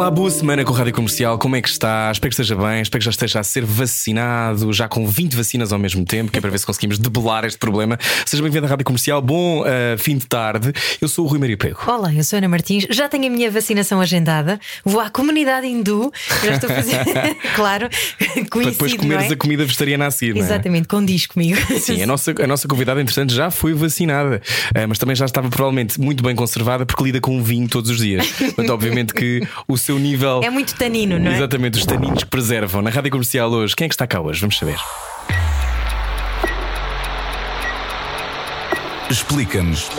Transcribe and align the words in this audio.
Olá, 0.00 0.10
boa 0.10 0.30
semana 0.30 0.64
com 0.64 0.72
a 0.72 0.78
Rádio 0.78 0.94
Comercial. 0.94 1.38
Como 1.38 1.56
é 1.56 1.60
que 1.60 1.68
está? 1.68 2.10
Espero 2.10 2.30
que 2.30 2.40
esteja 2.40 2.56
bem, 2.56 2.80
espero 2.80 3.00
que 3.00 3.04
já 3.04 3.10
esteja 3.10 3.40
a 3.40 3.42
ser 3.42 3.66
vacinado, 3.66 4.72
já 4.72 4.88
com 4.88 5.06
20 5.06 5.36
vacinas 5.36 5.74
ao 5.74 5.78
mesmo 5.78 6.06
tempo, 6.06 6.32
que 6.32 6.38
é 6.38 6.40
para 6.40 6.48
ver 6.48 6.56
se 6.56 6.64
conseguimos 6.64 6.98
debelar 6.98 7.44
este 7.44 7.58
problema. 7.58 7.98
Seja 8.24 8.42
bem-vindo 8.42 8.64
à 8.64 8.70
Rádio 8.70 8.86
Comercial, 8.86 9.20
bom 9.20 9.60
uh, 9.60 9.98
fim 9.98 10.16
de 10.16 10.26
tarde. 10.26 10.72
Eu 11.02 11.06
sou 11.06 11.26
o 11.26 11.28
Rui 11.28 11.38
Maria 11.38 11.58
Pego. 11.58 11.80
Olá, 11.86 12.14
eu 12.14 12.24
sou 12.24 12.38
Ana 12.38 12.48
Martins, 12.48 12.86
já 12.88 13.10
tenho 13.10 13.26
a 13.26 13.28
minha 13.28 13.50
vacinação 13.50 14.00
agendada. 14.00 14.58
Vou 14.86 15.02
à 15.02 15.10
comunidade 15.10 15.66
hindu, 15.66 16.10
já 16.42 16.54
estou 16.54 16.70
a 16.70 16.76
fazer, 16.76 16.96
claro, 17.54 17.90
coincide, 17.90 18.48
Para 18.48 18.70
depois 18.70 18.94
comeres 18.94 19.30
é? 19.30 19.34
a 19.34 19.36
comida 19.36 19.66
vegetariana 19.66 20.06
a 20.06 20.10
seguir, 20.10 20.34
Exatamente, 20.34 20.86
é? 20.86 20.88
condiz 20.88 21.26
comigo. 21.26 21.60
Sim, 21.78 22.02
a 22.02 22.06
nossa, 22.06 22.34
a 22.42 22.46
nossa 22.46 22.66
convidada, 22.66 23.02
entretanto, 23.02 23.34
já 23.34 23.50
foi 23.50 23.74
vacinada, 23.74 24.40
uh, 24.74 24.88
mas 24.88 24.98
também 24.98 25.14
já 25.14 25.26
estava 25.26 25.50
provavelmente 25.50 26.00
muito 26.00 26.24
bem 26.24 26.34
conservada 26.34 26.86
porque 26.86 27.04
lida 27.04 27.20
com 27.20 27.42
vinho 27.42 27.68
todos 27.68 27.90
os 27.90 27.98
dias. 27.98 28.26
Portanto, 28.40 28.70
obviamente 28.70 29.12
que 29.12 29.46
o 29.68 29.76
seu 29.76 29.89
nível. 29.98 30.40
É 30.42 30.50
muito 30.50 30.74
tanino, 30.74 31.18
não 31.18 31.30
é? 31.30 31.36
Exatamente, 31.36 31.78
os 31.78 31.86
taninos 31.86 32.24
que 32.24 32.30
preservam. 32.30 32.82
Na 32.82 32.90
rádio 32.90 33.10
comercial 33.10 33.50
hoje, 33.50 33.74
quem 33.74 33.86
é 33.86 33.88
que 33.88 33.94
está 33.94 34.06
cá 34.06 34.20
hoje? 34.20 34.40
Vamos 34.40 34.58
saber. 34.58 34.78
Explica-nos 39.10 39.90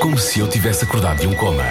como 0.00 0.16
se 0.16 0.38
eu 0.38 0.48
tivesse 0.48 0.84
acordado 0.84 1.20
de 1.20 1.26
um 1.26 1.34
coma. 1.34 1.64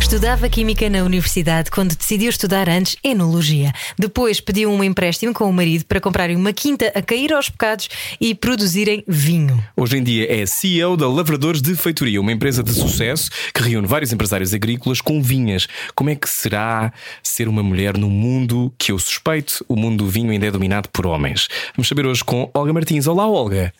Estudava 0.00 0.48
Química 0.48 0.88
na 0.88 1.02
universidade 1.02 1.70
quando 1.70 1.94
decidiu 1.94 2.30
estudar 2.30 2.68
antes 2.68 2.96
Enologia. 3.04 3.72
Depois 3.98 4.40
pediu 4.40 4.70
um 4.70 4.82
empréstimo 4.82 5.34
com 5.34 5.44
o 5.44 5.52
marido 5.52 5.84
para 5.84 6.00
comprarem 6.00 6.36
uma 6.36 6.52
quinta 6.52 6.90
a 6.94 7.02
cair 7.02 7.32
aos 7.32 7.48
bocados 7.48 7.88
e 8.20 8.34
produzirem 8.34 9.04
vinho. 9.06 9.62
Hoje 9.76 9.98
em 9.98 10.02
dia 10.02 10.32
é 10.32 10.46
CEO 10.46 10.96
da 10.96 11.06
Lavradores 11.06 11.60
de 11.60 11.74
Feitoria, 11.74 12.20
uma 12.20 12.32
empresa 12.32 12.62
de 12.62 12.72
sucesso 12.72 13.30
que 13.52 13.62
reúne 13.62 13.86
vários 13.86 14.12
empresários 14.12 14.54
agrícolas 14.54 15.00
com 15.00 15.20
vinhas. 15.20 15.66
Como 15.94 16.08
é 16.08 16.14
que 16.14 16.28
será 16.28 16.92
ser 17.22 17.46
uma 17.46 17.62
mulher 17.62 17.98
no 17.98 18.08
mundo 18.08 18.72
que 18.78 18.92
eu 18.92 18.98
suspeito? 18.98 19.64
O 19.68 19.76
mundo 19.76 20.04
do 20.04 20.10
vinho 20.10 20.30
ainda 20.30 20.46
é 20.46 20.50
dominado 20.50 20.88
por 20.88 21.06
homens. 21.06 21.48
Vamos 21.76 21.88
saber 21.88 22.06
hoje 22.06 22.24
com 22.24 22.50
Olga 22.54 22.72
Martins. 22.72 23.06
Olá, 23.06 23.28
Olga. 23.28 23.74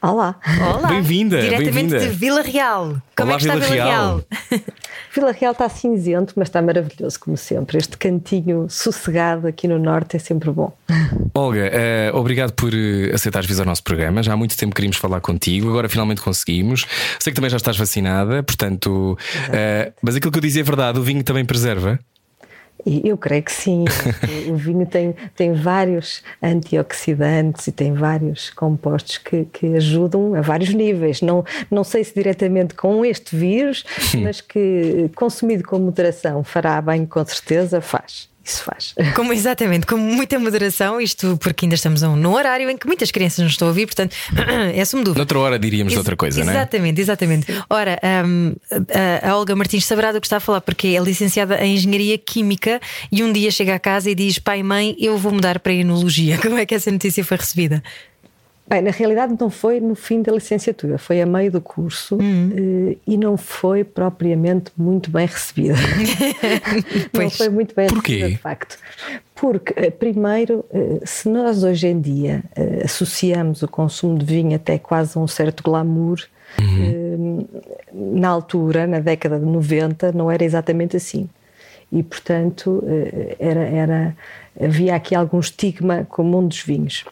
Olá. 0.00 0.36
Olá. 0.76 0.88
Bem-vinda. 0.88 1.40
Diretamente 1.40 1.90
bem 1.90 2.00
de 2.00 2.08
Vila 2.08 2.40
Real. 2.40 3.02
Como 3.16 3.30
Olá, 3.30 3.34
é 3.34 3.36
que 3.36 3.42
está 3.42 3.54
Vila 3.54 3.66
Vila 3.66 3.84
Real? 3.84 4.24
Real? 4.50 4.62
Vila 5.12 5.32
Real 5.32 5.52
está 5.52 5.68
cinzento, 5.68 6.34
mas 6.36 6.48
está 6.48 6.62
maravilhoso, 6.62 7.18
como 7.18 7.36
sempre. 7.36 7.78
Este 7.78 7.96
cantinho 7.96 8.68
sossegado 8.70 9.48
aqui 9.48 9.66
no 9.66 9.76
Norte 9.76 10.14
é 10.14 10.20
sempre 10.20 10.50
bom. 10.50 10.72
Olga, 11.34 11.72
uh, 12.12 12.16
obrigado 12.16 12.52
por 12.52 12.72
uh, 12.72 13.14
aceitares 13.14 13.48
vir 13.48 13.58
ao 13.58 13.66
nosso 13.66 13.82
programa. 13.82 14.22
Já 14.22 14.34
há 14.34 14.36
muito 14.36 14.56
tempo 14.56 14.72
queríamos 14.72 14.98
falar 14.98 15.20
contigo, 15.20 15.68
agora 15.68 15.88
finalmente 15.88 16.20
conseguimos. 16.20 16.86
Sei 17.18 17.32
que 17.32 17.34
também 17.34 17.50
já 17.50 17.56
estás 17.56 17.76
vacinada, 17.76 18.40
portanto. 18.44 19.18
Uh, 19.48 19.92
mas 20.00 20.14
aquilo 20.14 20.30
que 20.30 20.38
eu 20.38 20.42
dizia 20.42 20.60
é 20.60 20.64
verdade, 20.64 21.00
o 21.00 21.02
vinho 21.02 21.24
também 21.24 21.44
preserva? 21.44 21.98
Eu 23.04 23.16
creio 23.16 23.42
que 23.42 23.52
sim. 23.52 23.84
o 24.48 24.56
vinho 24.56 24.86
tem, 24.86 25.14
tem 25.34 25.52
vários 25.52 26.22
antioxidantes 26.42 27.66
e 27.66 27.72
tem 27.72 27.92
vários 27.92 28.50
compostos 28.50 29.18
que, 29.18 29.44
que 29.46 29.74
ajudam 29.76 30.34
a 30.34 30.40
vários 30.40 30.72
níveis. 30.72 31.20
Não, 31.20 31.44
não 31.70 31.84
sei 31.84 32.04
se 32.04 32.14
diretamente 32.14 32.74
com 32.74 33.04
este 33.04 33.36
vírus, 33.36 33.84
mas 34.22 34.40
que 34.40 35.10
consumido 35.14 35.64
com 35.64 35.78
moderação 35.78 36.42
fará 36.44 36.80
bem, 36.80 37.04
com 37.06 37.24
certeza, 37.24 37.80
faz 37.80 38.28
isso 38.50 38.62
faz. 38.64 38.94
Como, 39.14 39.32
exatamente, 39.32 39.86
com 39.86 39.96
muita 39.96 40.38
moderação, 40.38 41.00
isto 41.00 41.38
porque 41.38 41.64
ainda 41.64 41.74
estamos 41.74 42.02
num 42.02 42.32
horário 42.32 42.68
em 42.70 42.76
que 42.76 42.86
muitas 42.86 43.10
crianças 43.10 43.38
não 43.38 43.46
estão 43.46 43.68
a 43.68 43.70
ouvir, 43.70 43.86
portanto, 43.86 44.14
é 44.74 44.84
suma 44.84 45.02
dúvida. 45.02 45.18
Noutra 45.18 45.38
hora 45.38 45.58
diríamos 45.58 45.92
Ex 45.92 45.98
outra 45.98 46.16
coisa, 46.16 46.44
não 46.44 46.52
é? 46.52 46.56
Exatamente, 46.56 47.00
exatamente. 47.00 47.46
Ora, 47.68 47.98
um, 48.26 48.54
a 49.22 49.36
Olga 49.36 49.54
Martins 49.54 49.84
saberá 49.84 50.12
do 50.12 50.20
que 50.20 50.26
está 50.26 50.38
a 50.38 50.40
falar, 50.40 50.60
porque 50.60 50.88
é 50.88 51.00
licenciada 51.00 51.62
em 51.64 51.74
Engenharia 51.74 52.18
Química 52.18 52.80
e 53.10 53.22
um 53.22 53.32
dia 53.32 53.50
chega 53.50 53.74
a 53.74 53.78
casa 53.78 54.10
e 54.10 54.14
diz: 54.14 54.38
pai, 54.38 54.62
mãe, 54.62 54.96
eu 54.98 55.16
vou 55.18 55.32
mudar 55.32 55.58
para 55.58 55.72
a 55.72 55.76
Enologia. 55.76 56.38
Como 56.42 56.58
é 56.58 56.66
que 56.66 56.74
essa 56.74 56.90
notícia 56.90 57.24
foi 57.24 57.36
recebida? 57.36 57.82
Bem, 58.68 58.82
na 58.82 58.90
realidade 58.90 59.34
não 59.40 59.48
foi 59.48 59.80
no 59.80 59.94
fim 59.94 60.20
da 60.20 60.30
licenciatura, 60.30 60.98
foi 60.98 61.22
a 61.22 61.26
meio 61.26 61.50
do 61.50 61.60
curso 61.60 62.16
uhum. 62.16 62.94
e 63.06 63.16
não 63.16 63.38
foi 63.38 63.82
propriamente 63.82 64.70
muito 64.76 65.10
bem 65.10 65.26
recebida. 65.26 65.74
não 67.14 67.30
foi 67.30 67.48
muito 67.48 67.74
bem 67.74 67.88
Porquê? 67.88 68.12
recebida, 68.12 68.36
de 68.36 68.42
facto. 68.42 68.78
Porque, 69.34 69.72
eh, 69.74 69.90
primeiro, 69.90 70.66
eh, 70.70 71.00
se 71.02 71.30
nós 71.30 71.64
hoje 71.64 71.86
em 71.86 71.98
dia 71.98 72.44
associamos 72.84 73.62
o 73.62 73.68
consumo 73.68 74.18
de 74.18 74.26
vinho 74.26 74.54
até 74.54 74.76
quase 74.76 75.16
a 75.16 75.20
um 75.22 75.26
certo 75.26 75.62
glamour, 75.62 76.18
uhum. 76.60 77.46
na 77.94 78.28
altura, 78.28 78.86
na 78.86 79.00
década 79.00 79.38
de 79.38 79.46
90, 79.46 80.12
não 80.12 80.30
era 80.30 80.44
exatamente 80.44 80.94
assim. 80.94 81.26
E, 81.90 82.02
portanto, 82.02 82.84
era, 83.38 83.60
era, 83.60 84.16
havia 84.60 84.94
aqui 84.94 85.14
algum 85.14 85.40
estigma 85.40 86.06
com 86.10 86.20
o 86.20 86.24
mundo 86.26 86.48
dos 86.48 86.60
vinhos. 86.60 87.06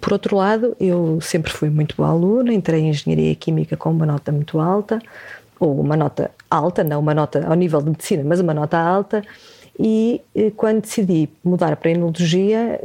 Por 0.00 0.12
outro 0.12 0.36
lado, 0.36 0.76
eu 0.80 1.20
sempre 1.20 1.52
fui 1.52 1.70
muito 1.70 1.96
boa 1.96 2.08
aluna, 2.08 2.52
entrei 2.52 2.80
em 2.80 2.90
Engenharia 2.90 3.34
Química 3.34 3.76
com 3.76 3.90
uma 3.90 4.06
nota 4.06 4.32
muito 4.32 4.58
alta, 4.58 4.98
ou 5.58 5.80
uma 5.80 5.96
nota 5.96 6.30
alta, 6.50 6.84
não 6.84 7.00
uma 7.00 7.14
nota 7.14 7.46
ao 7.46 7.54
nível 7.54 7.80
de 7.80 7.90
medicina, 7.90 8.22
mas 8.24 8.40
uma 8.40 8.52
nota 8.52 8.78
alta, 8.78 9.22
e 9.78 10.22
quando 10.56 10.82
decidi 10.82 11.28
mudar 11.44 11.76
para 11.76 11.90
a 11.90 11.92
Enologia, 11.92 12.80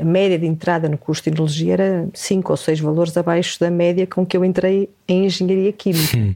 a 0.00 0.04
média 0.04 0.38
de 0.38 0.46
entrada 0.46 0.88
no 0.88 0.96
curso 0.96 1.24
de 1.24 1.30
Enologia 1.30 1.72
era 1.72 2.08
5 2.14 2.52
ou 2.52 2.56
6 2.56 2.80
valores 2.80 3.16
abaixo 3.16 3.58
da 3.58 3.68
média 3.68 4.06
com 4.06 4.24
que 4.24 4.36
eu 4.36 4.44
entrei 4.44 4.88
em 5.08 5.26
Engenharia 5.26 5.72
Química. 5.72 6.16
Hum. 6.16 6.34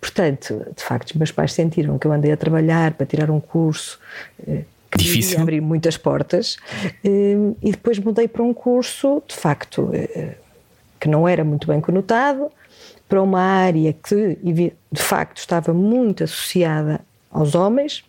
Portanto, 0.00 0.64
de 0.76 0.82
facto, 0.82 1.10
os 1.10 1.16
meus 1.16 1.32
pais 1.32 1.52
sentiram 1.52 1.98
que 1.98 2.06
eu 2.06 2.12
andei 2.12 2.30
a 2.30 2.36
trabalhar 2.36 2.94
para 2.94 3.06
tirar 3.06 3.28
um 3.28 3.40
curso 3.40 3.98
que 4.90 4.98
Difícil. 4.98 5.40
abrir 5.40 5.60
muitas 5.60 5.96
portas 5.96 6.56
e 7.04 7.70
depois 7.70 7.98
mudei 7.98 8.26
para 8.26 8.42
um 8.42 8.54
curso 8.54 9.22
de 9.26 9.34
facto 9.34 9.90
que 10.98 11.08
não 11.08 11.28
era 11.28 11.44
muito 11.44 11.66
bem 11.66 11.80
conotado 11.80 12.50
para 13.08 13.22
uma 13.22 13.40
área 13.40 13.92
que 13.92 14.38
de 14.92 15.02
facto 15.02 15.38
estava 15.38 15.72
muito 15.72 16.24
associada 16.24 17.00
aos 17.30 17.54
homens 17.54 18.04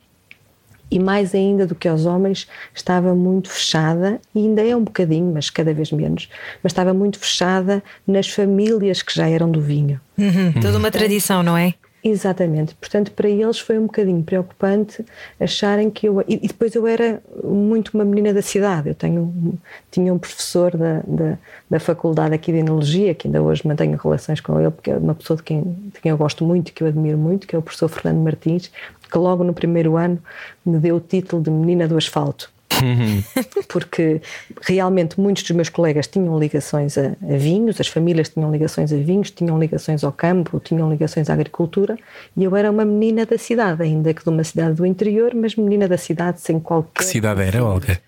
e 0.92 0.98
mais 1.00 1.36
ainda 1.36 1.68
do 1.68 1.76
que 1.76 1.88
aos 1.88 2.06
homens 2.06 2.48
estava 2.74 3.14
muito 3.14 3.50
fechada 3.50 4.20
e 4.34 4.40
ainda 4.40 4.66
é 4.66 4.76
um 4.76 4.84
bocadinho, 4.84 5.32
mas 5.34 5.50
cada 5.50 5.74
vez 5.74 5.92
menos, 5.92 6.30
mas 6.64 6.72
estava 6.72 6.94
muito 6.94 7.20
fechada 7.20 7.84
nas 8.08 8.28
famílias 8.28 9.02
que 9.02 9.14
já 9.14 9.30
eram 9.30 9.52
do 9.52 9.62
vinho. 9.62 10.02
Uhum, 10.18 10.54
toda 10.60 10.78
uma 10.78 10.90
tradição, 10.90 11.44
não 11.44 11.56
é? 11.56 11.76
Exatamente, 12.02 12.76
portanto, 12.76 13.12
para 13.12 13.28
eles 13.28 13.60
foi 13.60 13.78
um 13.78 13.84
bocadinho 13.84 14.24
preocupante 14.24 15.04
acharem 15.38 15.90
que 15.90 16.08
eu. 16.08 16.24
E 16.28 16.48
depois 16.48 16.74
eu 16.74 16.88
era 16.88 17.22
muito 17.44 17.90
uma 17.94 18.06
menina 18.06 18.34
da 18.34 18.42
cidade. 18.42 18.88
Eu 18.88 18.96
tenho, 18.96 19.60
tinha 19.92 20.14
um 20.14 20.18
professor 20.18 20.78
da, 20.78 21.02
da, 21.06 21.38
da 21.70 21.80
faculdade 21.80 22.34
aqui 22.34 22.54
de 22.54 22.60
Enologia, 22.60 23.14
que 23.14 23.28
ainda 23.28 23.42
hoje 23.42 23.68
mantenho 23.68 23.98
relações 24.02 24.40
com 24.40 24.58
ele, 24.58 24.72
porque 24.72 24.92
é 24.92 24.98
uma 24.98 25.14
pessoa 25.14 25.36
de 25.36 25.44
quem, 25.44 25.62
de 25.62 26.00
quem 26.02 26.10
eu 26.10 26.18
gosto 26.18 26.46
muito 26.46 26.72
que 26.72 26.84
eu 26.84 26.88
admiro 26.88 27.18
muito, 27.18 27.46
que 27.46 27.54
é 27.54 27.60
o 27.60 27.62
professor 27.62 27.90
Fernando 27.90 28.24
Martins, 28.24 28.72
que 29.12 29.18
logo 29.18 29.44
no 29.44 29.54
primeiro 29.54 29.98
ano 29.98 30.20
me 30.66 30.78
deu 30.78 30.96
o 30.96 31.00
título 31.02 31.42
de 31.42 31.52
Menina 31.52 31.86
do 31.86 31.98
Asfalto. 31.98 32.50
Porque 33.68 34.22
realmente 34.62 35.20
muitos 35.20 35.44
dos 35.44 35.52
meus 35.52 35.70
colegas 35.70 36.08
tinham 36.08 36.38
ligações 36.40 36.98
a, 36.98 37.16
a, 37.22 37.38
vinhos, 37.38 37.80
as 37.80 37.88
famílias 37.88 38.30
tinham 38.30 38.52
ligações 38.52 38.92
a 38.92 38.98
vinhos, 38.98 39.32
tinham 39.32 39.60
ligações 39.60 40.04
ao 40.04 40.12
campo, 40.12 40.60
tinham 40.60 40.90
ligações 40.90 41.30
à 41.30 41.34
agricultura, 41.34 41.98
e 42.36 42.44
eu 42.44 42.56
era 42.56 42.70
uma 42.72 42.86
menina 42.86 43.26
da 43.26 43.38
cidade, 43.38 43.84
ainda 43.84 44.14
que 44.14 44.24
de 44.24 44.30
uma 44.30 44.44
cidade 44.44 44.76
do 44.76 44.86
interior, 44.86 45.34
mas 45.36 45.56
menina 45.56 45.88
da 45.88 45.98
cidade 45.98 46.42
sem 46.42 46.60
qualquer. 46.60 47.00
Que 47.00 47.06
cidade 47.06 47.42
era, 47.42 47.64
Olga? 47.64 48.00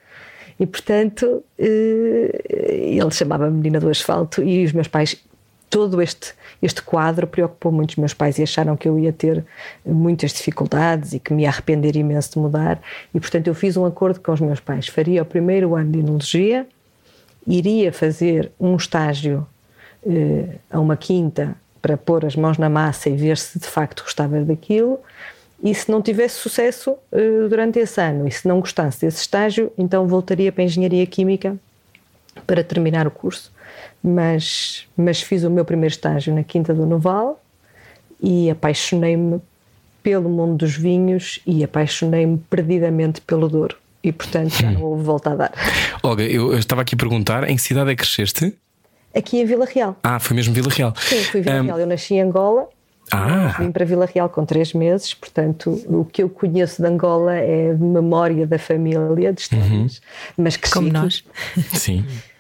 E 0.60 0.66
portanto, 0.66 1.44
ele 1.58 3.12
chamava-me 3.12 3.58
menina 3.58 3.80
do 3.80 3.90
asfalto, 3.90 4.44
e 4.44 4.64
os 4.64 4.72
meus 4.72 4.88
pais 4.88 5.18
todo 5.72 6.02
este, 6.02 6.34
este 6.62 6.82
quadro 6.82 7.26
preocupou 7.26 7.72
muito 7.72 7.92
os 7.92 7.96
meus 7.96 8.14
pais 8.14 8.38
e 8.38 8.44
acharam 8.44 8.78
que 8.78 8.88
eu 8.88 9.00
ia 9.00 9.12
ter 9.12 9.44
muitas 9.86 10.32
dificuldades 10.32 11.14
e 11.14 11.20
que 11.20 11.34
me 11.34 11.44
ia 11.44 11.50
arrepender 11.50 11.96
imenso 11.96 12.34
de 12.34 12.40
mudar. 12.40 12.80
E, 13.14 13.20
portanto, 13.20 13.48
eu 13.48 13.56
fiz 13.56 13.76
um 13.78 13.86
acordo 13.86 14.20
com 14.20 14.32
os 14.32 14.40
meus 14.40 14.60
pais. 14.60 14.88
Faria 14.88 15.24
o 15.24 15.26
primeiro 15.26 15.76
ano 15.76 15.92
de 15.92 16.00
enologia, 16.00 16.68
iria 17.48 17.92
fazer 17.92 18.52
um 18.60 18.76
estágio 18.76 19.46
eh, 20.06 20.58
a 20.70 20.80
uma 20.80 20.96
quinta 20.96 21.56
para 21.82 21.98
pôr 21.98 22.26
as 22.26 22.36
mãos 22.36 22.58
na 22.58 22.70
massa 22.70 23.10
e 23.10 23.16
ver 23.16 23.38
se 23.38 23.58
de 23.58 23.66
facto 23.66 24.04
gostava 24.04 24.40
daquilo. 24.42 25.00
E 25.64 25.74
se 25.76 25.92
não 25.92 26.02
tivesse 26.02 26.36
sucesso 26.36 26.92
uh, 26.92 27.48
durante 27.48 27.78
esse 27.78 28.02
ano 28.02 28.28
e 28.28 28.32
se 28.32 28.48
não 28.48 28.60
gostasse 28.60 29.02
desse 29.02 29.22
estágio, 29.22 29.72
então 29.78 30.08
voltaria 30.08 30.52
para 30.52 30.64
a 30.64 30.66
engenharia 30.66 31.06
química 31.06 31.56
para 32.42 32.64
terminar 32.64 33.08
o 33.08 33.12
curso, 33.12 33.52
mas, 34.04 34.88
mas 34.98 35.22
fiz 35.22 35.44
o 35.44 35.50
meu 35.50 35.66
primeiro 35.66 35.94
estágio 35.94 36.34
na 36.34 36.44
Quinta 36.44 36.74
do 36.74 36.86
Noval 36.86 37.42
e 38.22 38.50
apaixonei-me 38.50 39.42
pelo 40.04 40.30
mundo 40.30 40.58
dos 40.58 40.76
vinhos 40.76 41.40
e 41.46 41.64
apaixonei-me 41.64 42.38
perdidamente 42.50 43.22
pelo 43.22 43.48
Douro. 43.48 43.78
E 44.04 44.12
portanto 44.12 44.50
já 44.50 44.72
não 44.72 44.82
houve 44.82 45.04
volta 45.04 45.32
a 45.32 45.36
dar. 45.36 45.52
Olga, 46.02 46.24
eu, 46.24 46.52
eu 46.54 46.58
estava 46.58 46.82
aqui 46.82 46.96
a 46.96 46.98
perguntar: 46.98 47.48
em 47.48 47.56
que 47.56 47.62
cidade 47.62 47.92
é 47.92 47.96
que 47.96 48.02
cresceste? 48.02 48.56
Aqui 49.16 49.40
em 49.40 49.46
Vila 49.46 49.66
Real. 49.66 49.96
Ah, 50.04 50.20
foi 50.20 50.36
mesmo 50.36 50.54
Vila 50.54 50.70
Real. 50.70 50.94
Sim, 50.98 51.24
fui 51.26 51.42
Vila 51.42 51.62
um... 51.62 51.66
Real. 51.66 51.80
Eu 51.80 51.86
nasci 51.86 52.16
em 52.16 52.22
Angola. 52.22 52.68
Ah. 53.12 53.56
Vim 53.60 53.72
para 53.72 53.84
Vila 53.84 54.06
Real 54.06 54.30
com 54.30 54.46
três 54.46 54.74
meses, 54.74 55.14
portanto, 55.14 55.84
o 55.88 56.06
que 56.06 56.24
eu 56.24 56.30
conheço 56.30 56.82
de 56.82 56.88
Angola 56.88 57.36
é 57.36 57.74
memória 57.74 58.48
da 58.48 58.58
família, 58.58 59.34
de 59.34 59.42
histórias, 59.42 59.70
uhum. 59.70 59.88
mas 60.38 60.56
que 60.56 60.72
Como 60.72 60.90
nós. 60.90 61.24
Sim. 61.74 62.06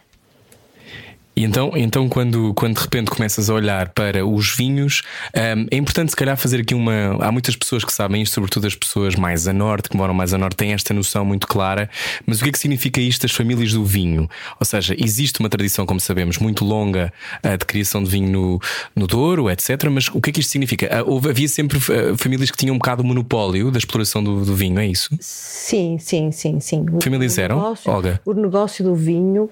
E 1.33 1.45
então, 1.45 1.71
então 1.75 2.09
quando, 2.09 2.53
quando 2.53 2.75
de 2.75 2.81
repente 2.81 3.09
começas 3.09 3.49
a 3.49 3.53
olhar 3.53 3.89
para 3.89 4.25
os 4.25 4.53
vinhos, 4.53 5.01
um, 5.33 5.65
é 5.71 5.77
importante 5.77 6.09
se 6.09 6.15
calhar 6.15 6.35
fazer 6.35 6.59
aqui 6.59 6.75
uma. 6.75 7.17
Há 7.21 7.31
muitas 7.31 7.55
pessoas 7.55 7.85
que 7.85 7.93
sabem 7.93 8.21
isto, 8.21 8.33
sobretudo 8.33 8.67
as 8.67 8.75
pessoas 8.75 9.15
mais 9.15 9.47
a 9.47 9.53
norte, 9.53 9.89
que 9.89 9.95
moram 9.95 10.13
mais 10.13 10.33
a 10.33 10.37
norte, 10.37 10.57
têm 10.57 10.73
esta 10.73 10.93
noção 10.93 11.23
muito 11.23 11.47
clara. 11.47 11.89
Mas 12.25 12.39
o 12.39 12.43
que 12.43 12.49
é 12.49 12.51
que 12.51 12.59
significa 12.59 12.99
isto 12.99 13.21
das 13.21 13.31
famílias 13.31 13.71
do 13.71 13.85
vinho? 13.85 14.29
Ou 14.59 14.65
seja, 14.65 14.93
existe 14.97 15.39
uma 15.39 15.47
tradição, 15.47 15.85
como 15.85 16.01
sabemos, 16.01 16.37
muito 16.37 16.65
longa 16.65 17.13
uh, 17.45 17.57
de 17.57 17.65
criação 17.65 18.03
de 18.03 18.09
vinho 18.09 18.29
no, 18.29 18.61
no 18.93 19.07
Douro, 19.07 19.49
etc. 19.49 19.85
Mas 19.89 20.09
o 20.09 20.19
que 20.19 20.31
é 20.31 20.33
que 20.33 20.41
isto 20.41 20.51
significa? 20.51 21.01
Uh, 21.01 21.09
houve, 21.09 21.29
havia 21.29 21.47
sempre 21.47 21.77
uh, 21.77 22.17
famílias 22.17 22.51
que 22.51 22.57
tinham 22.57 22.75
um 22.75 22.77
bocado 22.77 23.03
o 23.03 23.05
monopólio 23.05 23.71
da 23.71 23.77
exploração 23.77 24.21
do, 24.21 24.43
do, 24.43 24.53
vinho, 24.53 24.79
é 24.79 24.85
isso? 24.85 25.09
Sim, 25.21 25.97
sim, 25.97 26.31
sim, 26.33 26.59
sim. 26.59 26.85
Famílias 27.01 27.37
eram? 27.37 27.55
Negócio, 27.55 27.91
Olga? 27.91 28.21
O 28.25 28.33
negócio 28.33 28.83
do 28.83 28.95
vinho, 28.95 29.49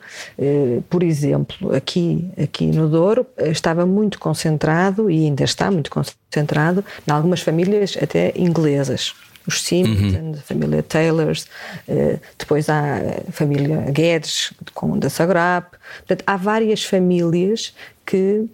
por 0.89 1.03
exemplo, 1.03 1.68
aqui, 1.75 2.29
aqui 2.41 2.67
no 2.67 2.87
Douro 2.89 3.25
estava 3.37 3.85
muito 3.85 4.19
concentrado 4.19 5.09
e 5.09 5.25
ainda 5.25 5.43
está 5.43 5.69
muito 5.71 5.89
concentrado 5.89 6.83
em 7.07 7.11
algumas 7.11 7.41
famílias 7.41 7.97
até 8.01 8.33
inglesas. 8.35 9.13
Os 9.47 9.63
Simpson, 9.63 10.17
uhum. 10.17 10.33
a 10.37 10.41
família 10.41 10.83
Taylors, 10.83 11.47
eh, 11.87 12.19
depois 12.37 12.69
há 12.69 12.97
a 13.27 13.31
família 13.31 13.89
Guedes 13.89 14.53
com 14.75 14.99
da 14.99 15.09
Sagrap. 15.09 15.73
Portanto, 15.99 16.23
há 16.27 16.37
várias 16.37 16.83
famílias 16.83 17.73
que 18.05 18.47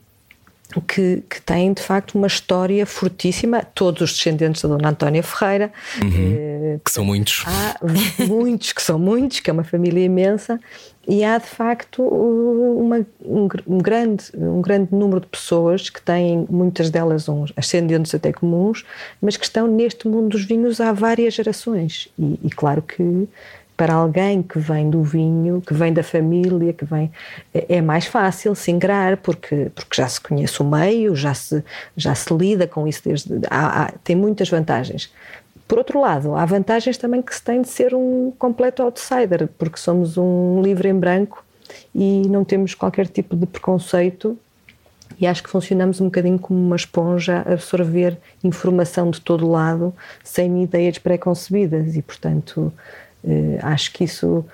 que, 0.81 1.23
que 1.29 1.41
têm 1.41 1.73
de 1.73 1.81
facto 1.81 2.15
uma 2.15 2.27
história 2.27 2.85
fortíssima, 2.85 3.63
todos 3.63 4.01
os 4.01 4.13
descendentes 4.13 4.62
da 4.62 4.69
Dona 4.69 4.89
Antónia 4.89 5.23
Ferreira, 5.23 5.71
uhum, 6.01 6.35
eh, 6.38 6.79
que 6.83 6.91
são 6.91 7.06
muitos. 7.06 7.44
Há 7.45 7.77
muitos, 8.25 8.73
que 8.73 8.81
são 8.81 8.97
muitos, 8.97 9.39
que 9.39 9.50
é 9.50 9.53
uma 9.53 9.63
família 9.63 10.03
imensa, 10.03 10.59
e 11.07 11.23
há 11.23 11.38
de 11.38 11.45
facto 11.45 12.01
uma, 12.01 13.06
um, 13.23 13.47
um, 13.67 13.77
grande, 13.77 14.25
um 14.33 14.62
grande 14.62 14.89
número 14.91 15.21
de 15.21 15.27
pessoas 15.27 15.89
que 15.89 16.01
têm, 16.01 16.47
muitas 16.50 16.89
delas, 16.89 17.29
uns 17.29 17.53
ascendentes 17.56 18.13
até 18.15 18.33
comuns, 18.33 18.83
mas 19.21 19.38
que 19.38 19.45
estão 19.45 19.67
neste 19.67 20.07
mundo 20.07 20.29
dos 20.29 20.45
vinhos 20.45 20.81
há 20.81 20.91
várias 20.91 21.35
gerações. 21.35 22.09
E, 22.17 22.39
e 22.44 22.50
claro 22.50 22.81
que 22.81 23.27
para 23.75 23.94
alguém 23.94 24.42
que 24.42 24.57
vem 24.57 24.89
do 24.89 25.04
vinho, 25.04 25.62
que 25.62 25.74
vem 25.74 25.92
da 25.92 26.04
família, 26.04 26.74
que 26.74 26.86
vem 26.86 27.12
é, 27.54 27.77
é 27.77 27.81
mais 27.81 28.06
fácil 28.06 28.56
se 28.56 28.72
ingrar 28.72 29.18
porque 29.18 29.72
porque 29.75 30.01
já 30.01 30.07
se 30.07 30.19
conhece 30.22 30.62
o 30.62 30.66
meio, 30.66 31.16
já 31.16 31.33
se 31.33 31.63
já 31.95 32.16
se 32.16 32.33
lida 32.33 32.68
com 32.68 32.88
isso 32.88 33.01
desde 33.04 33.42
há, 33.50 33.83
há, 33.83 33.92
tem 34.04 34.16
muitas 34.16 34.50
vantagens. 34.50 35.12
Por 35.68 35.80
outro 35.80 36.00
lado, 36.00 36.36
há 36.36 36.45
vantagens 36.45 36.98
também 36.98 37.22
que 37.22 37.33
se 37.33 37.42
tem 37.42 37.62
de 37.62 37.68
ser 37.68 37.95
um 37.95 38.31
completo 38.38 38.83
outsider, 38.83 39.48
porque 39.57 39.77
somos 39.77 40.18
um 40.18 40.62
livro 40.62 40.88
em 40.88 40.94
branco 40.94 41.44
e 41.94 42.27
não 42.27 42.45
temos 42.45 42.75
qualquer 42.75 43.07
tipo 43.07 43.36
de 43.36 43.48
preconceito 43.48 44.38
e 45.19 45.25
acho 45.25 45.44
que 45.44 45.50
funcionamos 45.50 46.01
um 46.01 46.06
bocadinho 46.06 46.38
como 46.38 46.60
uma 46.60 46.75
esponja 46.75 47.44
a 47.45 47.54
absorver 47.54 48.18
informação 48.44 49.10
de 49.10 49.22
todo 49.22 49.50
lado 49.50 49.94
sem 50.24 50.63
ideias 50.63 50.98
pré-concebidas 50.98 51.95
e, 51.95 52.01
portanto, 52.01 52.72
Uh, 53.25 53.57
acho 53.63 53.92
que 53.92 54.04
isso, 54.04 54.45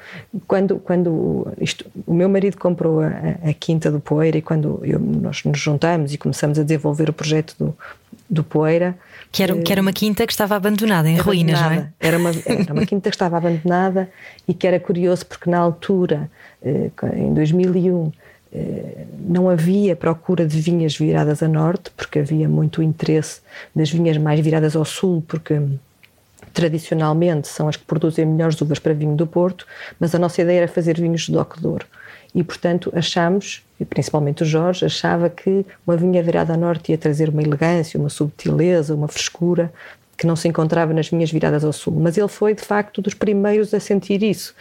quando, 0.48 0.80
quando 0.80 1.46
isto, 1.60 1.86
o 2.08 2.14
meu 2.14 2.30
marido 2.30 2.58
comprou 2.58 3.02
a, 3.02 3.10
a, 3.50 3.54
Quinta 3.54 3.92
do 3.92 4.00
Poeira 4.00 4.38
e 4.38 4.42
quando 4.42 4.80
eu, 4.84 4.98
nós 4.98 5.44
nos 5.44 5.60
juntamos 5.60 6.14
e 6.14 6.18
começamos 6.18 6.58
a 6.58 6.64
desenvolver 6.64 7.10
o 7.10 7.14
projeto 7.14 7.54
do, 7.60 7.78
do 8.30 8.46
Poeira. 8.46 8.98
Que 9.30 9.44
era, 9.44 9.54
uh, 9.54 9.62
que 9.62 9.74
era 9.74 9.82
uma 9.82 9.92
quinta 9.92 10.26
que 10.26 10.32
estava 10.32 10.56
abandonada, 10.56 11.10
em 11.10 11.18
ruínas, 11.18 11.60
não 11.60 11.72
é? 11.72 11.90
Era 12.00 12.18
uma, 12.18 12.32
era 12.46 12.72
uma 12.72 12.86
quinta 12.86 13.10
que 13.10 13.16
estava 13.16 13.36
abandonada 13.36 14.10
e 14.48 14.54
que 14.54 14.66
era 14.66 14.80
curioso 14.80 15.26
porque 15.26 15.50
na 15.50 15.58
altura, 15.60 16.32
uh, 16.62 16.92
em 17.14 17.34
2001, 17.34 18.10
não 19.18 19.50
havia 19.50 19.96
procura 19.96 20.46
de 20.46 20.60
vinhas 20.60 20.98
viradas 20.98 21.42
a 21.42 21.48
norte, 21.48 21.90
porque 21.96 22.20
havia 22.20 22.50
muito 22.50 22.84
interesse 22.84 23.40
das 23.74 23.90
vinhas 23.90 24.18
mais 24.18 24.42
viradas 24.42 24.76
ao 24.76 24.84
sul, 24.84 25.24
porque 25.26 25.58
tradicionalmente 26.54 27.48
são 27.48 27.68
as 27.68 27.76
que 27.76 27.86
produzem 27.86 28.26
melhores 28.26 28.60
uvas 28.62 28.80
para 28.80 28.94
vinho 28.94 29.16
do 29.16 29.28
Porto, 29.28 29.66
mas 30.00 30.14
a 30.14 30.20
nossa 30.20 30.42
ideia 30.42 30.60
era 30.60 30.68
fazer 30.68 31.00
vinhos 31.00 31.22
de 31.22 31.32
Doc. 31.32 31.58
E, 32.34 32.44
portanto, 32.44 32.92
achamos, 32.96 33.64
e 33.80 33.86
principalmente 33.86 34.44
o 34.44 34.46
Jorge, 34.46 34.86
achava 34.86 35.30
que 35.30 35.66
uma 35.86 35.98
vinha 35.98 36.24
virada 36.24 36.54
a 36.54 36.58
norte 36.58 36.92
ia 36.92 36.98
trazer 36.98 37.30
uma 37.30 37.42
elegância, 37.42 38.00
uma 38.00 38.10
subtileza, 38.10 38.96
uma 38.96 39.08
frescura 39.08 39.72
que 40.18 40.28
não 40.28 40.36
se 40.36 40.48
encontrava 40.48 40.94
nas 40.94 41.10
vinhas 41.10 41.32
viradas 41.32 41.64
ao 41.64 41.74
sul. 41.74 41.94
Mas 42.00 42.18
ele 42.18 42.28
foi, 42.28 42.54
de 42.54 42.62
facto, 42.62 43.02
dos 43.02 43.14
primeiros 43.14 43.74
a 43.74 43.80
sentir 43.80 44.24
isso. 44.24 44.54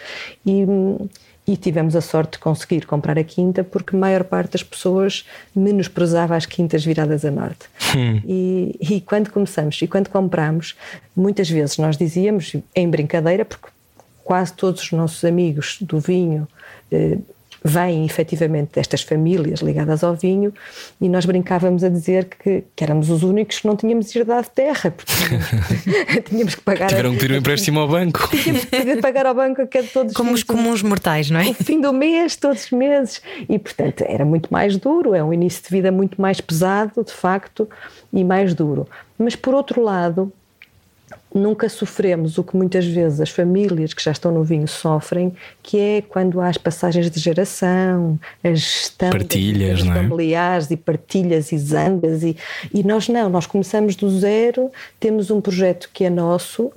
E 0.44 0.64
hum, 0.64 1.08
e 1.52 1.56
tivemos 1.56 1.97
a 1.97 2.00
sorte 2.00 2.32
de 2.32 2.38
conseguir 2.38 2.87
comprar 2.87 3.19
a 3.19 3.25
quinta 3.25 3.64
porque 3.64 3.97
a 3.97 3.99
maior 3.99 4.23
parte 4.23 4.52
das 4.52 4.62
pessoas 4.62 5.26
menosprezava 5.55 6.37
as 6.37 6.47
quintas 6.47 6.85
viradas 6.85 7.25
a 7.25 7.31
norte. 7.31 7.67
Hum. 7.97 8.23
E, 8.25 8.76
e, 8.81 9.00
quando 9.00 9.31
começamos 9.31 9.82
e 9.82 9.88
quando 9.88 10.08
compramos, 10.11 10.76
muitas 11.14 11.50
vezes 11.50 11.76
nós 11.76 11.97
dizíamos, 11.97 12.55
em 12.73 12.88
brincadeira, 12.88 13.44
porque 13.44 13.67
quase 14.23 14.52
todos 14.52 14.81
os 14.81 14.93
nossos 14.93 15.25
amigos 15.25 15.79
do 15.81 15.99
vinho 15.99 16.47
eh, 16.93 17.19
vêm 17.65 18.05
efetivamente 18.05 18.71
destas 18.75 19.03
famílias 19.03 19.61
ligadas 19.61 20.03
ao 20.03 20.15
vinho 20.15 20.53
e 21.01 21.09
nós 21.09 21.27
brincávamos 21.27 21.85
a 21.85 21.89
dizer 21.89 22.25
que, 22.27 22.65
que 22.75 22.85
éramos 22.85 23.11
os 23.11 23.23
únicos 23.23 23.61
que 23.61 23.67
não 23.67 23.77
tínhamos 23.77 24.15
herdado 24.15 24.49
terra, 24.55 24.91
porque 24.91 26.23
tínhamos, 26.29 26.55
que 26.55 26.62
pagar. 26.62 26.89
Tiveram 26.89 27.12
que 27.12 27.19
pedir 27.19 27.35
um 27.35 27.37
empréstimo 27.39 27.81
ao 27.81 27.89
banco. 27.89 28.29
Tínhamos 28.37 28.65
que 28.65 28.97
pagar 29.03 29.27
ao 29.27 29.35
banco 29.35 29.62
a 29.62 29.67
cada 29.67 29.87
todos 29.87 30.15
Como 30.15 30.33
os 30.33 30.43
comuns 30.43 30.83
mortais, 30.83 31.31
não 31.31 31.41
é? 31.41 31.51
O 31.51 31.55
fim 31.55 31.81
do 31.81 31.93
mês, 31.93 32.37
todos 32.37 32.65
os 32.65 32.71
meses. 32.71 33.23
E 33.49 33.59
portanto 33.59 34.05
era 34.07 34.25
muito 34.25 34.53
mais 34.53 34.77
duro, 34.77 35.15
é 35.15 35.23
um 35.23 35.33
início 35.33 35.62
de 35.62 35.71
vida 35.71 35.93
muito 35.93 36.21
mais 36.21 36.41
pesado, 36.41 37.05
de 37.05 37.12
facto, 37.12 37.69
e 38.12 38.25
mais 38.25 38.55
duro. 38.55 38.88
Mas 39.19 39.37
por 39.37 39.55
outro 39.55 39.83
lado, 39.83 40.33
nunca 41.34 41.68
sofremos 41.68 42.38
o 42.38 42.44
que 42.44 42.56
muitas 42.56 42.84
vezes 42.84 43.20
as 43.20 43.30
famílias 43.30 43.94
que 43.94 44.02
já 44.02 44.10
estão 44.10 44.32
no 44.32 44.42
vinho 44.42 44.66
sofrem, 44.66 45.32
que 45.62 45.78
é 45.78 46.02
quando 46.02 46.40
há 46.40 46.49
as 46.49 46.58
passagens 46.58 47.10
de 47.10 47.20
geração, 47.20 48.18
a 48.42 48.52
gestão 48.52 49.10
partilhas, 49.10 49.80
é? 49.80 49.84
familiares 49.84 50.70
e 50.70 50.76
partilhas 50.76 51.52
e 51.52 51.58
zangas 51.58 52.22
e, 52.22 52.37
e 52.72 52.82
nós 52.82 53.08
não, 53.08 53.28
nós 53.28 53.46
começamos 53.46 53.94
do 53.96 54.10
zero, 54.10 54.70
temos 54.99 55.30
um 55.30 55.40
projeto 55.40 55.88
que 55.92 56.04
é 56.04 56.10
nosso, 56.10 56.72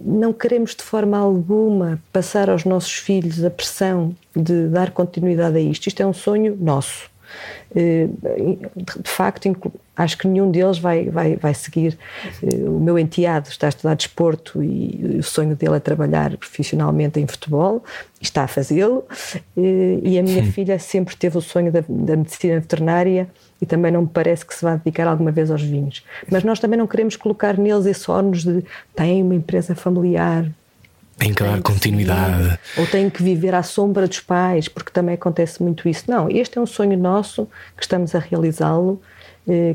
não 0.00 0.32
queremos 0.32 0.74
de 0.74 0.82
forma 0.82 1.18
alguma 1.18 2.00
passar 2.12 2.48
aos 2.48 2.64
nossos 2.64 2.94
filhos 2.94 3.44
a 3.44 3.50
pressão 3.50 4.14
de 4.34 4.68
dar 4.68 4.90
continuidade 4.90 5.56
a 5.58 5.60
isto. 5.60 5.86
Isto 5.86 6.02
é 6.02 6.06
um 6.06 6.12
sonho 6.12 6.56
nosso. 6.58 7.10
Eh, 7.74 8.08
de 8.76 9.10
facto, 9.10 9.46
acho 9.96 10.18
que 10.18 10.28
nenhum 10.28 10.50
deles 10.50 10.78
vai, 10.78 11.08
vai, 11.08 11.36
vai 11.36 11.54
seguir. 11.54 11.98
Eh, 12.42 12.56
o 12.68 12.78
meu 12.78 12.98
enteado 12.98 13.48
está 13.48 13.66
a 13.66 13.70
estudar 13.70 13.94
desporto 13.94 14.62
e 14.62 15.16
o 15.18 15.22
sonho 15.22 15.56
dele 15.56 15.76
é 15.76 15.80
trabalhar 15.80 16.36
profissionalmente 16.36 17.18
em 17.18 17.26
futebol, 17.26 17.82
está 18.20 18.44
a 18.44 18.48
fazê-lo. 18.48 19.04
Eh, 19.56 20.00
e 20.02 20.18
a 20.18 20.22
minha 20.22 20.44
Sim. 20.44 20.52
filha 20.52 20.78
sempre 20.78 21.16
teve 21.16 21.38
o 21.38 21.40
sonho 21.40 21.72
da, 21.72 21.82
da 21.88 22.16
medicina 22.16 22.60
veterinária 22.60 23.28
e 23.60 23.64
também 23.64 23.90
não 23.90 24.02
me 24.02 24.08
parece 24.08 24.44
que 24.44 24.54
se 24.54 24.62
vá 24.62 24.76
dedicar 24.76 25.08
alguma 25.08 25.32
vez 25.32 25.50
aos 25.50 25.62
vinhos. 25.62 26.04
Mas 26.30 26.44
nós 26.44 26.60
também 26.60 26.78
não 26.78 26.86
queremos 26.86 27.16
colocar 27.16 27.56
neles 27.56 27.86
esse 27.86 28.10
ónus 28.10 28.44
de 28.44 28.62
tem 28.94 29.22
uma 29.22 29.34
empresa 29.34 29.74
familiar, 29.74 30.46
tem 31.18 31.32
que 31.32 31.42
dar 31.42 31.60
continuidade. 31.62 32.58
ou 32.76 32.86
tem 32.86 33.08
que 33.08 33.22
viver 33.22 33.54
à 33.54 33.62
sombra 33.62 34.06
dos 34.06 34.20
pais, 34.20 34.68
porque 34.68 34.90
também 34.90 35.14
acontece 35.14 35.62
muito 35.62 35.88
isso. 35.88 36.04
Não, 36.08 36.28
este 36.28 36.58
é 36.58 36.60
um 36.60 36.66
sonho 36.66 36.98
nosso 36.98 37.48
que 37.74 37.82
estamos 37.82 38.14
a 38.14 38.18
realizá-lo, 38.18 39.00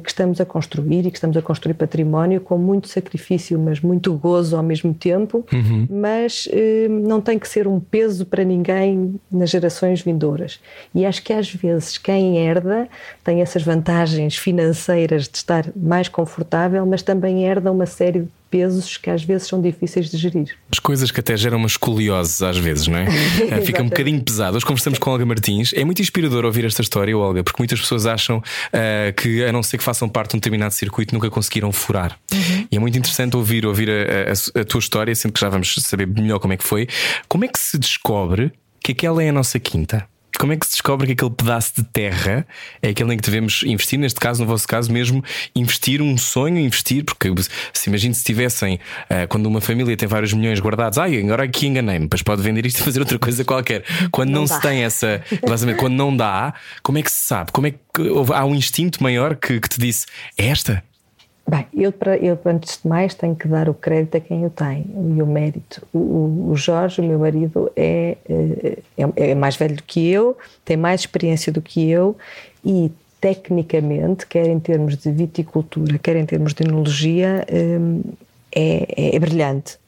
que 0.03 0.09
estamos 0.09 0.41
a 0.41 0.45
construir 0.45 1.05
e 1.05 1.11
que 1.11 1.17
estamos 1.17 1.37
a 1.37 1.41
construir 1.41 1.75
património 1.75 2.41
com 2.41 2.57
muito 2.57 2.89
sacrifício, 2.89 3.57
mas 3.57 3.79
muito 3.79 4.13
gozo 4.13 4.57
ao 4.57 4.63
mesmo 4.63 4.93
tempo. 4.93 5.45
Uhum. 5.51 5.87
Mas 5.89 6.47
eh, 6.51 6.87
não 6.89 7.21
tem 7.21 7.39
que 7.39 7.47
ser 7.47 7.67
um 7.67 7.79
peso 7.79 8.25
para 8.25 8.43
ninguém 8.43 9.15
nas 9.31 9.49
gerações 9.49 10.01
vindouras. 10.01 10.59
E 10.93 11.05
acho 11.05 11.23
que 11.23 11.31
às 11.31 11.53
vezes 11.53 11.97
quem 11.97 12.37
herda 12.37 12.89
tem 13.23 13.41
essas 13.41 13.63
vantagens 13.63 14.35
financeiras 14.35 15.29
de 15.29 15.37
estar 15.37 15.65
mais 15.75 16.09
confortável, 16.09 16.85
mas 16.85 17.01
também 17.01 17.45
herda 17.45 17.71
uma 17.71 17.85
série 17.85 18.27
pesos 18.51 18.97
que 18.97 19.09
às 19.09 19.23
vezes 19.23 19.47
são 19.47 19.61
difíceis 19.61 20.11
de 20.11 20.17
gerir. 20.17 20.57
As 20.69 20.77
coisas 20.77 21.09
que 21.09 21.21
até 21.21 21.37
geram 21.37 21.57
uma 21.57 21.67
escoliose 21.67 22.45
às 22.45 22.57
vezes, 22.57 22.87
não 22.87 22.97
é? 22.97 23.07
Eh, 23.51 23.61
Fica 23.61 23.81
um 23.81 23.87
bocadinho 23.87 24.21
pesado. 24.21 24.57
Hoje 24.57 24.65
conversamos 24.65 24.99
com 24.99 25.09
a 25.09 25.13
Olga 25.13 25.25
Martins. 25.25 25.73
É 25.73 25.83
muito 25.85 26.01
inspirador 26.01 26.45
ouvir 26.45 26.65
esta 26.65 26.81
história, 26.81 27.17
Olga, 27.17 27.43
porque 27.43 27.59
muitas 27.59 27.79
pessoas 27.79 28.05
acham 28.05 28.37
uh, 28.37 29.13
que, 29.15 29.43
a 29.43 29.51
não 29.51 29.63
ser 29.63 29.77
que 29.77 29.83
façam 29.83 30.07
parte 30.09 30.31
de 30.31 30.35
um 30.35 30.39
determinado 30.39 30.73
circuito, 30.73 31.13
nunca 31.15 31.29
conseguiram 31.29 31.71
furar. 31.71 32.17
Uhum. 32.31 32.67
E 32.71 32.75
é 32.75 32.79
muito 32.79 32.97
interessante 32.97 33.35
ouvir, 33.37 33.65
ouvir 33.65 33.89
a, 33.89 34.59
a, 34.59 34.61
a 34.61 34.65
tua 34.65 34.79
história, 34.79 35.15
sendo 35.15 35.31
que 35.31 35.39
já 35.39 35.49
vamos 35.49 35.73
saber 35.79 36.05
melhor 36.07 36.39
como 36.39 36.53
é 36.53 36.57
que 36.57 36.63
foi. 36.63 36.87
Como 37.27 37.45
é 37.45 37.47
que 37.47 37.57
se 37.57 37.77
descobre 37.77 38.51
que 38.83 38.91
aquela 38.91 39.23
é 39.23 39.29
a 39.29 39.33
nossa 39.33 39.59
quinta? 39.59 40.05
Como 40.41 40.53
é 40.53 40.57
que 40.57 40.65
se 40.65 40.71
descobre 40.71 41.05
que 41.05 41.13
aquele 41.13 41.29
pedaço 41.29 41.71
de 41.77 41.83
terra 41.83 42.47
é 42.81 42.89
aquele 42.89 43.13
em 43.13 43.17
que 43.17 43.21
devemos 43.21 43.61
investir? 43.61 43.99
Neste 43.99 44.19
caso, 44.19 44.41
no 44.41 44.47
vosso 44.47 44.67
caso, 44.67 44.91
mesmo 44.91 45.23
investir 45.55 46.01
um 46.01 46.17
sonho, 46.17 46.57
investir, 46.57 47.05
porque 47.05 47.31
se 47.71 47.89
imagine 47.91 48.15
se 48.15 48.23
tivessem, 48.23 48.79
uh, 49.03 49.27
quando 49.29 49.45
uma 49.45 49.61
família 49.61 49.95
tem 49.95 50.07
vários 50.07 50.33
milhões 50.33 50.59
guardados, 50.59 50.97
ai, 50.97 51.21
agora 51.21 51.43
aqui 51.43 51.67
enganei-me, 51.67 52.05
depois 52.05 52.23
pode 52.23 52.41
vender 52.41 52.65
isto 52.65 52.79
e 52.79 52.83
fazer 52.83 53.01
outra 53.01 53.19
coisa 53.19 53.45
qualquer. 53.45 53.83
Quando 54.09 54.31
não, 54.31 54.41
não 54.41 54.47
se 54.47 54.59
tem 54.61 54.83
essa, 54.83 55.21
quando 55.77 55.93
não 55.93 56.17
dá, 56.17 56.55
como 56.81 56.97
é 56.97 57.03
que 57.03 57.11
se 57.11 57.23
sabe? 57.23 57.51
Como 57.51 57.67
é 57.67 57.71
que 57.73 58.01
há 58.33 58.43
um 58.43 58.55
instinto 58.55 59.03
maior 59.03 59.35
que, 59.35 59.59
que 59.59 59.69
te 59.69 59.79
disse 59.79 60.07
é 60.35 60.47
esta? 60.47 60.83
Bem, 61.47 61.65
eu, 61.73 61.93
eu 62.21 62.39
antes 62.45 62.81
de 62.81 62.87
mais 62.87 63.13
tenho 63.13 63.35
que 63.35 63.47
dar 63.47 63.67
o 63.67 63.73
crédito 63.73 64.15
a 64.15 64.19
quem 64.19 64.45
o 64.45 64.49
tem 64.49 64.85
e 65.15 65.21
o 65.21 65.25
mérito. 65.25 65.85
O, 65.91 66.49
o 66.51 66.55
Jorge, 66.55 67.01
o 67.01 67.03
meu 67.03 67.19
marido, 67.19 67.71
é, 67.75 68.15
é, 68.29 68.77
é, 69.15 69.35
mais 69.35 69.55
velho 69.55 69.75
do 69.75 69.83
que 69.83 70.09
eu, 70.09 70.37
tem 70.63 70.77
mais 70.77 71.01
experiência 71.01 71.51
do 71.51 71.61
que 71.61 71.89
eu 71.89 72.15
e 72.63 72.91
tecnicamente, 73.19 74.25
quer 74.25 74.47
em 74.47 74.59
termos 74.59 74.97
de 74.97 75.11
viticultura, 75.11 75.97
quer 75.99 76.15
em 76.15 76.25
termos 76.25 76.53
de 76.53 76.63
enologia, 76.63 77.45
hum, 77.51 78.01
é, 78.53 79.15
é, 79.15 79.19
brilhante. 79.19 79.79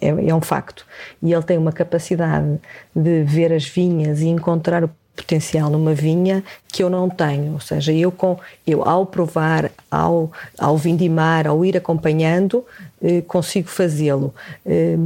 É, 0.00 0.08
é, 0.28 0.34
um 0.34 0.40
facto. 0.40 0.86
E 1.22 1.32
ele 1.32 1.42
tem 1.42 1.58
uma 1.58 1.72
capacidade 1.72 2.58
de 2.94 3.22
ver 3.24 3.52
as 3.52 3.66
vinhas 3.66 4.20
e 4.20 4.28
encontrar 4.28 4.82
o 4.84 4.90
potencial 5.20 5.70
numa 5.70 5.94
vinha 5.94 6.42
que 6.68 6.82
eu 6.82 6.90
não 6.90 7.08
tenho. 7.08 7.52
Ou 7.52 7.60
seja, 7.60 7.92
eu, 7.92 8.10
com, 8.10 8.38
eu 8.66 8.82
ao 8.82 9.04
provar, 9.06 9.70
ao, 9.90 10.32
ao 10.58 10.76
vindimar, 10.76 11.46
ao 11.46 11.64
ir 11.64 11.76
acompanhando, 11.76 12.64
eh, 13.02 13.22
consigo 13.22 13.68
fazê-lo. 13.68 14.34
Eh, 14.64 14.96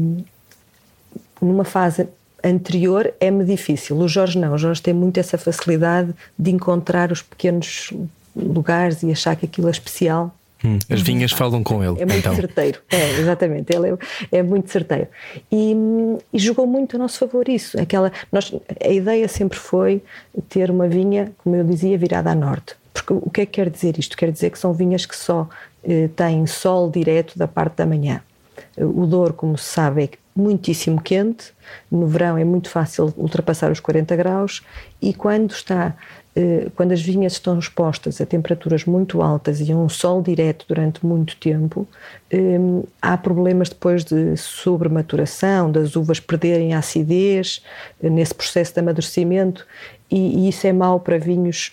numa 1.41 1.65
fase 1.65 2.09
anterior 2.43 3.13
é-me 3.21 3.45
difícil. 3.45 3.97
O 3.97 4.09
Jorge 4.09 4.39
não. 4.39 4.55
O 4.55 4.59
Jorge 4.59 4.83
tem 4.83 4.95
muito 4.95 5.19
essa 5.19 5.37
facilidade 5.37 6.15
de 6.39 6.51
encontrar 6.51 7.11
os 7.11 7.23
pequenos 7.23 7.93
lugares 8.35 9.03
e 9.03 9.11
achar 9.11 9.37
que 9.37 9.47
aquilo 9.47 9.69
é 9.69 9.71
especial 9.71 10.35
Hum, 10.65 10.79
as 10.89 11.03
vinhas 11.03 11.31
falam 11.33 11.63
com 11.63 11.85
ele. 11.85 12.01
É 12.01 12.07
muito 12.07 12.19
então. 12.19 12.35
certeiro, 12.35 12.81
é, 12.91 13.11
exatamente. 13.21 13.75
Ele 13.75 13.91
é, 14.33 14.39
é 14.39 14.43
muito 14.43 14.71
certeiro. 14.71 15.09
E, 15.53 15.75
e, 16.33 16.39
jogou 16.39 16.67
muito 16.67 16.97
a 16.97 16.99
nosso 16.99 17.19
favor 17.19 17.49
isso. 17.49 17.79
Aquela, 17.79 18.11
nós, 18.33 18.53
a 18.83 18.89
ideia 18.89 19.29
sempre 19.29 19.59
foi 19.59 20.03
ter 20.49 20.71
uma 20.71 20.89
vinha, 20.89 21.33
como 21.39 21.55
eu 21.55 21.65
dizia, 21.65 21.99
virada 21.99 22.31
a 22.31 22.35
norte. 22.35 22.77
Porque 22.95 23.13
o 23.13 23.29
que 23.29 23.43
é 23.43 23.47
que 23.47 23.53
quer 23.53 23.69
dizer 23.69 23.99
isto? 23.99 24.17
Quer 24.17 24.31
dizer 24.31 24.51
que 24.51 24.59
são 24.59 24.73
vinhas 24.73 25.05
que 25.05 25.17
só 25.17 25.49
eh, 25.83 26.09
têm 26.17 26.47
sol 26.47 26.91
direto 26.91 27.39
da 27.39 27.47
parte 27.47 27.77
da 27.77 27.87
manhã. 27.87 28.23
O 28.77 29.05
Douro, 29.07 29.35
como 29.35 29.59
se 29.59 29.65
sabe, 29.65 30.05
é 30.05 30.09
muitíssimo 30.35 31.01
quente. 31.01 31.53
No 31.91 32.07
verão 32.07 32.39
é 32.39 32.45
muito 32.45 32.71
fácil 32.71 33.13
ultrapassar 33.17 33.71
os 33.71 33.81
40 33.81 34.17
graus 34.17 34.63
e 35.03 35.13
quando 35.13 35.51
está 35.51 35.89
eh, 35.89 36.24
quando 36.75 36.93
as 36.93 37.01
vinhas 37.01 37.35
estão 37.35 37.59
expostas 37.59 38.21
a 38.21 38.27
temperaturas 38.27 38.85
muito 38.85 39.23
altas 39.23 39.61
e 39.61 39.71
a 39.71 39.77
um 39.77 39.89
sol 39.89 40.21
direto 40.21 40.65
durante 40.69 41.05
muito 41.07 41.37
tempo, 41.37 41.87
eh, 42.31 42.59
há 43.01 43.17
problemas 43.17 43.69
depois 43.69 44.05
de 44.05 44.37
sobrematuração, 44.37 45.71
das 45.71 45.95
uvas 45.95 46.19
perderem 46.19 46.75
a 46.75 46.79
acidez 46.79 47.63
eh, 48.03 48.11
nesse 48.11 48.35
processo 48.35 48.75
de 48.75 48.81
amadurecimento, 48.81 49.65
e, 50.11 50.49
isso 50.49 50.67
é 50.67 50.73
mau 50.73 50.99
para 50.99 51.19
vinhos 51.19 51.73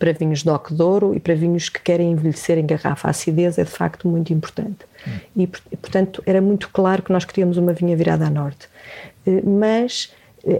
para 0.00 0.12
vinhos 0.12 0.42
de 0.42 0.50
Douro 0.72 1.14
e 1.14 1.20
para 1.20 1.34
vinhos 1.34 1.68
que 1.68 1.80
querem 1.80 2.10
envelhecer 2.10 2.58
em 2.58 2.66
garrafa. 2.66 3.06
A 3.06 3.10
acidez 3.10 3.56
é 3.56 3.62
de 3.62 3.70
facto 3.70 4.08
muito 4.08 4.32
importante. 4.32 4.78
Hum. 5.06 5.10
E, 5.36 5.46
portanto, 5.46 6.22
era 6.26 6.40
muito 6.40 6.68
claro 6.70 7.02
que 7.04 7.12
nós 7.12 7.24
queríamos 7.24 7.56
uma 7.56 7.72
vinha 7.72 7.96
virada 7.96 8.26
a 8.26 8.30
norte. 8.30 8.68
Mas 9.44 10.12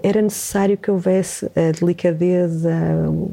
era 0.02 0.21
necessário 0.21 0.76
que 0.76 0.90
houvesse 0.90 1.47
a 1.55 1.71
delicadeza, 1.78 2.75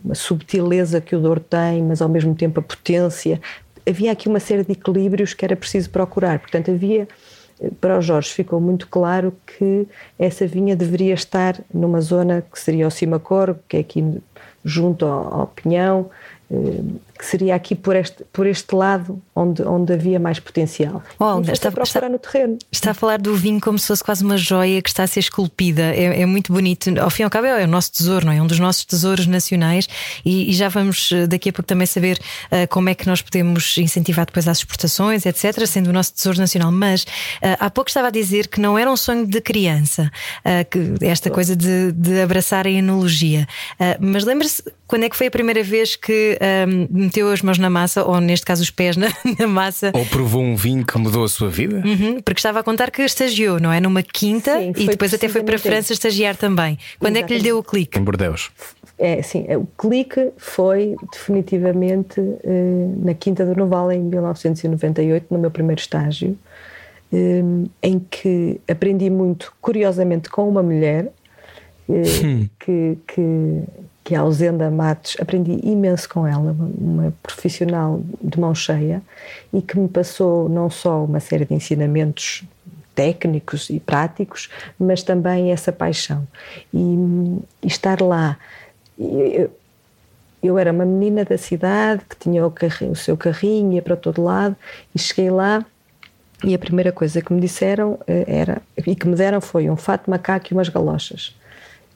a 0.10 0.16
subtileza 0.16 1.02
que 1.02 1.16
o 1.16 1.20
Douro 1.20 1.40
tem, 1.40 1.82
mas 1.82 2.02
ao 2.02 2.10
mesmo 2.10 2.36
tempo 2.36 2.60
a 2.60 2.64
potência. 2.64 3.42
Havia 3.88 4.12
aqui 4.12 4.30
uma 4.30 4.40
série 4.40 4.64
de 4.64 4.72
equilíbrios 4.72 5.34
que 5.34 5.44
era 5.44 5.56
preciso 5.56 5.90
procurar. 5.90 6.40
Portanto, 6.40 6.72
havia 6.72 7.08
para 7.80 7.98
o 7.98 8.02
Jorge 8.02 8.30
ficou 8.30 8.60
muito 8.60 8.88
claro 8.88 9.34
que 9.46 9.88
essa 10.18 10.46
vinha 10.46 10.76
deveria 10.76 11.14
estar 11.14 11.60
numa 11.74 12.02
zona 12.02 12.42
que 12.42 12.60
seria 12.60 12.88
o 12.88 12.92
Cimacor, 12.92 13.56
que 13.68 13.78
é 13.78 13.80
aqui 13.80 14.04
junto 14.64 15.06
ao, 15.06 15.42
ao 15.42 15.48
Pinhão, 15.48 16.10
eh, 16.52 16.82
que 17.24 17.30
seria 17.30 17.56
aqui 17.56 17.74
por 17.74 17.96
este, 17.96 18.26
por 18.34 18.46
este 18.46 18.76
lado 18.76 19.22
onde, 19.34 19.64
onde 19.64 19.94
havia 19.94 20.20
mais 20.20 20.40
potencial. 20.42 21.02
Oh, 21.18 21.40
está, 21.40 21.70
está, 21.70 22.10
no 22.10 22.20
terreno. 22.20 22.58
Está 22.70 22.92
a 22.92 22.94
falar 22.94 23.18
do 23.18 23.34
vinho 23.34 23.62
como 23.62 23.80
se 23.80 23.88
fosse 23.88 24.04
quase 24.04 24.26
uma 24.26 24.38
joia 24.38 24.82
que 24.82 24.90
está 24.90 25.04
a 25.04 25.08
ser 25.08 25.22
esculpida. 25.22 25.84
É, 25.84 26.22
é 26.22 26.26
muito 26.26 26.52
bonito. 26.52 26.90
Ao 27.00 27.10
fim 27.10 27.22
e 27.22 27.26
ao 27.26 27.30
cabo, 27.30 27.48
é 27.48 27.64
o 27.64 27.68
nosso 27.68 27.94
tesouro, 27.94 28.26
não 28.26 28.34
é? 28.34 28.38
é 28.38 28.42
um 28.42 28.48
dos 28.48 28.60
nossos 28.60 28.84
tesouros 28.84 29.26
nacionais. 29.26 29.88
E, 30.26 30.52
e 30.52 30.54
já 30.54 30.68
vamos 30.68 31.12
eh, 31.14 31.26
daqui 31.26 31.50
a 31.50 31.54
pouco 31.54 31.66
também 31.66 31.88
saber 31.88 32.20
uh, 32.52 32.68
como 32.70 32.90
é 32.90 32.96
que 32.96 33.08
nós 33.08 33.22
podemos 33.22 33.78
incentivar 33.78 34.26
depois 34.26 34.46
as 34.46 34.58
exportações, 34.58 35.26
etc., 35.26 35.66
sendo 35.66 35.92
o 35.92 35.94
nosso 35.94 36.14
tesouro 36.14 36.38
nacional. 36.38 36.74
Mas 36.74 37.04
uh, 37.04 37.56
há 37.58 37.70
pouco 37.70 37.90
estava 37.90 38.10
a 38.10 38.12
dizer 38.12 38.50
que 38.50 38.60
não 38.60 38.78
era 38.78 38.92
um 38.92 38.98
sonho 38.98 39.26
de 39.26 39.40
criança, 39.40 40.12
uh, 40.40 40.70
que 40.70 41.06
esta 41.06 41.32
coisa 41.32 41.56
de, 41.56 41.94
de 41.94 42.22
abraçar 42.22 42.68
a 42.68 42.70
enologia. 42.70 43.48
mas 44.00 44.26
lembre-se, 44.26 44.62
quando 44.86 45.04
é 45.04 45.10
que 45.10 45.16
foi 45.16 45.28
a 45.28 45.32
primeira 45.32 45.64
vez 45.64 45.96
que 45.96 46.38
meteu 47.14 47.30
as 47.30 47.44
mãos 47.44 47.60
na 47.60 47.70
massa, 47.70 48.04
ou 48.04 48.20
neste 48.20 48.44
caso 48.44 48.64
os 48.64 48.72
pés 48.72 48.98
na, 48.98 49.08
na 49.38 49.48
massa. 49.48 49.92
Ou 49.94 50.04
provou 50.08 50.42
um 50.42 50.56
vinho 50.56 50.84
que 50.84 50.98
mudou 50.98 51.24
a 51.24 51.30
sua 51.30 51.50
vida? 51.50 51.84
Uhum, 51.86 52.20
porque 52.22 52.40
estava 52.40 52.60
a 52.60 52.64
contar 52.64 52.90
que 52.90 53.04
estagiou, 53.04 53.60
não 53.60 53.72
é? 53.72 53.80
Numa 53.80 54.02
quinta 54.02 54.58
sim, 54.58 54.74
e 54.76 54.88
depois 54.88 55.14
até 55.14 55.30
foi 55.30 55.44
para 55.44 55.56
a 55.56 55.60
França 55.60 55.94
estagiar 55.94 56.36
também. 56.36 56.78
Quando 57.00 57.16
Exatamente. 57.18 57.24
é 57.24 57.28
que 57.28 57.34
lhe 57.36 57.44
deu 57.44 57.60
o 57.60 57.64
clique? 57.64 58.00
Em 58.00 58.04
Bordeus. 58.04 58.50
É, 58.98 59.22
sim, 59.22 59.46
o 59.56 59.68
clique 59.78 60.32
foi 60.38 60.96
definitivamente 61.12 62.20
eh, 62.20 62.88
na 62.98 63.14
Quinta 63.14 63.46
do 63.46 63.56
Noval 63.56 63.92
em 63.92 64.00
1998, 64.00 65.28
no 65.30 65.40
meu 65.40 65.52
primeiro 65.52 65.82
estágio, 65.82 66.38
eh, 67.12 67.42
em 67.82 68.00
que 68.00 68.60
aprendi 68.68 69.10
muito, 69.10 69.54
curiosamente, 69.62 70.30
com 70.30 70.48
uma 70.48 70.64
mulher 70.64 71.12
eh, 71.90 72.02
hum. 72.24 72.48
que, 72.60 72.98
que 73.08 73.64
que 74.04 74.14
é 74.14 74.18
a 74.18 74.22
Ausenda 74.22 74.70
Matos, 74.70 75.16
aprendi 75.20 75.60
imenso 75.64 76.10
com 76.10 76.28
ela, 76.28 76.56
uma 76.78 77.14
profissional 77.24 78.02
de 78.22 78.38
mão 78.40 78.54
cheia 78.54 79.02
e 79.54 79.62
que 79.62 79.80
me 79.80 79.88
passou 79.88 80.50
não 80.50 80.70
só 80.70 81.06
uma 81.06 81.22
série 81.22 81.46
de 81.46 81.54
ensinamentos 81.54 82.44
técnicos 82.94 83.70
e 83.70 83.80
práticos, 83.80 84.50
mas 84.78 85.04
também 85.04 85.52
essa 85.52 85.72
paixão. 85.72 86.28
E, 86.74 86.78
e 87.62 87.68
estar 87.68 88.02
lá. 88.02 88.38
Eu, 89.00 89.50
eu, 90.44 90.60
era 90.60 90.72
uma 90.72 90.86
menina 90.86 91.24
da 91.24 91.38
cidade 91.38 92.04
que 92.08 92.18
tinha 92.18 92.46
o, 92.46 92.52
carrinho, 92.52 92.92
o 92.92 92.96
seu 92.96 93.16
carrinho, 93.16 93.74
ia 93.74 93.82
para 93.82 93.96
todo 93.96 94.22
lado 94.22 94.56
e 94.94 95.00
cheguei 95.00 95.32
lá 95.32 95.66
e 96.44 96.54
a 96.54 96.60
primeira 96.60 96.92
coisa 96.92 97.22
que 97.22 97.32
me 97.32 97.40
disseram 97.40 97.98
eh, 98.06 98.26
era, 98.28 98.62
e 98.86 98.96
que 98.96 99.08
me 99.08 99.16
deram 99.16 99.40
foi 99.40 99.70
um 99.70 99.78
fato 99.78 100.12
macaco 100.12 100.48
e 100.52 100.54
umas 100.54 100.68
galochas 100.68 101.34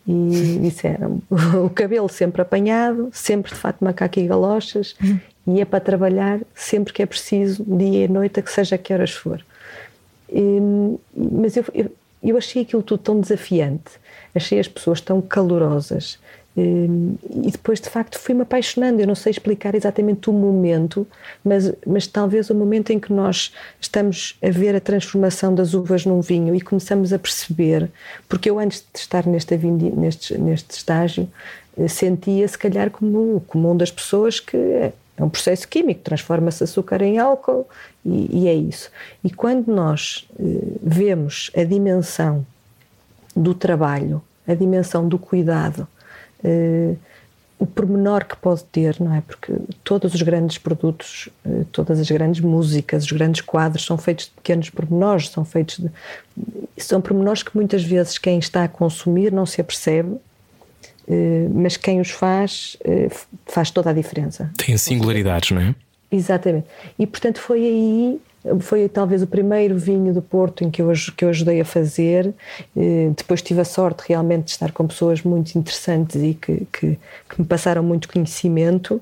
e 0.08 0.60
disseram 0.64 1.22
o 1.64 1.70
cabelo 1.70 2.08
sempre 2.08 2.42
apanhado, 2.42 3.10
sempre 3.12 3.52
de 3.54 3.58
fato 3.58 3.84
macaco 3.84 4.20
e 4.20 4.28
galochas, 4.28 4.96
uhum. 5.04 5.20
e 5.48 5.62
é 5.62 5.66
para 5.66 5.80
trabalhar 5.80 6.40
sempre 6.56 6.94
que 6.94 7.02
é 7.02 7.06
preciso, 7.06 7.64
dia 7.68 8.06
e 8.06 8.08
noite, 8.08 8.40
a 8.40 8.44
que 8.44 8.52
seja 8.52 8.76
a 8.76 8.78
que 8.78 8.94
horas 8.94 9.12
for. 9.12 9.44
E, 10.30 10.60
mas 11.16 11.58
eu, 11.58 11.66
eu, 11.74 11.92
eu 12.24 12.38
achei 12.38 12.62
aquilo 12.62 12.82
tudo 12.82 13.02
tão 13.02 13.20
desafiante, 13.20 13.92
achei 14.34 14.60
as 14.60 14.68
pessoas 14.68 15.02
tão 15.02 15.22
calorosas, 15.22 16.20
e 16.60 17.52
depois, 17.52 17.80
de 17.80 17.88
facto, 17.88 18.18
fui-me 18.18 18.42
apaixonando. 18.42 19.00
Eu 19.00 19.06
não 19.06 19.14
sei 19.14 19.30
explicar 19.30 19.76
exatamente 19.76 20.28
o 20.28 20.34
momento, 20.34 21.06
mas, 21.44 21.72
mas 21.86 22.08
talvez 22.08 22.50
o 22.50 22.56
momento 22.56 22.92
em 22.92 23.00
que 23.00 23.14
nós 23.14 23.54
estamos 23.80 24.36
a 24.44 24.50
ver 24.50 24.76
a 24.76 24.80
transformação 24.80 25.54
das 25.54 25.76
uvas 25.76 26.04
num 26.04 26.20
vinho 26.20 26.56
e 26.56 26.62
começamos 26.62 27.14
a 27.14 27.20
perceber, 27.20 27.92
porque 28.28 28.50
eu 28.50 28.58
antes 28.58 28.84
de 28.92 29.00
estar 29.00 29.28
neste, 29.28 29.56
neste, 29.56 30.38
neste 30.38 30.72
estágio, 30.72 31.30
sentia 31.88 32.48
se 32.48 32.58
calhar 32.58 32.90
como 32.90 33.36
o 33.36 33.42
comum 33.42 33.78
das 33.78 33.92
pessoas 33.92 34.40
que 34.40 34.58
é 34.58 35.24
um 35.24 35.30
processo 35.30 35.68
químico, 35.68 36.02
transforma-se 36.02 36.64
açúcar 36.64 37.02
em 37.04 37.20
álcool 37.20 37.68
e, 38.04 38.44
e, 38.44 38.48
é 38.48 38.54
isso. 38.54 38.90
E 39.24 39.30
quando 39.30 39.68
nós 39.68 40.28
eh, 40.40 40.44
vemos 40.82 41.52
a 41.56 41.64
dimensão 41.64 42.46
do 43.36 43.54
trabalho, 43.54 44.22
a 44.48 44.54
dimensão 44.54 45.08
do 45.08 45.20
cuidado, 45.20 45.88
eh, 46.44 46.96
o 47.60 47.65
pormenor 47.65 48.25
que 48.25 48.36
pode 48.38 48.63
ter, 48.65 49.00
não 49.00 49.13
é? 49.15 49.22
Porque 49.22 49.53
todos 49.84 50.13
os 50.13 50.22
grandes 50.22 50.58
produtos, 50.58 51.29
eh, 51.46 51.63
todas 51.72 52.00
as 52.00 52.10
grandes 52.10 52.41
músicas, 52.41 53.03
os 53.03 53.12
grandes 53.12 53.41
quadros 53.41 53.86
são 53.86 53.98
feitos 53.98 54.25
de 54.25 54.32
pequenos 54.32 54.70
pormenores, 54.70 55.29
são 55.29 55.44
feitos 55.44 55.79
de. 55.79 55.89
São 56.77 57.01
pormenores 57.01 57.41
que 57.41 57.56
muitas 57.56 57.84
vezes 57.84 58.17
quem 58.17 58.38
está 58.38 58.63
a 58.63 58.67
consumir 58.67 59.32
não 59.32 59.46
se 59.46 59.60
apercebe, 59.60 60.17
eh, 61.08 61.48
mas 61.51 61.77
quem 61.77 62.00
os 62.00 62.12
faz 62.12 62.77
faz 63.46 63.72
toda 63.72 63.89
a 63.89 63.94
diferença. 63.94 64.51
Tem 64.58 64.77
singularidades, 64.77 65.51
não 65.51 65.62
é? 65.62 65.75
Exatamente. 66.12 66.67
E 66.98 67.08
portanto 67.08 67.39
foi 67.39 67.60
aí 67.60 68.22
foi 68.60 68.88
talvez 68.88 69.22
o 69.22 69.27
primeiro 69.27 69.77
vinho 69.77 70.13
do 70.13 70.22
Porto 70.22 70.63
em 70.63 70.70
que 70.70 70.82
eu, 70.82 70.91
que 71.15 71.25
eu 71.25 71.29
ajudei 71.29 71.60
a 71.60 71.65
fazer. 71.65 72.34
Depois 73.15 73.41
tive 73.41 73.62
a 73.62 73.65
sorte 73.65 74.03
realmente 74.08 74.46
de 74.46 74.51
estar 74.51 74.72
com 74.72 74.88
pessoas 74.88 75.22
muito 75.22 75.56
interessantes 75.56 76.22
e 76.22 76.34
que, 76.34 76.67
que, 76.72 77.00
que 77.29 77.41
me 77.41 77.46
passaram 77.46 77.84
muito 77.84 78.08
conhecimento. 78.08 79.01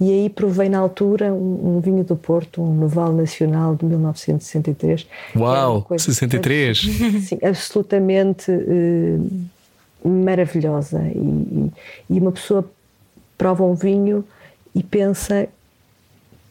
E 0.00 0.10
aí 0.10 0.28
provei 0.28 0.68
na 0.68 0.78
altura 0.78 1.32
um, 1.32 1.76
um, 1.76 1.80
vinho 1.80 2.02
do 2.02 2.16
Porto, 2.16 2.60
um 2.60 2.74
Noval 2.74 3.12
Nacional 3.12 3.76
de 3.76 3.84
1963. 3.84 5.06
Uau, 5.36 5.82
coisa, 5.82 6.04
63! 6.04 6.78
Sim, 7.28 7.38
absolutamente 7.42 8.50
eh, 8.50 9.18
maravilhosa. 10.04 11.00
E, 11.14 11.70
e 12.10 12.18
uma 12.18 12.32
pessoa 12.32 12.68
prova 13.38 13.64
um 13.64 13.74
vinho 13.74 14.24
e 14.74 14.82
pensa 14.82 15.48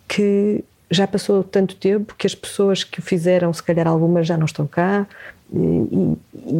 que 0.07 0.63
já 0.93 1.07
passou 1.07 1.43
tanto 1.43 1.75
tempo 1.75 2.15
que 2.17 2.27
as 2.27 2.35
pessoas 2.35 2.83
que 2.83 2.99
o 2.99 3.01
fizeram, 3.01 3.51
se 3.53 3.63
calhar 3.63 3.87
algumas 3.87 4.27
já 4.27 4.37
não 4.37 4.45
estão 4.45 4.67
cá, 4.67 5.07
e, 5.53 6.17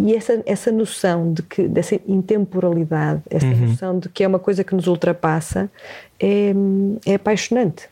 e 0.08 0.16
essa, 0.16 0.42
essa 0.46 0.72
noção 0.72 1.34
de 1.34 1.42
que, 1.42 1.68
dessa 1.68 2.00
intemporalidade, 2.08 3.22
essa 3.30 3.46
uhum. 3.46 3.70
noção 3.70 4.00
de 4.00 4.08
que 4.10 4.24
é 4.24 4.28
uma 4.28 4.40
coisa 4.40 4.63
que 4.63 4.75
nos 4.75 4.88
ultrapassa, 4.88 5.70
é, 6.20 6.54
é 7.06 7.16
apaixonante. 7.16 7.90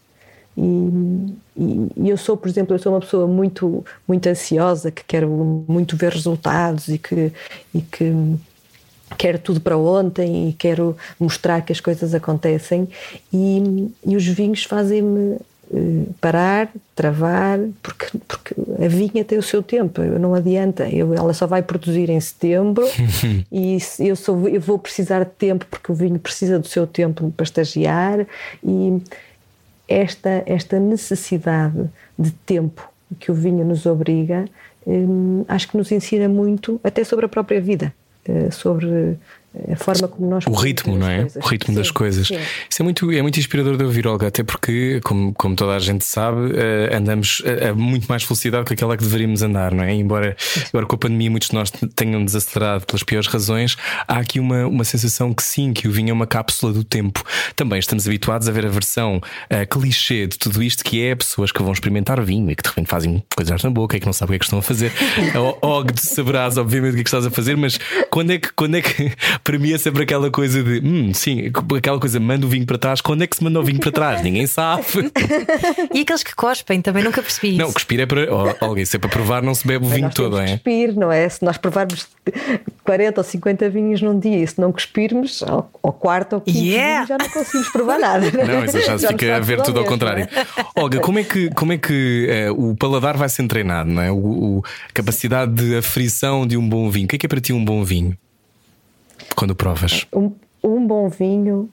E, 0.55 1.33
e, 1.57 2.10
eu 2.10 2.17
sou, 2.17 2.38
por 2.38 2.48
exemplo, 2.48 2.75
eu 2.75 2.79
sou 2.79 2.93
uma 2.93 3.00
pessoa 3.00 3.25
muito, 3.25 3.83
muito 4.07 4.27
ansiosa, 4.27 4.91
que 4.91 5.03
quero 5.03 5.27
muito 5.67 5.98
ver 5.98 6.12
resultados 6.12 6.88
e 6.88 7.00
que, 7.00 7.31
e 7.74 7.81
que 7.81 8.13
quero 9.17 9.39
tudo 9.39 9.60
para 9.60 9.77
ontem 9.77 10.50
e 10.50 10.53
quero 10.53 10.95
mostrar 11.19 11.62
que 11.62 11.71
as 11.71 11.79
coisas 11.79 12.13
acontecem. 12.13 12.88
E, 13.33 13.91
e 14.05 14.15
os 14.15 14.27
vinhos 14.27 14.65
fazem-me 14.65 15.38
parar, 16.19 16.69
travar, 16.95 17.59
porque, 17.81 18.05
porque 18.27 18.55
a 18.83 18.87
vinha 18.87 19.23
tem 19.23 19.37
o 19.37 19.43
seu 19.43 19.63
tempo, 19.63 20.01
não 20.01 20.35
adianta, 20.35 20.89
eu, 20.89 21.13
ela 21.13 21.33
só 21.33 21.47
vai 21.47 21.61
produzir 21.61 22.09
em 22.09 22.19
setembro 22.19 22.85
e 23.51 23.77
eu, 23.99 24.15
sou, 24.15 24.49
eu 24.49 24.59
vou 24.59 24.77
precisar 24.77 25.23
de 25.23 25.31
tempo 25.31 25.65
porque 25.69 25.91
o 25.91 25.95
vinho 25.95 26.19
precisa 26.19 26.59
do 26.59 26.67
seu 26.67 26.85
tempo 26.85 27.31
para 27.31 27.43
estagiar 27.43 28.25
e 28.63 29.01
esta, 29.87 30.43
esta 30.45 30.79
necessidade 30.79 31.89
de 32.17 32.31
tempo 32.31 32.89
que 33.19 33.31
o 33.31 33.35
vinho 33.35 33.65
nos 33.65 33.85
obriga, 33.85 34.45
hum, 34.85 35.43
acho 35.47 35.69
que 35.69 35.77
nos 35.77 35.91
ensina 35.91 36.27
muito 36.27 36.79
até 36.83 37.03
sobre 37.03 37.25
a 37.25 37.29
própria 37.29 37.61
vida, 37.61 37.93
eh, 38.25 38.51
sobre 38.51 39.17
a 39.72 39.75
forma 39.75 40.08
como 40.08 40.29
nós 40.29 40.46
o 40.48 40.53
ritmo 40.53 40.98
não 40.98 41.08
é? 41.08 41.27
o 41.36 41.48
ritmo 41.48 41.74
sim, 41.74 41.79
das 41.79 41.91
coisas. 41.91 42.27
sim. 42.27 42.38
isso 42.70 42.81
é 42.81 42.84
muito 42.84 43.12
é 43.12 43.22
muito 43.22 43.38
inspirador 43.38 43.75
de 43.75 43.84
ouvir 43.84 44.08
Olga 44.08 44.27
até 44.27 44.43
porque 44.43 45.01
como, 45.03 45.34
como 45.34 45.55
toda 45.55 45.75
a 45.75 45.79
gente 45.79 46.05
sabe 46.05 46.38
uh, 46.38 46.96
andamos 46.96 47.41
a, 47.46 47.70
a, 47.70 47.74
muito 47.74 48.08
mais 48.08 48.24
velocidade 48.24 48.65
que 48.65 48.74
aquela 48.74 48.96
que 48.96 49.03
deveríamos 49.03 49.41
andar 49.41 49.74
não 49.74 49.84
é? 49.84 49.93
Embora 49.93 50.38
agora 50.70 50.86
com 50.86 50.96
a 50.96 51.00
pandemia 51.00 51.29
muitos 51.29 51.50
de 51.50 51.55
nós 51.55 51.72
tenham 51.96 52.24
desacelerado 52.24 52.86
pelas 52.86 53.03
piores 53.03 53.27
razões 53.27 53.75
há 54.08 54.20
aqui 54.20 54.39
uma 54.39 54.65
uma 54.67 54.84
sensação 54.86 55.34
que 55.34 55.43
sim 55.43 55.74
que 55.74 55.88
o 55.88 55.91
vinho 55.91 56.12
é 56.12 56.13
uma 56.13 56.27
cápsula 56.27 56.72
do 56.72 56.84
tempo. 56.84 57.24
Também 57.55 57.79
estamos 57.79 58.08
habituados 58.08 58.48
a 58.48 58.51
ver 58.51 58.65
a 58.65 58.70
versão 58.70 59.17
uh, 59.17 59.67
clichê 59.70 60.27
de 60.27 60.38
tudo 60.38 60.63
isto 60.63 60.84
que 60.84 61.03
é 61.03 61.13
pessoas 61.15 61.51
que 61.51 61.62
vão 61.62 61.74
experimentar 61.74 62.22
vinho 62.22 62.50
e 62.50 62.55
que 62.55 62.63
de 62.63 62.70
repente 62.70 62.88
fazem 62.88 63.24
coisas 63.36 63.63
na 63.63 63.70
boca 63.70 63.98
e 63.98 64.00
que 64.00 64.05
não 64.05 64.13
sabem 64.13 64.31
o 64.31 64.31
que 64.31 64.36
é 64.36 64.39
que 64.39 64.46
estão 64.46 64.60
a 64.60 64.62
fazer. 64.62 64.91
Og 65.62 65.91
de 65.91 66.01
saberás 66.01 66.58
obviamente 66.58 66.91
o 66.91 66.96
que 66.96 67.01
é 67.01 67.03
que 67.03 67.10
estás 67.10 67.25
a 67.25 67.31
fazer 67.31 67.58
mas 67.58 67.79
quando 68.10 68.31
é 68.31 68.38
que 68.38 68.51
quando 68.53 68.75
é 68.75 68.81
que 68.81 69.12
para 69.43 69.57
mim 69.57 69.74
é 69.74 69.77
sempre 69.77 70.03
aquela 70.03 70.29
coisa 70.29 70.63
de 70.63 70.79
hum, 70.86 71.13
sim, 71.13 71.51
aquela 71.77 72.00
coisa, 72.00 72.19
manda 72.19 72.45
o 72.45 72.50
vinho 72.50 72.65
para 72.65 72.77
trás. 72.77 73.01
Quando 73.01 73.24
é 73.24 73.27
que 73.27 73.36
se 73.36 73.43
manda 73.43 73.60
o 73.60 73.63
vinho 73.63 73.79
para 73.79 73.91
trás? 73.91 74.21
Ninguém 74.21 74.48
sabe. 74.48 74.83
e 75.93 76.01
aqueles 76.01 76.24
que 76.24 76.36
cospem, 76.36 76.81
também 76.81 77.03
nunca 77.03 77.21
percebi 77.21 77.50
isso. 77.50 77.57
Não, 77.57 77.72
cuspir 77.72 78.00
é 78.00 78.05
para. 78.05 78.27
Oh, 78.33 78.65
alguém, 78.65 78.85
se 78.85 78.96
é 78.96 79.00
para 79.00 79.09
provar, 79.09 79.42
não 79.42 79.53
se 79.53 79.65
bebe 79.65 79.85
o 79.85 79.89
vinho 79.89 80.09
todo, 80.09 80.39
é? 80.39 80.53
Cuspir, 80.53 80.96
não 80.96 81.11
é? 81.11 81.27
Se 81.27 81.44
nós 81.44 81.57
provarmos 81.57 82.07
40 82.83 83.20
ou 83.20 83.24
50 83.24 83.70
vinhos 83.70 84.01
num 84.01 84.20
dia 84.20 84.44
e 84.44 84.48
se 84.48 84.59
não 84.59 84.72
cuspirmos, 84.72 85.44
ao, 85.44 85.70
ao 85.81 85.94
quarto 85.94 86.33
ou 86.33 86.42
quinto 86.42 86.57
yeah. 86.57 87.05
já 87.05 87.18
não 87.18 87.29
conseguimos 87.29 87.70
provar 87.70 88.00
nada. 88.00 88.22
Não, 88.51 88.65
isso 88.65 88.79
já, 88.79 88.98
já 88.98 88.98
se 88.98 89.07
fica 89.07 89.35
a 89.35 89.39
ver 89.39 89.61
tudo 89.61 89.79
ao 89.79 89.85
contrário. 89.85 90.24
É? 90.24 90.65
Olga, 90.75 91.00
como 91.00 91.20
é 91.20 91.24
que, 91.24 91.50
como 91.51 91.74
é 91.74 91.77
que 91.77 92.27
é, 92.29 92.51
o 92.51 92.75
paladar 92.75 93.18
vai 93.18 93.29
ser 93.29 93.48
treinado, 93.48 93.89
não 93.89 94.01
é? 94.01 94.11
O, 94.11 94.15
o, 94.15 94.63
a 94.89 94.94
capacidade 94.94 95.51
de 95.51 95.77
aflição 95.77 96.46
de 96.46 96.57
um 96.57 96.68
bom 96.68 96.89
vinho. 96.89 97.05
O 97.05 97.07
que 97.07 97.15
é 97.15 97.20
que 97.20 97.25
é 97.25 97.29
para 97.29 97.42
ti 97.42 97.53
um 97.53 97.63
bom 97.63 97.83
vinho? 97.83 98.18
Quando 99.35 99.55
provas? 99.55 100.05
Um, 100.13 100.31
um 100.63 100.85
bom 100.85 101.09
vinho. 101.09 101.70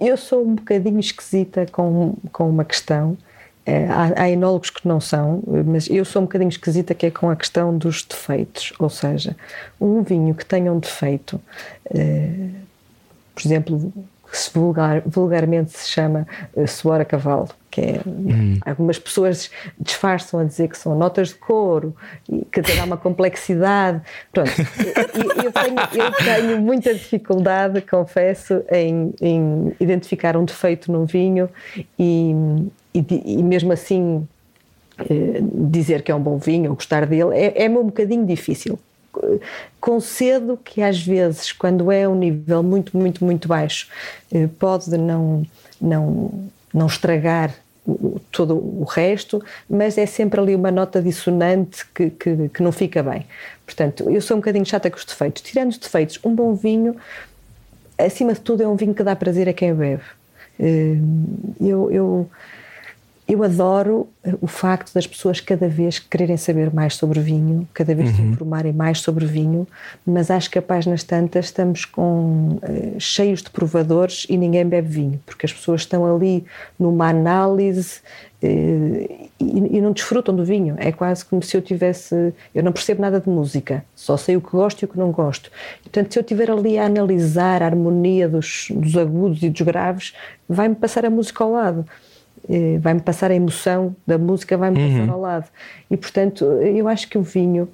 Eu 0.00 0.16
sou 0.16 0.46
um 0.46 0.54
bocadinho 0.54 0.98
esquisita 0.98 1.66
com, 1.70 2.14
com 2.32 2.48
uma 2.48 2.64
questão. 2.64 3.16
É, 3.66 3.86
há, 3.86 4.22
há 4.22 4.30
enólogos 4.30 4.68
que 4.68 4.86
não 4.86 5.00
são, 5.00 5.42
mas 5.66 5.88
eu 5.88 6.04
sou 6.04 6.20
um 6.20 6.26
bocadinho 6.26 6.50
esquisita 6.50 6.94
que 6.94 7.06
é 7.06 7.10
com 7.10 7.30
a 7.30 7.36
questão 7.36 7.76
dos 7.76 8.02
defeitos. 8.02 8.72
Ou 8.78 8.90
seja, 8.90 9.36
um 9.80 10.02
vinho 10.02 10.34
que 10.34 10.44
tenha 10.44 10.72
um 10.72 10.78
defeito, 10.78 11.40
é, 11.86 12.48
por 13.34 13.46
exemplo, 13.46 13.92
que 14.34 14.38
se 14.40 14.50
vulgar, 14.52 15.00
vulgarmente 15.06 15.70
se 15.70 15.88
chama 15.88 16.26
uh, 16.54 16.66
suor 16.66 17.00
a 17.00 17.04
cavalo, 17.04 17.48
que 17.70 17.80
é, 17.80 18.00
hum. 18.04 18.58
algumas 18.66 18.98
pessoas 18.98 19.48
disfarçam 19.78 20.40
a 20.40 20.44
dizer 20.44 20.66
que 20.66 20.76
são 20.76 20.98
notas 20.98 21.28
de 21.28 21.36
couro, 21.36 21.94
e 22.28 22.44
que 22.44 22.60
dá 22.60 22.82
uma 22.82 22.96
complexidade. 22.96 24.02
Pronto, 24.32 24.50
eu, 25.14 25.44
eu, 25.44 25.52
tenho, 25.52 26.04
eu, 26.04 26.12
tenho, 26.12 26.60
muita 26.60 26.92
dificuldade, 26.92 27.80
confesso, 27.82 28.64
em, 28.72 29.14
em 29.20 29.72
identificar 29.78 30.36
um 30.36 30.44
defeito 30.44 30.90
num 30.90 31.04
vinho 31.04 31.48
e, 31.96 32.34
e, 32.92 33.06
e 33.38 33.42
mesmo 33.42 33.72
assim 33.72 34.26
eh, 34.98 35.40
dizer 35.70 36.02
que 36.02 36.10
é 36.10 36.14
um 36.14 36.20
bom 36.20 36.38
vinho 36.38 36.70
ou 36.70 36.76
gostar 36.76 37.06
dele 37.06 37.36
é, 37.36 37.64
é-me 37.64 37.78
um 37.78 37.84
bocadinho 37.84 38.26
difícil 38.26 38.78
concedo 39.80 40.58
que 40.62 40.82
às 40.82 41.00
vezes, 41.00 41.52
quando 41.52 41.90
é 41.90 42.08
um 42.08 42.14
nível 42.14 42.62
muito, 42.62 42.96
muito, 42.96 43.24
muito 43.24 43.48
baixo, 43.48 43.88
eh, 44.32 44.48
pode 44.58 44.96
não, 44.96 45.44
não, 45.80 46.48
não 46.72 46.86
estragar 46.86 47.54
todo 48.30 48.54
o 48.56 48.84
resto, 48.84 49.44
mas 49.68 49.98
é 49.98 50.06
sempre 50.06 50.40
ali 50.40 50.54
uma 50.54 50.70
nota 50.70 51.02
dissonante 51.02 51.84
que, 51.94 52.08
que, 52.10 52.48
que, 52.48 52.62
não 52.62 52.72
fica 52.72 53.02
bem. 53.02 53.26
Portanto, 53.66 54.08
eu 54.08 54.20
sou 54.22 54.36
um 54.36 54.40
bocadinho 54.40 54.64
chata 54.64 54.90
com 54.90 54.96
os 54.96 55.04
defeitos. 55.04 55.42
Tirando 55.42 55.70
os 55.70 55.78
defeitos, 55.78 56.18
um 56.24 56.34
bom 56.34 56.54
vinho, 56.54 56.96
acima 57.98 58.32
de 58.32 58.40
tudo, 58.40 58.62
é 58.62 58.68
um 58.68 58.76
vinho 58.76 58.94
que 58.94 59.02
dá 59.02 59.14
prazer 59.14 59.48
a 59.48 59.52
quem 59.52 59.74
bebe. 59.74 60.02
Eh, 60.58 60.96
eu, 61.60 61.90
eu 61.90 62.30
eu 63.26 63.42
adoro 63.42 64.06
eh, 64.22 64.34
o 64.40 64.46
facto 64.46 64.92
das 64.92 65.06
pessoas 65.06 65.40
cada 65.40 65.66
vez 65.66 65.98
quererem 65.98 66.36
saber 66.36 66.72
mais 66.72 66.94
sobre 66.94 67.20
vinho, 67.20 67.66
cada 67.72 67.94
vez 67.94 68.10
uhum. 68.10 68.16
se 68.16 68.22
informarem 68.22 68.72
mais 68.72 69.00
sobre 69.00 69.24
vinho, 69.24 69.66
mas 70.06 70.30
acho 70.30 70.50
que 70.50 70.58
a 70.58 70.62
páginas 70.62 71.02
tantas 71.02 71.46
estamos 71.46 71.86
com 71.86 72.58
uh, 72.62 73.00
cheios 73.00 73.42
de 73.42 73.48
provadores 73.48 74.26
e 74.28 74.36
ninguém 74.36 74.66
bebe 74.66 74.88
vinho, 74.88 75.20
porque 75.24 75.46
as 75.46 75.52
pessoas 75.52 75.80
estão 75.80 76.04
ali 76.04 76.44
numa 76.78 77.08
análise 77.08 78.00
uh, 78.42 79.28
e, 79.40 79.76
e, 79.78 79.80
não 79.80 79.92
desfrutam 79.92 80.36
do 80.36 80.44
vinho. 80.44 80.76
É 80.78 80.92
quase 80.92 81.24
como 81.24 81.42
se 81.42 81.56
eu 81.56 81.62
tivesse. 81.62 82.34
Eu 82.54 82.62
não 82.62 82.72
percebo 82.72 83.00
nada 83.00 83.20
de 83.20 83.28
música, 83.28 83.82
só 83.94 84.18
sei 84.18 84.36
o 84.36 84.40
que 84.40 84.50
gosto 84.50 84.82
e 84.82 84.84
o 84.84 84.88
que 84.88 84.98
não 84.98 85.10
gosto. 85.10 85.50
Portanto, 85.82 86.12
se 86.12 86.18
eu 86.18 86.20
estiver 86.20 86.50
ali 86.50 86.78
a 86.78 86.84
analisar 86.84 87.62
a 87.62 87.66
harmonia 87.66 88.28
dos, 88.28 88.66
dos 88.70 88.98
agudos 88.98 89.42
e 89.42 89.48
dos 89.48 89.62
graves, 89.62 90.12
vai-me 90.46 90.74
passar 90.74 91.06
a 91.06 91.10
música 91.10 91.42
ao 91.42 91.52
lado. 91.52 91.86
Eh, 92.48 92.78
vai-me 92.78 93.00
passar 93.00 93.30
a 93.30 93.34
emoção 93.34 93.94
da 94.06 94.18
música, 94.18 94.56
vai-me 94.56 94.78
uhum. 94.78 95.00
passar 95.00 95.12
ao 95.12 95.20
lado. 95.20 95.46
E 95.90 95.96
portanto, 95.96 96.44
eu 96.44 96.86
acho 96.88 97.08
que 97.08 97.16
o 97.16 97.22
vinho, 97.22 97.68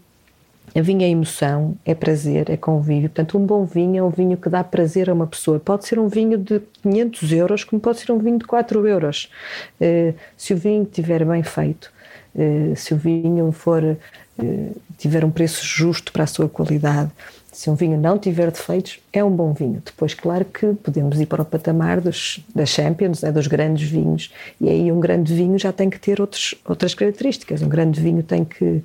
a 0.74 0.80
vinho 0.80 1.02
é 1.02 1.09
emoção, 1.09 1.76
é 1.85 1.94
prazer, 1.94 2.48
é 2.50 2.56
convívio. 2.56 3.09
Portanto, 3.09 3.37
um 3.37 3.44
bom 3.44 3.64
vinho 3.64 3.98
é 3.98 4.02
um 4.02 4.11
vinho 4.11 4.37
que 4.37 4.48
dá 4.48 4.62
prazer 4.62 5.11
a 5.11 5.14
uma 5.14 5.26
pessoa. 5.26 5.59
Pode 5.59 5.87
ser 5.87 5.98
um 5.98 6.06
vinho 6.06 6.38
de 6.38 6.61
500 6.83 7.33
euros, 7.33 7.64
como 7.64 7.80
pode 7.80 7.98
ser 7.98 8.12
um 8.12 8.18
vinho 8.18 8.38
de 8.38 8.44
4 8.44 8.87
euros. 8.87 9.30
Eh, 9.80 10.14
se 10.37 10.54
o 10.54 10.56
vinho 10.56 10.85
estiver 10.85 11.24
bem 11.24 11.42
feito, 11.42 11.92
eh, 12.37 12.72
se 12.76 12.94
o 12.94 12.96
vinho 12.96 13.50
for 13.52 13.96
tiver 14.96 15.22
um 15.22 15.30
preço 15.30 15.62
justo 15.62 16.11
para 16.14 16.24
a 16.24 16.26
sua 16.26 16.48
qualidade, 16.48 17.11
se 17.61 17.68
um 17.68 17.75
vinho 17.75 17.99
não 17.99 18.18
tiver 18.18 18.51
defeitos, 18.51 19.01
é 19.12 19.23
um 19.23 19.31
bom 19.31 19.53
vinho. 19.53 19.83
Depois, 19.85 20.14
claro 20.14 20.46
que 20.46 20.73
podemos 20.83 21.20
ir 21.20 21.27
para 21.27 21.42
o 21.42 21.44
patamar 21.44 22.01
dos, 22.01 22.40
das 22.55 22.70
Champions, 22.70 23.20
né, 23.20 23.31
dos 23.31 23.46
grandes 23.46 23.87
vinhos, 23.87 24.33
e 24.59 24.66
aí 24.66 24.90
um 24.90 24.99
grande 24.99 25.35
vinho 25.35 25.59
já 25.59 25.70
tem 25.70 25.90
que 25.90 26.01
ter 26.01 26.23
outros, 26.23 26.55
outras 26.64 26.94
características. 26.94 27.61
Um 27.61 27.68
grande 27.68 28.01
vinho 28.01 28.23
tem 28.23 28.46
que, 28.46 28.83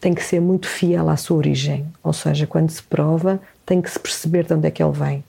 tem 0.00 0.14
que 0.14 0.24
ser 0.24 0.40
muito 0.40 0.66
fiel 0.66 1.10
à 1.10 1.18
sua 1.18 1.36
origem, 1.36 1.84
ou 2.02 2.14
seja, 2.14 2.46
quando 2.46 2.70
se 2.70 2.82
prova, 2.82 3.38
tem 3.66 3.82
que 3.82 3.90
se 3.90 4.00
perceber 4.00 4.46
de 4.46 4.54
onde 4.54 4.66
é 4.66 4.70
que 4.70 4.82
ele 4.82 4.92
vem. 4.92 5.22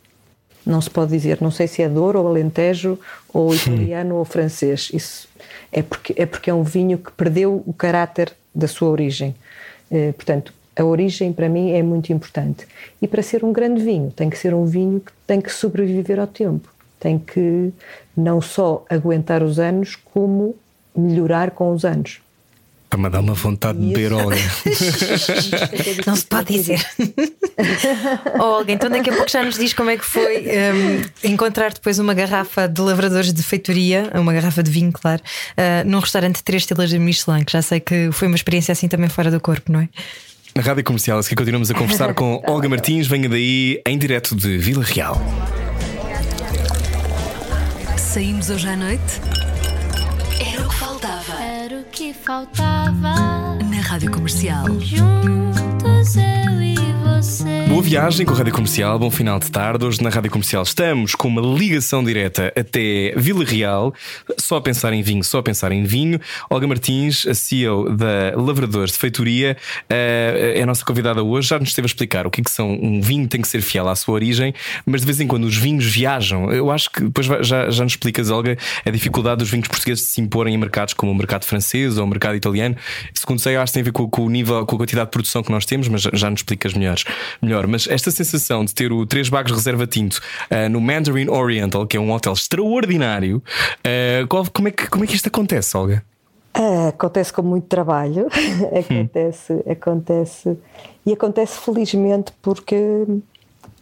Não 0.65 0.79
se 0.79 0.89
pode 0.89 1.11
dizer, 1.11 1.39
não 1.41 1.51
sei 1.51 1.67
se 1.67 1.81
é 1.81 1.89
Douro 1.89 2.21
ou 2.21 2.29
Alentejo 2.29 2.97
ou 3.27 3.53
italiano 3.53 4.15
ou 4.15 4.23
francês. 4.23 4.89
Isso 4.93 5.27
é 5.69 5.81
porque, 5.81 6.13
é 6.15 6.25
porque 6.25 6.49
é 6.49 6.53
um 6.53 6.63
vinho 6.63 6.97
que 6.97 7.11
perdeu 7.11 7.61
o 7.67 7.73
caráter 7.73 8.31
da 8.55 8.69
sua 8.69 8.87
origem. 8.87 9.35
Eh, 9.91 10.13
portanto, 10.13 10.53
a 10.75 10.83
origem 10.83 11.33
para 11.33 11.49
mim 11.49 11.71
é 11.71 11.83
muito 11.83 12.11
importante. 12.13 12.65
E 13.01 13.07
para 13.07 13.21
ser 13.21 13.43
um 13.43 13.51
grande 13.51 13.83
vinho, 13.83 14.11
tem 14.11 14.29
que 14.29 14.37
ser 14.37 14.53
um 14.53 14.65
vinho 14.65 14.99
que 14.99 15.11
tem 15.27 15.41
que 15.41 15.51
sobreviver 15.51 16.19
ao 16.19 16.27
tempo. 16.27 16.69
Tem 16.99 17.17
que 17.17 17.73
não 18.15 18.41
só 18.41 18.85
aguentar 18.89 19.43
os 19.43 19.59
anos, 19.59 19.95
como 19.95 20.55
melhorar 20.95 21.51
com 21.51 21.73
os 21.73 21.83
anos. 21.83 22.21
Está-me 22.91 23.05
a 23.05 23.09
dar 23.09 23.21
uma 23.21 23.33
vontade 23.33 23.79
de 23.79 23.87
beber, 23.87 24.11
Olga. 24.11 24.35
Não 26.05 26.13
se 26.13 26.25
pode 26.25 26.53
dizer. 26.53 26.85
oh, 28.37 28.43
Olga, 28.43 28.73
então 28.73 28.89
daqui 28.89 29.09
a 29.09 29.13
pouco 29.13 29.31
já 29.31 29.41
nos 29.41 29.57
diz 29.57 29.71
como 29.71 29.89
é 29.91 29.95
que 29.95 30.03
foi 30.03 30.43
um, 30.43 31.29
encontrar 31.31 31.71
depois 31.71 31.99
uma 31.99 32.13
garrafa 32.13 32.67
de 32.67 32.81
lavradores 32.81 33.31
de 33.31 33.41
feitoria, 33.41 34.11
uma 34.13 34.33
garrafa 34.33 34.61
de 34.61 34.69
vinho, 34.69 34.91
claro, 34.91 35.21
uh, 35.51 35.87
num 35.89 35.99
restaurante 35.99 36.35
de 36.37 36.43
três 36.43 36.63
estrelas 36.63 36.89
de 36.89 36.99
Michelin, 36.99 37.45
que 37.45 37.53
já 37.53 37.61
sei 37.61 37.79
que 37.79 38.11
foi 38.11 38.27
uma 38.27 38.35
experiência 38.35 38.73
assim 38.73 38.89
também 38.89 39.07
fora 39.07 39.31
do 39.31 39.39
corpo, 39.39 39.71
não 39.71 39.79
é? 39.79 39.87
Na 40.53 40.61
Rádio 40.61 40.83
Comercial, 40.83 41.19
aqui 41.19 41.33
continuamos 41.33 41.71
a 41.71 41.73
conversar 41.73 42.13
com 42.13 42.41
Olga 42.47 42.67
Martins, 42.67 43.07
venha 43.07 43.29
daí 43.29 43.81
em 43.87 43.97
direto 43.97 44.35
de 44.35 44.57
Vila 44.57 44.83
Real. 44.83 45.19
Saímos 47.97 48.49
hoje 48.49 48.67
à 48.67 48.75
noite? 48.75 49.21
Era 50.41 50.65
o 50.65 50.69
que 50.69 50.75
faltava. 50.75 51.33
Era 51.41 51.79
o 51.79 51.83
que 51.85 52.13
faltava. 52.13 53.15
Na 53.63 53.81
Rádio 53.81 54.11
Comercial. 54.11 54.65
Juntos 54.81 56.17
viagem 57.91 58.25
com 58.25 58.33
a 58.33 58.37
Rádio 58.37 58.53
Comercial, 58.53 58.97
bom 58.97 59.11
final 59.11 59.37
de 59.37 59.51
tarde. 59.51 59.85
Hoje 59.85 60.01
na 60.01 60.09
Rádio 60.09 60.31
Comercial 60.31 60.63
estamos 60.63 61.13
com 61.13 61.27
uma 61.27 61.41
ligação 61.41 62.01
direta 62.01 62.47
até 62.55 63.13
Vila 63.17 63.43
Real. 63.43 63.93
Só 64.37 64.55
a 64.55 64.61
pensar 64.61 64.93
em 64.93 65.01
vinho, 65.01 65.21
só 65.25 65.39
a 65.39 65.43
pensar 65.43 65.73
em 65.73 65.83
vinho. 65.83 66.17
Olga 66.49 66.65
Martins, 66.65 67.27
a 67.27 67.33
CEO 67.33 67.93
da 67.93 68.31
Lavradores 68.37 68.93
de 68.93 68.97
Feitoria, 68.97 69.57
eh, 69.89 70.53
é 70.55 70.63
a 70.63 70.65
nossa 70.65 70.85
convidada 70.85 71.21
hoje. 71.21 71.49
Já 71.49 71.59
nos 71.59 71.67
esteve 71.67 71.85
a 71.85 71.87
explicar 71.87 72.25
o 72.25 72.31
que 72.31 72.39
é 72.39 72.43
que 72.45 72.49
são. 72.49 72.71
Um 72.81 73.01
vinho 73.01 73.27
tem 73.27 73.41
que 73.41 73.47
ser 73.49 73.61
fiel 73.61 73.89
à 73.89 73.95
sua 73.97 74.13
origem, 74.13 74.53
mas 74.85 75.01
de 75.01 75.07
vez 75.07 75.19
em 75.19 75.27
quando 75.27 75.43
os 75.43 75.57
vinhos 75.57 75.83
viajam. 75.85 76.49
Eu 76.49 76.71
acho 76.71 76.89
que 76.89 77.03
depois 77.03 77.27
já, 77.27 77.69
já 77.69 77.83
nos 77.83 77.91
explicas, 77.91 78.29
Olga, 78.29 78.57
a 78.85 78.89
dificuldade 78.89 79.39
dos 79.39 79.49
vinhos 79.49 79.67
portugueses 79.67 80.05
de 80.05 80.11
se 80.11 80.21
imporem 80.21 80.55
em 80.55 80.57
mercados 80.57 80.93
como 80.93 81.11
o 81.11 81.15
mercado 81.15 81.43
francês 81.43 81.97
ou 81.97 82.05
o 82.05 82.07
mercado 82.07 82.37
italiano. 82.37 82.73
Segundo 83.13 83.41
sei, 83.41 83.57
acho 83.57 83.73
que 83.73 83.73
tem 83.73 83.81
a 83.81 83.83
ver 83.83 83.91
com, 83.91 84.09
com 84.09 84.21
o 84.21 84.29
nível, 84.29 84.65
com 84.65 84.77
a 84.77 84.79
quantidade 84.79 85.07
de 85.07 85.11
produção 85.11 85.43
que 85.43 85.51
nós 85.51 85.65
temos, 85.65 85.89
mas 85.89 86.03
já, 86.03 86.09
já 86.13 86.29
nos 86.29 86.39
explicas 86.39 86.73
melhores, 86.73 87.03
melhor. 87.41 87.67
Mas 87.67 87.80
esta 87.87 88.11
sensação 88.11 88.65
de 88.65 88.73
ter 88.73 88.91
o 88.91 89.05
Três 89.05 89.29
Bagos 89.29 89.51
Reserva 89.51 89.87
Tinto 89.87 90.19
uh, 90.49 90.69
no 90.69 90.81
Mandarin 90.81 91.29
Oriental, 91.29 91.85
que 91.87 91.97
é 91.97 91.99
um 91.99 92.11
hotel 92.11 92.33
extraordinário, 92.33 93.37
uh, 93.37 94.51
como, 94.51 94.67
é 94.67 94.71
que, 94.71 94.87
como 94.87 95.03
é 95.03 95.07
que 95.07 95.15
isto 95.15 95.27
acontece, 95.27 95.75
Olga? 95.75 96.03
Ah, 96.53 96.89
acontece 96.89 97.31
com 97.31 97.41
muito 97.41 97.67
trabalho, 97.67 98.27
acontece, 98.77 99.63
acontece 99.69 100.57
e 101.05 101.13
acontece 101.13 101.57
felizmente 101.59 102.33
porque 102.41 103.05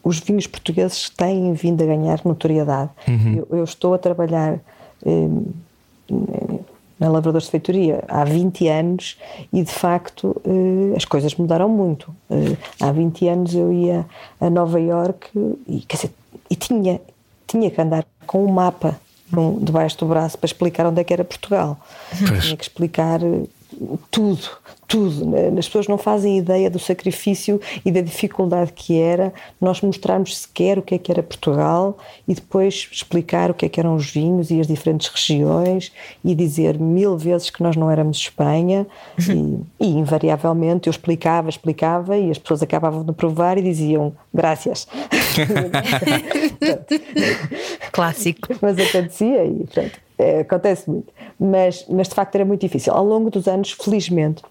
os 0.04 0.20
vinhos 0.20 0.46
portugueses 0.46 1.10
têm 1.10 1.52
vindo 1.54 1.84
a 1.84 1.88
ganhar 1.88 2.22
notoriedade. 2.24 2.92
Eu, 3.36 3.58
eu 3.58 3.64
estou 3.64 3.94
a 3.94 3.98
trabalhar 3.98 4.60
eh, 5.06 5.28
na 7.00 7.08
Lavradores 7.10 7.46
de 7.46 7.52
Feitoria 7.52 8.04
há 8.08 8.24
20 8.26 8.68
anos 8.68 9.18
e 9.54 9.64
de 9.64 9.72
facto 9.72 10.36
eh, 10.46 10.96
as 10.98 11.06
coisas 11.06 11.34
mudaram 11.36 11.70
muito. 11.70 12.14
Eh, 12.30 12.58
há 12.82 12.92
20 12.92 13.28
anos 13.28 13.54
eu 13.56 13.72
ia 13.72 14.06
a 14.42 14.50
Nova 14.50 14.80
Iorque 14.80 15.30
e, 15.68 15.80
quer 15.88 15.96
dizer, 15.96 16.12
e 16.50 16.56
tinha, 16.56 17.00
tinha 17.48 17.72
que 17.72 17.80
andar 17.82 18.06
com 18.28 18.44
um 18.46 18.52
mapa 18.52 19.00
num- 19.32 19.60
debaixo 19.60 19.98
do 20.00 20.06
braço 20.08 20.38
para 20.38 20.48
explicar 20.48 20.86
onde 20.88 21.00
é 21.00 21.04
que 21.04 21.14
era 21.14 21.24
Portugal. 21.24 21.78
Pois. 22.28 22.44
Tinha 22.44 22.58
que 22.58 22.64
explicar 22.64 23.24
eh, 23.24 23.44
tudo, 24.12 24.50
tudo. 24.88 25.36
As 25.58 25.68
pessoas 25.68 25.88
não 25.88 25.98
fazem 25.98 26.38
ideia 26.38 26.70
do 26.70 26.80
sacrifício 26.80 27.62
e 27.86 27.92
da 27.92 28.02
dificuldade 28.02 28.74
que 28.74 29.00
era 29.00 29.34
nós 29.60 29.82
mostrarmos 29.82 30.38
sequer 30.38 30.78
o 30.80 30.82
que 30.82 30.96
é 30.96 30.98
que 30.98 31.12
era 31.12 31.22
Portugal 31.24 31.98
e 32.28 32.34
depois 32.34 32.90
explicar 32.92 33.52
o 33.52 33.54
que 33.54 33.66
é 33.66 33.70
que 33.70 33.80
eram 33.80 33.96
os 33.96 34.10
vinhos 34.10 34.52
e 34.52 34.60
as 34.60 34.68
diferentes 34.68 35.08
regiões 35.08 35.92
e 36.24 36.34
dizer 36.34 36.80
mil 36.80 37.18
vezes 37.18 37.50
que 37.50 37.62
nós 37.64 37.76
não 37.76 37.90
éramos 37.90 38.18
Espanha 38.18 38.88
e, 39.20 39.86
e 39.86 39.88
invariavelmente 39.88 40.88
eu 40.88 40.92
explicava, 40.92 41.50
explicava 41.50 42.18
e 42.18 42.32
as 42.32 42.38
pessoas 42.38 42.62
acabavam 42.62 43.04
de 43.04 43.14
provar 43.14 43.58
e 43.58 43.62
diziam 43.62 44.14
graças. 44.34 44.88
Clássico. 47.92 48.56
mas 48.62 48.78
acontecia 48.78 49.46
e 49.46 49.66
pronto, 49.72 50.09
é, 50.20 50.42
acontece 50.42 50.90
muito. 50.90 51.12
Mas, 51.40 51.86
mas 51.90 52.08
de 52.10 52.14
facto 52.16 52.36
era 52.36 52.46
muito 52.46 52.62
difícil. 52.62 52.94
Ao 52.94 53.04
longo 53.06 53.30
dos 53.32 53.48
anos, 53.48 53.72
felizmente, 53.72 54.44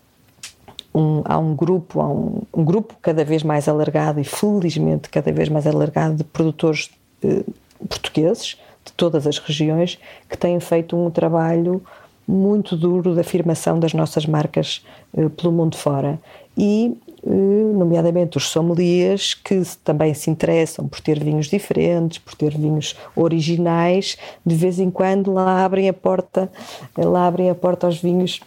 um- 0.94 1.22
há 1.24 1.38
um 1.38 1.54
grupo, 1.54 2.00
há 2.00 2.09
um, 2.09 2.42
um 2.52 2.64
grupo 2.64 2.94
cada 3.02 3.24
vez 3.24 3.42
mais 3.42 3.68
alargado 3.68 4.18
e 4.20 4.24
felizmente 4.24 5.09
cada 5.11 5.31
vez 5.31 5.48
mais 5.48 5.66
alargado 5.66 6.16
de 6.16 6.24
produtores 6.24 6.90
eh, 7.22 7.42
portugueses 7.88 8.57
de 8.85 8.92
todas 8.96 9.26
as 9.26 9.38
regiões 9.38 9.98
que 10.28 10.37
têm 10.37 10.59
feito 10.59 10.96
um 10.96 11.11
trabalho 11.11 11.83
muito 12.26 12.76
duro 12.76 13.14
de 13.14 13.20
afirmação 13.20 13.78
das 13.78 13.92
nossas 13.92 14.24
marcas 14.26 14.85
eh, 15.16 15.28
pelo 15.28 15.52
mundo 15.52 15.76
fora 15.76 16.18
e 16.57 16.96
nomeadamente 17.24 18.37
os 18.37 18.48
sommeliers 18.48 19.35
que 19.35 19.62
também 19.85 20.14
se 20.14 20.31
interessam 20.31 20.87
por 20.87 21.00
ter 21.00 21.22
vinhos 21.22 21.48
diferentes, 21.48 22.18
por 22.18 22.35
ter 22.35 22.57
vinhos 22.57 22.96
originais, 23.14 24.16
de 24.44 24.54
vez 24.54 24.78
em 24.78 24.90
quando 24.90 25.33
lá 25.33 25.64
abrem 25.64 25.88
a 25.88 25.92
porta, 25.92 26.50
eh, 26.96 27.04
lá 27.04 27.26
abrem 27.26 27.50
a 27.50 27.54
porta 27.54 27.87
aos 27.87 27.98
vinhos 27.98 28.40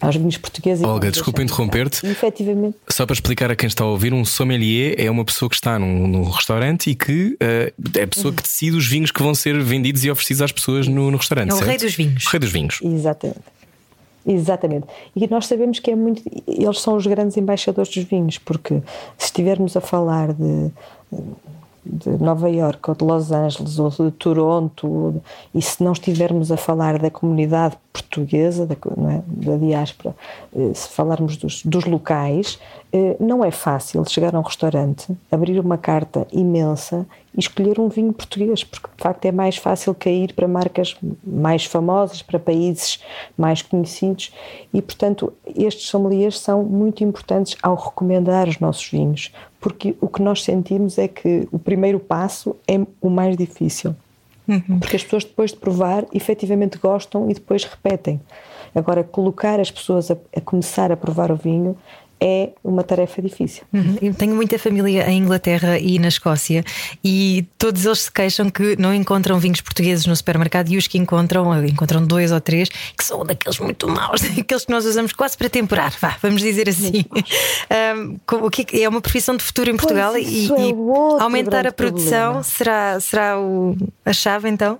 aos 0.00 0.16
vinhos 0.16 0.36
portugueses. 0.36 0.84
Olga, 0.84 1.10
desculpa 1.10 1.42
interromper-te. 1.42 2.06
efetivamente, 2.06 2.76
Só 2.88 3.06
para 3.06 3.14
explicar 3.14 3.50
a 3.50 3.56
quem 3.56 3.66
está 3.66 3.84
a 3.84 3.86
ouvir, 3.86 4.12
um 4.12 4.24
sommelier 4.24 4.94
é 4.98 5.10
uma 5.10 5.24
pessoa 5.24 5.48
que 5.48 5.54
está 5.54 5.78
num, 5.78 6.06
num 6.06 6.24
restaurante 6.24 6.90
e 6.90 6.94
que 6.94 7.36
eh, 7.40 7.72
é 7.96 8.02
a 8.02 8.06
pessoa 8.06 8.32
que 8.34 8.42
decide 8.42 8.76
os 8.76 8.86
vinhos 8.86 9.10
que 9.10 9.22
vão 9.22 9.34
ser 9.34 9.58
vendidos 9.62 10.04
e 10.04 10.10
oferecidos 10.10 10.42
às 10.42 10.52
pessoas 10.52 10.88
no, 10.88 11.10
no 11.10 11.16
restaurante. 11.16 11.50
É 11.50 11.54
o 11.54 11.56
certo? 11.56 11.68
rei 11.68 11.78
dos 11.78 11.94
vinhos. 11.94 12.26
O 12.26 12.30
rei 12.30 12.40
dos 12.40 12.52
vinhos. 12.52 12.80
Exatamente. 12.82 13.54
Exatamente. 14.26 14.86
E 15.14 15.26
nós 15.28 15.46
sabemos 15.46 15.78
que 15.78 15.90
é 15.90 15.96
muito. 15.96 16.22
Eles 16.46 16.80
são 16.80 16.96
os 16.96 17.06
grandes 17.06 17.36
embaixadores 17.36 17.94
dos 17.94 18.04
vinhos, 18.04 18.38
porque 18.38 18.82
se 19.18 19.26
estivermos 19.26 19.76
a 19.76 19.80
falar 19.80 20.32
de, 20.32 20.70
de 21.84 22.10
Nova 22.22 22.48
Iorque 22.48 22.88
ou 22.88 22.96
de 22.96 23.04
Los 23.04 23.30
Angeles 23.30 23.78
ou 23.78 23.90
de 23.90 24.10
Toronto, 24.12 25.22
e 25.54 25.60
se 25.60 25.82
não 25.82 25.92
estivermos 25.92 26.50
a 26.50 26.56
falar 26.56 26.98
da 26.98 27.10
comunidade 27.10 27.76
portuguesa, 27.92 28.66
da, 28.66 28.74
é? 28.74 29.22
da 29.26 29.56
diáspora, 29.56 30.16
eh, 30.56 30.72
se 30.74 30.88
falarmos 30.88 31.36
dos, 31.36 31.62
dos 31.62 31.84
locais, 31.84 32.58
não 33.18 33.44
é 33.44 33.50
fácil 33.50 34.04
chegar 34.08 34.36
a 34.36 34.38
um 34.38 34.42
restaurante, 34.42 35.08
abrir 35.30 35.58
uma 35.58 35.76
carta 35.76 36.26
imensa 36.32 37.04
e 37.36 37.40
escolher 37.40 37.80
um 37.80 37.88
vinho 37.88 38.12
português, 38.12 38.62
porque 38.62 38.86
de 38.96 39.02
facto 39.02 39.24
é 39.24 39.32
mais 39.32 39.56
fácil 39.56 39.92
cair 39.94 40.32
para 40.32 40.46
marcas 40.46 40.96
mais 41.24 41.64
famosas, 41.64 42.22
para 42.22 42.38
países 42.38 43.00
mais 43.36 43.62
conhecidos 43.62 44.32
e, 44.72 44.80
portanto, 44.80 45.32
estes 45.56 45.88
sommeliers 45.88 46.38
são 46.38 46.62
muito 46.62 47.02
importantes 47.02 47.56
ao 47.62 47.74
recomendar 47.74 48.48
os 48.48 48.60
nossos 48.60 48.88
vinhos, 48.88 49.32
porque 49.60 49.96
o 50.00 50.06
que 50.06 50.22
nós 50.22 50.44
sentimos 50.44 50.96
é 50.96 51.08
que 51.08 51.48
o 51.50 51.58
primeiro 51.58 51.98
passo 51.98 52.54
é 52.68 52.78
o 53.00 53.10
mais 53.10 53.36
difícil. 53.36 53.96
Porque 54.78 54.96
as 54.96 55.02
pessoas 55.02 55.24
depois 55.24 55.52
de 55.52 55.56
provar 55.56 56.04
efetivamente 56.12 56.78
gostam 56.78 57.30
e 57.30 57.34
depois 57.34 57.64
repetem. 57.64 58.20
Agora, 58.74 59.02
colocar 59.02 59.58
as 59.58 59.70
pessoas 59.70 60.10
a, 60.10 60.16
a 60.36 60.40
começar 60.40 60.92
a 60.92 60.96
provar 60.96 61.30
o 61.30 61.36
vinho 61.36 61.76
é 62.20 62.50
uma 62.62 62.82
tarefa 62.82 63.20
difícil. 63.20 63.64
Uhum. 63.72 63.96
Eu 64.00 64.14
tenho 64.14 64.34
muita 64.34 64.58
família 64.58 65.08
em 65.10 65.18
Inglaterra 65.18 65.78
e 65.78 65.98
na 65.98 66.08
Escócia 66.08 66.64
e 67.02 67.46
todos 67.58 67.84
eles 67.84 68.00
se 68.02 68.12
queixam 68.12 68.48
que 68.50 68.76
não 68.80 68.94
encontram 68.94 69.38
vinhos 69.38 69.60
portugueses 69.60 70.06
no 70.06 70.14
supermercado 70.16 70.70
e 70.70 70.76
os 70.76 70.86
que 70.86 70.96
encontram, 70.98 71.64
encontram 71.66 72.06
dois 72.06 72.32
ou 72.32 72.40
três, 72.40 72.68
que 72.68 73.04
são 73.04 73.24
daqueles 73.24 73.58
muito 73.58 73.88
maus, 73.88 74.20
daqueles 74.36 74.64
que 74.64 74.70
nós 74.72 74.84
usamos 74.86 75.12
quase 75.12 75.36
para 75.36 75.48
temperar, 75.48 75.92
vá, 76.00 76.16
vamos 76.22 76.40
dizer 76.40 76.68
assim. 76.68 77.04
Que 77.04 78.78
é 78.78 78.84
é 78.84 78.88
uma 78.88 79.00
profissão 79.00 79.36
de 79.36 79.42
futuro 79.42 79.70
em 79.70 79.76
Portugal 79.76 80.12
Pois, 80.12 80.26
e, 80.28 80.52
é 80.52 80.68
e 80.68 80.74
aumentar 81.20 81.66
a 81.66 81.72
produção 81.72 82.20
problema. 82.34 82.42
será, 82.42 83.00
será 83.00 83.38
o- 83.40 83.76
a 84.04 84.12
chave 84.12 84.48
então? 84.48 84.78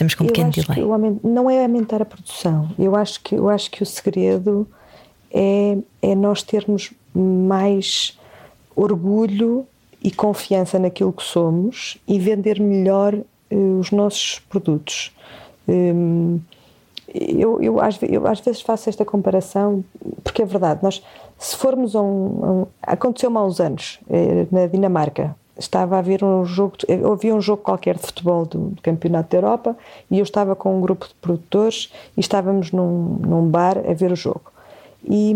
Estamos 0.00 0.14
com 0.14 0.24
um 0.24 0.28
Eu 0.28 0.32
pequeno 0.32 0.50
delay. 0.50 1.18
não 1.22 1.50
é 1.50 1.62
aumentar 1.62 2.00
a 2.00 2.06
produção. 2.06 2.70
Eu 2.78 2.96
acho 2.96 3.20
que, 3.22 3.34
eu 3.34 3.50
acho 3.50 3.70
que 3.70 3.82
o 3.82 3.86
segredo 3.86 4.66
é, 5.30 5.76
é 6.00 6.14
nós 6.14 6.42
termos 6.42 6.90
mais 7.14 8.18
orgulho 8.74 9.66
e 10.02 10.10
confiança 10.10 10.78
naquilo 10.78 11.12
que 11.12 11.22
somos 11.22 11.98
e 12.08 12.18
vender 12.18 12.58
melhor 12.58 13.14
eh, 13.14 13.54
os 13.78 13.90
nossos 13.90 14.38
produtos. 14.48 15.14
Hum, 15.68 16.40
eu, 17.12 17.60
eu, 17.60 17.78
às, 17.78 17.98
eu 18.02 18.26
às 18.26 18.40
vezes 18.40 18.62
faço 18.62 18.88
esta 18.88 19.04
comparação 19.04 19.84
porque 20.24 20.40
é 20.40 20.46
verdade. 20.46 20.80
Nós, 20.82 21.02
se 21.38 21.56
formos 21.56 21.94
a 21.94 22.00
um. 22.00 22.62
um- 22.62 22.66
Aconteceu-me 22.80 23.36
há 23.36 23.42
uns 23.44 23.60
anos, 23.60 23.98
eh, 24.08 24.46
na 24.50 24.66
Dinamarca. 24.66 25.36
Estava 25.60 25.98
a 25.98 26.02
ver 26.02 26.24
um 26.24 26.44
jogo, 26.44 26.76
havia 27.12 27.34
um 27.34 27.40
jogo 27.40 27.62
qualquer 27.62 27.96
de 27.96 28.02
futebol 28.02 28.44
do, 28.46 28.70
do, 28.70 28.82
Campeonato 28.82 29.30
da 29.30 29.38
Europa 29.38 29.76
e 30.10 30.18
eu 30.18 30.22
estava 30.22 30.56
com 30.56 30.76
um 30.76 30.80
grupo 30.80 31.06
de 31.06 31.14
produtores 31.14 31.92
e 32.16 32.20
estávamos 32.20 32.72
num, 32.72 33.18
num 33.20 33.48
bar 33.48 33.78
a 33.78 33.92
ver 33.92 34.10
o 34.10 34.16
jogo. 34.16 34.50
E, 35.02 35.34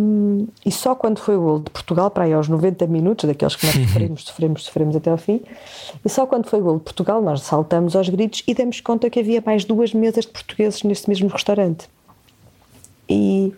e, 0.66 0.70
só 0.70 0.94
quando 0.94 1.18
foi 1.20 1.36
o 1.36 1.40
gol 1.40 1.58
de 1.58 1.70
Portugal, 1.70 2.10
para 2.10 2.24
aí 2.24 2.34
aos 2.34 2.48
90 2.48 2.86
minutos, 2.86 3.26
daqueles 3.26 3.56
que 3.56 3.64
nós 3.64 3.74
sofremos, 3.74 4.24
sofremos, 4.24 4.64
sofremos 4.64 4.96
até 4.96 5.10
ao 5.10 5.16
fim, 5.16 5.40
e 6.04 6.08
só 6.08 6.26
quando 6.26 6.50
foi 6.50 6.60
o 6.60 6.62
gol 6.62 6.76
de 6.76 6.84
Portugal, 6.84 7.22
nós 7.22 7.40
saltamos 7.40 7.96
aos 7.96 8.08
gritos 8.10 8.42
e 8.46 8.52
demos 8.52 8.82
conta 8.82 9.08
que 9.08 9.20
havia 9.20 9.42
mais 9.44 9.64
duas 9.64 9.94
mesas 9.94 10.26
de 10.26 10.32
portugueses 10.32 10.82
neste 10.82 11.08
mesmo 11.08 11.28
restaurante. 11.28 11.88
E, 13.08 13.54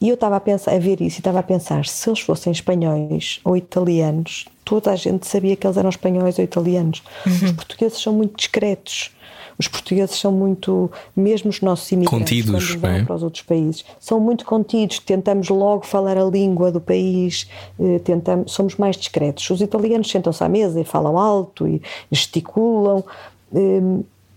e 0.00 0.08
eu 0.08 0.14
estava 0.14 0.36
a 0.36 0.40
pensar, 0.40 0.74
a 0.74 0.78
ver 0.78 1.02
isso 1.02 1.18
e 1.18 1.20
estava 1.20 1.40
a 1.40 1.42
pensar, 1.42 1.84
se 1.84 2.08
eles 2.08 2.20
fossem 2.20 2.50
espanhóis 2.50 3.38
ou 3.44 3.54
italianos, 3.54 4.46
toda 4.64 4.90
a 4.90 4.96
gente 4.96 5.26
sabia 5.26 5.56
que 5.56 5.66
eles 5.66 5.76
eram 5.76 5.90
espanhóis 5.90 6.38
ou 6.38 6.44
italianos. 6.44 7.02
Uhum. 7.26 7.32
Os 7.32 7.52
portugueses 7.52 8.00
são 8.00 8.12
muito 8.12 8.36
discretos. 8.36 9.10
Os 9.58 9.68
portugueses 9.68 10.18
são 10.18 10.32
muito, 10.32 10.90
mesmo 11.14 11.50
os 11.50 11.60
nossos 11.60 11.90
imigrantes, 11.92 12.18
contidos, 12.18 12.70
quando 12.70 12.80
vão 12.80 12.90
é? 12.90 13.04
para 13.04 13.14
os 13.14 13.22
outros 13.22 13.42
países, 13.42 13.84
são 14.00 14.18
muito 14.18 14.44
contidos. 14.44 14.98
Tentamos 14.98 15.48
logo 15.48 15.86
falar 15.86 16.16
a 16.16 16.24
língua 16.24 16.72
do 16.72 16.80
país, 16.80 17.48
eh, 17.78 17.98
tentamos, 18.00 18.50
somos 18.50 18.76
mais 18.76 18.96
discretos. 18.96 19.48
Os 19.50 19.60
italianos 19.60 20.10
sentam-se 20.10 20.42
à 20.42 20.48
mesa 20.48 20.80
e 20.80 20.84
falam 20.84 21.18
alto 21.18 21.68
e 21.68 21.82
gesticulam. 22.10 23.04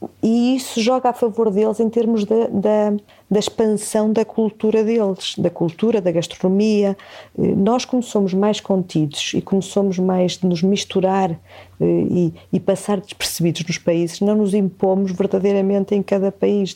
Eh, 0.01 0.07
e 0.23 0.55
isso 0.55 0.81
joga 0.81 1.09
a 1.09 1.13
favor 1.13 1.51
deles 1.51 1.79
em 1.79 1.89
termos 1.89 2.25
da, 2.25 2.47
da, 2.47 2.93
da, 3.29 3.39
expansão 3.39 4.11
da 4.11 4.25
cultura 4.25 4.83
deles, 4.83 5.35
da 5.37 5.49
cultura, 5.49 6.01
da 6.01 6.11
gastronomia. 6.11 6.97
Eh, 7.37 7.55
nós, 7.55 7.85
como 7.85 8.01
somos 8.01 8.33
mais 8.33 8.59
contidos 8.59 9.33
e 9.33 9.41
como 9.41 9.61
somos 9.61 9.99
mais 9.99 10.37
de 10.37 10.45
nos 10.47 10.61
misturar 10.61 11.31
eh, 11.31 11.37
e, 11.79 12.33
e 12.53 12.59
passar 12.59 12.99
despercebidos 12.99 13.63
nos 13.65 13.77
países, 13.77 14.19
não 14.21 14.35
nos 14.35 14.53
impomos 14.53 15.11
verdadeiramente 15.11 15.95
em 15.95 16.01
cada 16.01 16.31
país. 16.31 16.75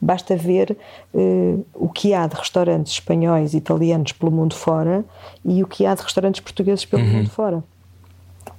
Basta 0.00 0.36
ver 0.36 0.76
uh, 1.14 1.64
o 1.74 1.88
que 1.88 2.12
há 2.14 2.26
de 2.26 2.36
restaurantes 2.36 2.92
espanhóis 2.92 3.54
e 3.54 3.58
italianos 3.58 4.12
pelo 4.12 4.30
mundo 4.30 4.54
fora 4.54 5.04
e 5.44 5.62
o 5.62 5.66
que 5.66 5.86
há 5.86 5.94
de 5.94 6.02
restaurantes 6.02 6.40
portugueses 6.40 6.84
pelo 6.84 7.02
uhum. 7.02 7.12
mundo 7.12 7.30
fora. 7.30 7.64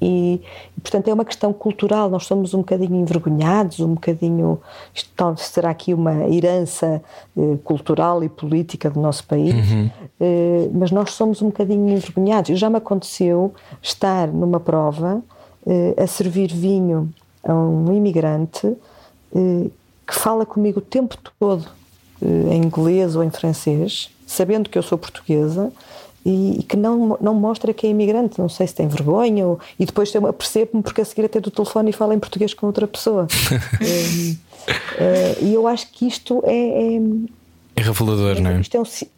E, 0.01 0.41
portanto, 0.81 1.07
é 1.09 1.13
uma 1.13 1.23
questão 1.23 1.53
cultural. 1.53 2.09
Nós 2.09 2.25
somos 2.25 2.53
um 2.53 2.59
bocadinho 2.59 2.95
envergonhados, 2.95 3.79
um 3.79 3.93
bocadinho. 3.93 4.59
Isto 4.93 5.09
talvez 5.15 5.47
será 5.47 5.69
aqui 5.69 5.93
uma 5.93 6.27
herança 6.27 7.01
eh, 7.37 7.57
cultural 7.63 8.23
e 8.23 8.29
política 8.29 8.89
do 8.89 8.99
nosso 8.99 9.23
país, 9.25 9.53
uhum. 9.53 9.89
eh, 10.19 10.69
mas 10.73 10.89
nós 10.89 11.11
somos 11.13 11.41
um 11.41 11.47
bocadinho 11.47 11.87
envergonhados. 11.89 12.49
E 12.49 12.55
já 12.55 12.69
me 12.69 12.77
aconteceu 12.77 13.53
estar 13.81 14.27
numa 14.27 14.59
prova 14.59 15.21
eh, 15.67 15.93
a 16.01 16.07
servir 16.07 16.51
vinho 16.51 17.13
a 17.43 17.53
um 17.53 17.95
imigrante 17.95 18.75
eh, 19.35 19.67
que 20.07 20.15
fala 20.15 20.45
comigo 20.45 20.79
o 20.79 20.81
tempo 20.81 21.15
todo 21.39 21.67
eh, 22.21 22.55
em 22.55 22.63
inglês 22.63 23.15
ou 23.15 23.23
em 23.23 23.29
francês, 23.29 24.09
sabendo 24.25 24.69
que 24.69 24.77
eu 24.77 24.83
sou 24.83 24.97
portuguesa 24.97 25.71
e, 26.25 26.59
e, 26.59 26.63
que 26.63 26.77
não, 26.77 27.17
não 27.19 27.33
mostra 27.33 27.73
que 27.73 27.87
é 27.87 27.89
imigrante, 27.89 28.39
não 28.39 28.49
sei 28.49 28.67
se 28.67 28.75
tem 28.75 28.87
vergonha, 28.87 29.45
ou, 29.47 29.59
e 29.79 29.85
depois 29.85 30.11
percebo-me 30.37 30.83
porque 30.83 31.01
a 31.01 31.05
seguir 31.05 31.25
até 31.25 31.39
do 31.39 31.51
telefone 31.51 31.89
e 31.89 31.93
fala 31.93 32.13
em 32.13 32.19
português 32.19 32.53
com 32.53 32.67
outra 32.67 32.87
pessoa. 32.87 33.27
e, 33.81 34.37
eh, 34.97 35.37
e 35.41 35.53
eu 35.53 35.67
acho 35.67 35.91
que 35.91 36.07
isto 36.07 36.41
é, 36.45 36.95
é 36.95 37.01
é 37.75 37.81
revelador, 37.81 38.37
é, 38.37 38.39
não 38.39 38.51
é? 38.51 38.61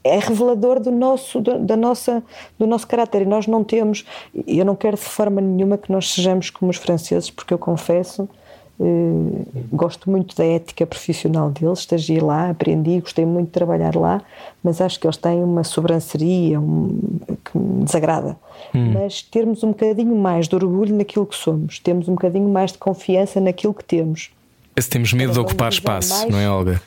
É, 0.04 0.16
é 0.16 0.20
revelador 0.20 0.80
do 0.80 0.92
nosso, 0.92 1.42
do, 1.42 1.60
da 1.60 1.76
nossa, 1.76 2.24
do 2.58 2.66
nosso 2.66 2.88
caráter. 2.88 3.24
E 3.24 3.26
nós 3.26 3.48
não 3.48 3.64
temos. 3.64 4.06
Eu 4.48 4.64
não 4.64 4.76
quero 4.76 4.96
de 4.96 5.04
forma 5.04 5.42
nenhuma 5.42 5.78
que 5.78 5.92
nós 5.92 6.14
sejamos 6.14 6.50
como 6.50 6.72
os 6.72 6.78
franceses, 6.78 7.30
porque 7.30 7.54
eu 7.54 7.58
confesso 7.58 8.30
Uh, 8.80 9.46
gosto 9.72 10.10
muito 10.10 10.36
da 10.36 10.44
ética 10.44 10.86
profissional 10.86 11.52
deles, 11.52 11.80
estagiei 11.80 12.20
lá, 12.20 12.50
aprendi, 12.50 13.00
gostei 13.00 13.24
muito 13.24 13.48
de 13.48 13.54
trabalhar 13.54 13.96
lá, 13.96 14.22
mas 14.64 14.82
acho 14.82 15.00
que 15.00 15.06
eles 15.06 15.16
têm 15.16 15.44
uma 15.44 15.64
sobranceria 15.64 16.60
um, 16.60 17.00
que 17.46 17.58
me 17.58 17.84
desagrada. 17.84 18.36
Hum. 18.74 18.94
Mas 18.94 19.22
termos 19.22 19.64
um 19.64 19.70
bocadinho 19.70 20.16
mais 20.16 20.48
de 20.48 20.56
orgulho 20.56 20.96
naquilo 20.96 21.26
que 21.26 21.36
somos, 21.36 21.80
temos 21.80 22.08
um 22.08 22.14
bocadinho 22.14 22.50
mais 22.50 22.72
de 22.72 22.80
confiança 22.80 23.40
naquilo 23.40 23.74
que 23.74 23.84
temos. 23.84 24.32
Se 24.78 24.90
temos 24.90 25.14
medo 25.14 25.34
de 25.34 25.40
ocupar 25.40 25.72
espaço, 25.72 26.12
mais... 26.12 26.32
não 26.32 26.40
é, 26.40 26.50
Olga? 26.50 26.82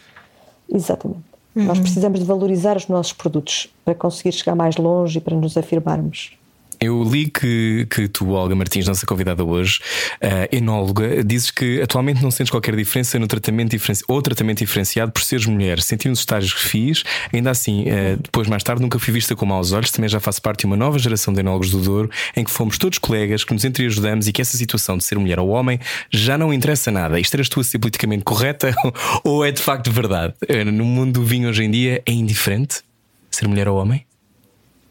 Exatamente. 0.69 1.21
Uhum. 1.55 1.65
Nós 1.65 1.79
precisamos 1.79 2.19
de 2.19 2.25
valorizar 2.27 2.77
os 2.77 2.89
nossos 2.89 3.13
produtos 3.13 3.73
para 3.85 3.95
conseguir 3.95 4.33
chegar 4.33 4.57
mais 4.57 4.77
longe 4.77 5.19
e 5.19 5.21
para 5.21 5.37
nos 5.37 5.57
afirmarmos. 5.57 6.37
Eu 6.81 7.03
li 7.03 7.31
que, 7.31 7.87
que 7.91 8.09
tu, 8.09 8.31
Olga 8.31 8.55
Martins, 8.55 8.87
nossa 8.87 9.07
convidada 9.07 9.45
hoje, 9.45 9.81
uh, 10.23 10.55
enóloga, 10.55 11.25
dizes 11.25 11.51
que 11.51 11.81
atualmente 11.81 12.23
não 12.23 12.31
sentes 12.31 12.51
qualquer 12.51 12.77
diferença 12.77 13.19
no 13.19 13.27
tratamento 13.27 13.71
diferenci... 13.71 14.05
ou 14.09 14.21
tratamento 14.21 14.59
diferenciado 14.59 15.13
por 15.13 15.23
seres 15.23 15.47
mulher. 15.47 15.81
Senti 15.81 16.09
nos 16.09 16.21
estágios 16.21 16.53
que 16.53 16.61
fiz, 16.61 17.05
ainda 17.33 17.51
assim, 17.51 17.83
uh, 17.83 18.17
depois, 18.23 18.49
mais 18.49 18.63
tarde, 18.63 18.83
nunca 18.83 18.99
fui 18.99 19.13
vista 19.13 19.35
com 19.35 19.47
maus 19.47 19.73
olhos. 19.73 19.91
Também 19.91 20.09
já 20.09 20.21
faço 20.21 20.43
parte 20.43 20.61
de 20.61 20.67
uma 20.67 20.77
nova 20.77 20.99
geração 20.99 21.33
de 21.33 21.41
enólogos 21.41 21.71
do 21.71 21.79
Douro, 21.81 22.11
em 22.37 22.45
que 22.45 22.51
fomos 22.51 22.79
todos 22.79 22.99
colegas, 22.99 23.45
que 23.45 23.53
nos 23.53 23.65
entreajudamos 23.65 24.29
e 24.29 24.33
que 24.33 24.43
essa 24.43 24.57
situação 24.57 24.97
de 24.99 25.05
ser 25.05 25.19
mulher 25.19 25.39
ou 25.39 25.49
homem 25.49 25.79
já 26.11 26.37
não 26.37 26.53
interessa 26.53 26.91
nada. 26.91 27.19
Isto 27.19 27.35
eras 27.35 27.49
tu 27.49 27.61
a 27.61 27.65
ser 27.65 27.79
politicamente 27.79 28.25
correta 28.25 28.75
ou 29.25 29.45
é 29.45 29.51
de 29.51 29.63
facto 29.63 29.91
verdade? 29.91 30.35
Uh, 30.49 30.65
no 30.71 30.85
mundo 30.85 31.21
do 31.21 31.25
vinho 31.25 31.49
hoje 31.49 31.65
em 31.65 31.71
dia 31.71 32.03
é 32.05 32.13
indiferente 32.13 32.83
ser 33.31 33.49
mulher 33.49 33.69
ou 33.69 33.79
homem? 33.79 34.05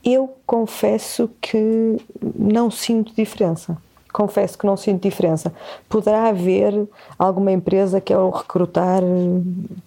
Eu 0.05 0.37
confesso 0.45 1.29
que 1.41 1.97
não 2.37 2.69
sinto 2.69 3.11
diferença. 3.15 3.75
Confesso 4.13 4.57
que 4.57 4.65
não 4.65 4.77
sinto 4.77 5.01
diferença. 5.01 5.51
Poderá 5.89 6.29
haver 6.29 6.87
alguma 7.17 7.51
empresa 7.51 7.99
que, 7.99 8.13
ao 8.13 8.29
recrutar, 8.29 9.01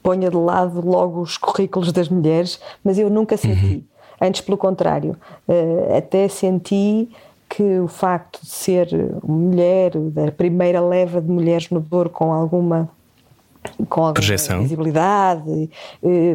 ponha 0.02 0.28
de 0.28 0.36
lado 0.36 0.84
logo 0.84 1.22
os 1.22 1.38
currículos 1.38 1.92
das 1.92 2.08
mulheres, 2.08 2.60
mas 2.84 2.98
eu 2.98 3.08
nunca 3.08 3.36
senti. 3.36 3.76
Uhum. 3.76 3.82
Antes, 4.20 4.40
pelo 4.40 4.58
contrário, 4.58 5.16
eh, 5.48 5.96
até 5.96 6.26
senti 6.28 7.08
que 7.48 7.78
o 7.78 7.88
facto 7.88 8.40
de 8.42 8.50
ser 8.50 8.88
mulher, 9.22 9.92
da 9.96 10.30
primeira 10.32 10.80
leva 10.80 11.22
de 11.22 11.30
mulheres 11.30 11.70
no 11.70 11.80
Douro 11.80 12.10
com 12.10 12.32
alguma 12.32 12.90
com 13.88 14.00
alguma 14.00 14.14
Projeção. 14.14 14.62
visibilidade, 14.62 15.70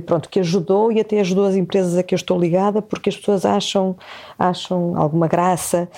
pronto, 0.05 0.29
que 0.29 0.39
ajudou 0.39 0.91
e 0.91 0.99
até 0.99 1.19
ajudou 1.19 1.45
as 1.45 1.55
empresas 1.55 1.97
a 1.97 2.03
que 2.03 2.13
eu 2.13 2.17
estou 2.17 2.39
ligada 2.39 2.81
porque 2.81 3.09
as 3.09 3.17
pessoas 3.17 3.45
acham, 3.45 3.95
acham 4.37 4.95
alguma 4.97 5.27
graça. 5.27 5.89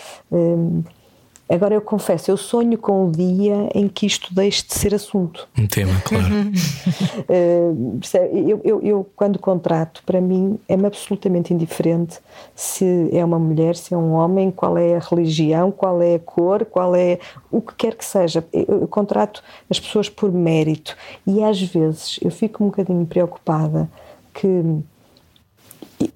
Agora 1.47 1.75
eu 1.75 1.81
confesso, 1.81 2.31
eu 2.31 2.37
sonho 2.37 2.75
com 2.75 3.07
o 3.07 3.11
dia 3.11 3.69
em 3.75 3.87
que 3.87 4.07
isto 4.07 4.33
deixe 4.33 4.65
de 4.65 4.73
ser 4.73 4.95
assunto. 4.95 5.47
Um 5.55 5.67
tema, 5.67 5.93
claro. 6.03 6.25
uh, 7.29 7.99
eu, 8.33 8.61
eu, 8.63 8.81
eu, 8.81 9.09
quando 9.15 9.37
contrato, 9.37 10.01
para 10.07 10.19
mim 10.19 10.57
é-me 10.67 10.87
absolutamente 10.87 11.53
indiferente 11.53 12.19
se 12.55 13.09
é 13.11 13.23
uma 13.23 13.37
mulher, 13.37 13.75
se 13.75 13.93
é 13.93 13.97
um 13.97 14.13
homem, 14.13 14.49
qual 14.49 14.75
é 14.75 14.95
a 14.95 14.99
religião, 14.99 15.71
qual 15.71 16.01
é 16.01 16.15
a 16.15 16.19
cor, 16.19 16.65
qual 16.65 16.95
é 16.95 17.19
o 17.51 17.61
que 17.61 17.75
quer 17.75 17.95
que 17.95 18.03
seja. 18.03 18.43
Eu, 18.51 18.81
eu 18.81 18.87
contrato 18.87 19.43
as 19.69 19.79
pessoas 19.79 20.09
por 20.09 20.31
mérito 20.31 20.97
e 21.27 21.43
às 21.43 21.61
vezes 21.61 22.19
eu 22.23 22.31
fico 22.31 22.63
um 22.63 22.67
bocadinho 22.67 23.05
preocupada 23.05 23.87
que 24.33 24.47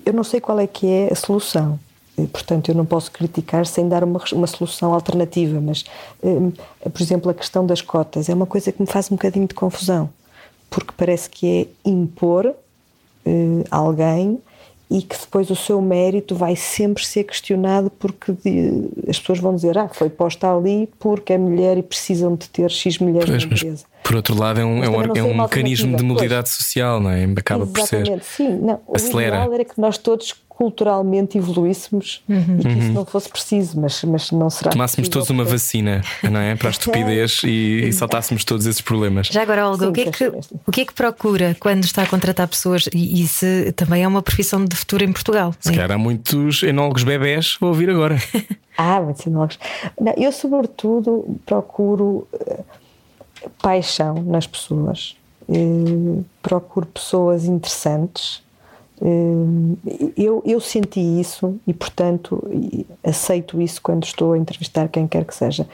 eu 0.03 0.13
não 0.13 0.23
sei 0.23 0.41
qual 0.41 0.59
é 0.59 0.65
que 0.65 0.87
é 0.87 1.09
a 1.11 1.15
solução 1.15 1.79
portanto 2.27 2.69
eu 2.69 2.75
não 2.75 2.86
posso 2.86 3.12
criticar 3.12 3.65
sem 3.65 3.88
dar 3.88 4.03
uma, 4.03 4.21
uma 4.34 4.47
solução 4.47 4.93
alternativa, 4.93 5.60
mas, 5.62 5.84
eh, 6.23 6.89
por 6.89 7.01
exemplo, 7.01 7.29
a 7.32 7.34
questão 7.34 7.65
das 7.65 7.82
cotas 7.82 8.29
é 8.29 8.34
uma 8.34 8.45
coisa 8.45 8.71
que 8.71 8.82
me 8.82 8.88
faz 8.88 9.12
um 9.12 9.15
bocadinho 9.15 9.47
de 9.47 9.53
confusão, 9.53 10.10
porque 10.69 10.91
parece 10.95 11.29
que 11.29 11.67
é 11.86 11.89
impor 11.89 12.53
eh, 13.25 13.63
alguém 13.69 14.39
e 14.89 15.03
que 15.03 15.17
depois 15.19 15.49
o 15.51 15.55
seu 15.55 15.79
mérito 15.82 16.36
vai 16.36 16.55
sempre 16.55 17.05
ser 17.05 17.23
questionado 17.23 17.91
porque 17.91 18.32
as 19.08 19.19
pessoas 19.19 19.39
vão 19.39 19.53
dizer 19.53 19.77
ah, 19.77 19.88
foi 19.88 20.10
posta 20.10 20.51
ali 20.51 20.89
porque 20.99 21.34
é 21.34 21.38
mulher 21.38 21.77
e 21.77 21.84
precisam 21.84 22.36
de 22.36 22.49
ter 22.49 22.71
X 22.71 22.97
mulheres 22.97 23.29
pois, 23.29 23.45
na 23.45 23.55
empresa. 23.55 23.86
Por 24.09 24.15
outro 24.15 24.35
lado, 24.35 24.59
é 24.59 24.65
um, 24.65 24.83
é 24.83 24.89
um, 24.89 25.15
é 25.17 25.23
um 25.23 25.37
mecanismo 25.37 25.95
de 25.95 26.01
mobilidade 26.01 26.49
pois. 26.49 26.55
social, 26.55 26.99
não 26.99 27.11
é? 27.11 27.25
Acaba 27.25 27.63
Exatamente, 27.63 28.09
por 28.09 28.23
ser. 28.23 28.23
Sim, 28.23 28.57
não, 28.57 28.79
Acelera. 28.91 29.35
o 29.35 29.41
ideal 29.41 29.53
era 29.53 29.65
que 29.65 29.79
nós 29.79 29.99
todos 29.99 30.33
culturalmente 30.49 31.37
evoluíssemos 31.37 32.23
uhum. 32.27 32.57
e 32.59 32.63
que 32.63 32.69
isso 32.69 32.87
uhum. 32.87 32.93
não 32.93 33.05
fosse 33.05 33.29
preciso, 33.29 33.79
mas, 33.79 34.03
mas 34.03 34.31
não 34.31 34.49
será. 34.49 34.71
Tomássemos 34.71 35.09
todos 35.09 35.29
uma 35.29 35.43
vacina, 35.43 36.01
não 36.23 36.39
é? 36.39 36.55
Para 36.55 36.69
a 36.69 36.71
estupidez 36.71 37.41
e, 37.43 37.85
e 37.85 37.93
saltássemos 37.93 38.43
todos 38.43 38.65
esses 38.65 38.81
problemas. 38.81 39.27
Já 39.27 39.43
agora, 39.43 39.69
Olga, 39.69 39.85
Sim, 39.85 39.91
o, 39.91 39.93
que 39.93 40.01
é 40.01 40.11
que, 40.11 40.27
o 40.65 40.71
que 40.71 40.81
é 40.81 40.85
que 40.85 40.93
procura 40.93 41.55
quando 41.59 41.83
está 41.83 42.01
a 42.01 42.07
contratar 42.07 42.47
pessoas? 42.47 42.89
E 42.91 43.21
isso 43.21 43.45
também 43.75 44.03
é 44.03 44.07
uma 44.07 44.23
profissão 44.23 44.65
de 44.65 44.75
futuro 44.75 45.03
em 45.03 45.13
Portugal. 45.13 45.53
Se 45.59 45.69
calhar 45.69 45.91
há 45.91 45.99
muitos 45.99 46.63
enólogos 46.63 47.03
bebés 47.03 47.59
a 47.61 47.65
ouvir 47.67 47.91
agora. 47.91 48.17
ah, 48.75 48.99
muitos 48.99 49.27
enólogos. 49.27 49.59
Não, 50.01 50.15
eu, 50.17 50.31
sobretudo, 50.31 51.39
procuro 51.45 52.27
uh, 52.33 52.65
paixão 53.62 54.21
nas 54.23 54.47
pessoas. 54.47 55.15
Uh, 55.47 56.23
procuro 56.41 56.86
pessoas 56.86 57.45
interessantes 57.45 58.43
Eh, 59.02 60.12
eu, 60.17 60.43
eu 60.45 60.60
senti 60.60 60.99
isso 60.99 61.58
e, 61.65 61.73
portanto, 61.73 62.43
aceito 63.04 63.62
isso 63.62 63.82
quando 63.82 64.04
estou 64.04 64.34
a 64.34 64.38
entrevistar 64.38 64.89
quem 64.89 65.08
quer 65.08 65.25
que 65.25 65.34
seja. 65.34 65.67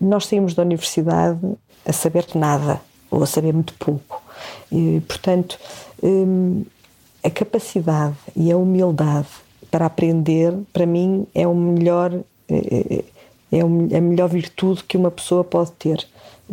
Nós 0.00 0.26
saímos 0.26 0.54
da 0.54 0.62
universidade 0.62 1.40
a 1.84 1.92
saber 1.92 2.26
nada 2.34 2.80
ou 3.10 3.22
a 3.22 3.26
saber 3.26 3.52
muito 3.52 3.74
pouco. 3.74 4.22
E, 4.70 5.00
portanto, 5.08 5.58
a 7.24 7.30
capacidade 7.30 8.16
e 8.34 8.52
a 8.52 8.56
humildade 8.56 9.28
para 9.70 9.86
aprender, 9.86 10.54
para 10.72 10.86
mim, 10.86 11.26
é 11.34 11.46
o 11.46 11.54
melhor 11.54 12.12
é 13.52 13.60
a 13.60 14.00
melhor 14.00 14.28
virtude 14.28 14.84
que 14.84 14.96
uma 14.96 15.10
pessoa 15.10 15.42
pode 15.42 15.72
ter. 15.72 16.06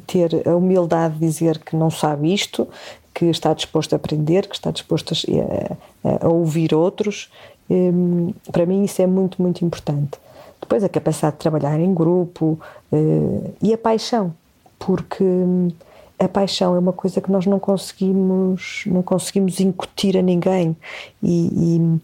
Ter 0.08 0.48
a 0.48 0.56
humildade 0.56 1.16
de 1.16 1.20
dizer 1.20 1.60
que 1.60 1.76
não 1.76 1.90
sabe 1.90 2.34
isto, 2.34 2.68
que 3.14 3.26
está 3.26 3.54
disposto 3.54 3.94
a 3.94 3.96
aprender, 3.96 4.48
que 4.48 4.56
está 4.56 4.72
disposto 4.72 5.14
a, 5.14 6.10
a, 6.10 6.26
a 6.26 6.30
ouvir 6.30 6.74
outros. 6.74 7.30
Hum, 7.70 8.34
para 8.52 8.66
mim, 8.66 8.84
isso 8.84 9.02
é 9.02 9.08
muito, 9.08 9.42
muito 9.42 9.64
importante. 9.64 10.20
Depois, 10.60 10.84
a 10.84 10.90
capacidade 10.90 11.36
de 11.36 11.40
trabalhar 11.40 11.80
em 11.80 11.94
grupo 11.94 12.60
eh, 12.92 13.52
e 13.62 13.74
a 13.74 13.78
paixão, 13.78 14.34
porque 14.80 15.24
hum, 15.24 15.70
a 16.18 16.28
paixão 16.28 16.76
é 16.76 16.80
uma 16.80 16.94
coisa 16.94 17.22
que 17.22 17.32
nós 17.32 17.46
não 17.46 17.60
conseguimos, 17.60 18.84
não 18.88 19.04
conseguimos 19.04 19.60
incutir 19.60 20.18
a 20.18 20.22
ninguém. 20.22 20.76
e, 21.22 21.50
e 21.52 22.00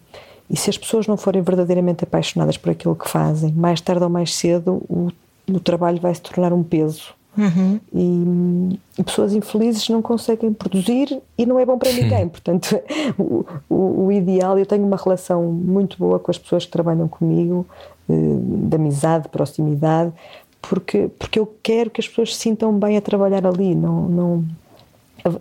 e 0.50 0.58
se 0.58 0.70
as 0.70 0.78
pessoas 0.78 1.06
não 1.06 1.16
forem 1.16 1.42
verdadeiramente 1.42 2.04
apaixonadas 2.04 2.58
por 2.58 2.72
aquilo 2.72 2.96
que 2.96 3.08
fazem, 3.08 3.52
mais 3.52 3.80
tarde 3.80 4.04
ou 4.04 4.10
mais 4.10 4.34
cedo 4.34 4.82
o, 4.90 5.12
o 5.48 5.60
trabalho 5.60 6.02
vai 6.02 6.14
se 6.14 6.22
tornar 6.22 6.52
um 6.52 6.64
peso. 6.64 7.14
Uhum. 7.40 7.80
E, 7.94 8.80
e, 9.00 9.04
pessoas 9.04 9.34
infelizes 9.34 9.88
não 9.88 10.02
conseguem 10.02 10.52
produzir 10.52 11.22
e 11.38 11.46
não 11.46 11.58
é 11.58 11.66
bom 11.66 11.78
para 11.78 11.94
ninguém. 11.94 12.28
Portanto, 12.28 12.78
o, 13.18 13.46
o, 13.70 14.06
o, 14.06 14.12
ideal, 14.12 14.60
eu 14.60 14.66
tenho 14.66 14.86
uma 14.86 14.98
relação 14.98 15.44
muito 15.44 15.98
boa 15.98 16.20
com 16.20 16.30
as 16.30 16.38
pessoas 16.38 16.66
que 16.66 16.72
trabalham 16.72 17.08
comigo, 17.08 17.66
eh, 18.10 18.14
de 18.68 18.76
amizade, 18.76 19.24
de 19.24 19.30
proximidade, 19.30 20.12
porque, 20.62 21.10
porque 21.18 21.40
eu 21.40 21.50
quero 21.64 21.90
que 21.90 22.02
as 22.02 22.08
pessoas 22.10 22.36
se 22.36 22.42
sintam 22.42 22.78
bem 22.78 22.98
a 22.98 23.02
trabalhar 23.02 23.48
ali. 23.48 23.74
Não, 23.74 24.10
não, 24.10 24.46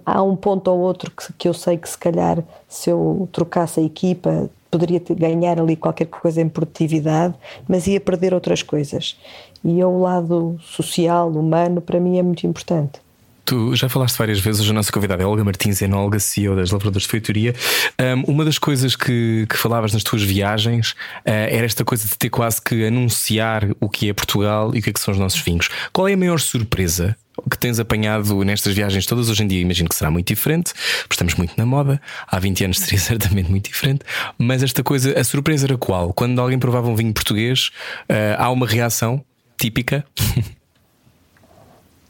há 0.06 0.22
um 0.22 0.36
ponto 0.36 0.70
ou 0.70 0.78
outro 0.78 1.10
que, 1.10 1.32
que 1.32 1.48
eu 1.48 1.54
sei 1.54 1.76
que, 1.76 1.88
se 1.88 1.98
calhar, 1.98 2.44
se 2.68 2.90
eu 2.90 3.28
trocasse 3.32 3.80
a 3.80 3.82
equipa, 3.82 4.48
poderia 4.70 5.00
ganhar 5.10 5.58
ali 5.58 5.76
qualquer 5.76 6.06
coisa 6.06 6.40
em 6.40 6.48
produtividade, 6.48 7.34
mas 7.66 7.86
ia 7.86 8.00
perder 8.00 8.34
outras 8.34 8.62
coisas. 8.62 9.18
E 9.64 9.82
o 9.82 9.98
lado 10.00 10.58
social, 10.62 11.30
humano, 11.30 11.80
para 11.80 11.98
mim 11.98 12.18
é 12.18 12.22
muito 12.22 12.46
importante. 12.46 13.00
Tu 13.48 13.74
já 13.74 13.88
falaste 13.88 14.18
várias 14.18 14.38
vezes, 14.40 14.68
a 14.68 14.74
nossa 14.74 14.92
convidada 14.92 15.22
é 15.22 15.26
Olga 15.26 15.42
Martins, 15.42 15.80
enóloga, 15.80 16.20
CEO 16.20 16.54
das 16.54 16.70
Lavradores 16.70 17.04
de 17.04 17.08
Feitoria. 17.08 17.54
Um, 17.98 18.34
uma 18.34 18.44
das 18.44 18.58
coisas 18.58 18.94
que, 18.94 19.46
que, 19.48 19.56
falavas 19.56 19.94
nas 19.94 20.02
tuas 20.02 20.22
viagens 20.22 20.90
uh, 20.90 20.94
era 21.24 21.64
esta 21.64 21.82
coisa 21.82 22.06
de 22.06 22.14
ter 22.18 22.28
quase 22.28 22.60
que 22.60 22.86
anunciar 22.86 23.66
o 23.80 23.88
que 23.88 24.10
é 24.10 24.12
Portugal 24.12 24.74
e 24.74 24.80
o 24.80 24.82
que, 24.82 24.90
é 24.90 24.92
que 24.92 25.00
são 25.00 25.12
os 25.12 25.18
nossos 25.18 25.40
vinhos. 25.40 25.70
Qual 25.94 26.06
é 26.06 26.12
a 26.12 26.16
maior 26.18 26.38
surpresa 26.38 27.16
que 27.50 27.56
tens 27.56 27.80
apanhado 27.80 28.44
nestas 28.44 28.74
viagens 28.74 29.06
todas? 29.06 29.30
Hoje 29.30 29.42
em 29.42 29.46
dia 29.46 29.62
imagino 29.62 29.88
que 29.88 29.94
será 29.94 30.10
muito 30.10 30.28
diferente, 30.28 30.74
porque 31.04 31.14
estamos 31.14 31.34
muito 31.34 31.54
na 31.56 31.64
moda. 31.64 31.98
Há 32.26 32.38
20 32.38 32.64
anos 32.64 32.78
seria 32.80 33.00
certamente 33.00 33.50
muito 33.50 33.64
diferente. 33.70 34.00
Mas 34.36 34.62
esta 34.62 34.82
coisa, 34.82 35.18
a 35.18 35.24
surpresa 35.24 35.64
era 35.64 35.78
qual? 35.78 36.12
Quando 36.12 36.38
alguém 36.38 36.58
provava 36.58 36.86
um 36.90 36.94
vinho 36.94 37.14
português, 37.14 37.70
uh, 38.10 38.36
há 38.36 38.50
uma 38.50 38.66
reação 38.66 39.24
típica? 39.58 40.04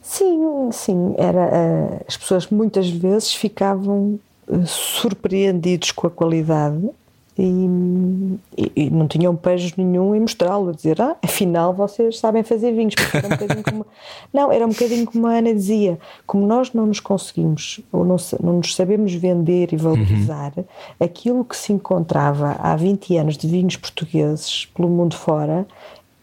Sim, 0.01 0.71
sim. 0.71 1.15
Era, 1.17 1.45
uh, 1.45 2.05
as 2.07 2.17
pessoas 2.17 2.47
muitas 2.49 2.89
vezes 2.89 3.33
ficavam 3.33 4.19
uh, 4.47 4.65
surpreendidos 4.65 5.91
com 5.91 6.07
a 6.07 6.09
qualidade 6.09 6.89
e, 7.37 8.37
e, 8.57 8.71
e 8.75 8.89
não 8.89 9.07
tinham 9.07 9.33
pejo 9.35 9.73
nenhum 9.77 10.13
em 10.13 10.19
mostrá-lo, 10.19 10.69
a 10.69 10.73
dizer, 10.73 11.01
ah, 11.01 11.15
afinal 11.23 11.73
vocês 11.73 12.19
sabem 12.19 12.43
fazer 12.43 12.73
vinhos. 12.73 12.95
Era 13.13 13.27
um 13.27 13.63
como... 13.63 13.85
não, 14.33 14.51
era 14.51 14.65
um 14.65 14.69
bocadinho 14.69 15.05
como 15.05 15.25
a 15.25 15.37
Ana 15.37 15.53
dizia, 15.53 15.97
como 16.27 16.45
nós 16.45 16.73
não 16.73 16.85
nos 16.85 16.99
conseguimos, 16.99 17.79
ou 17.91 18.03
não, 18.03 18.17
não 18.43 18.53
nos 18.57 18.75
sabemos 18.75 19.13
vender 19.13 19.71
e 19.71 19.77
valorizar, 19.77 20.51
uhum. 20.57 20.65
aquilo 20.99 21.45
que 21.45 21.55
se 21.55 21.71
encontrava 21.71 22.57
há 22.59 22.75
20 22.75 23.15
anos 23.15 23.37
de 23.37 23.47
vinhos 23.47 23.77
portugueses 23.77 24.65
pelo 24.75 24.89
mundo 24.89 25.15
fora 25.15 25.65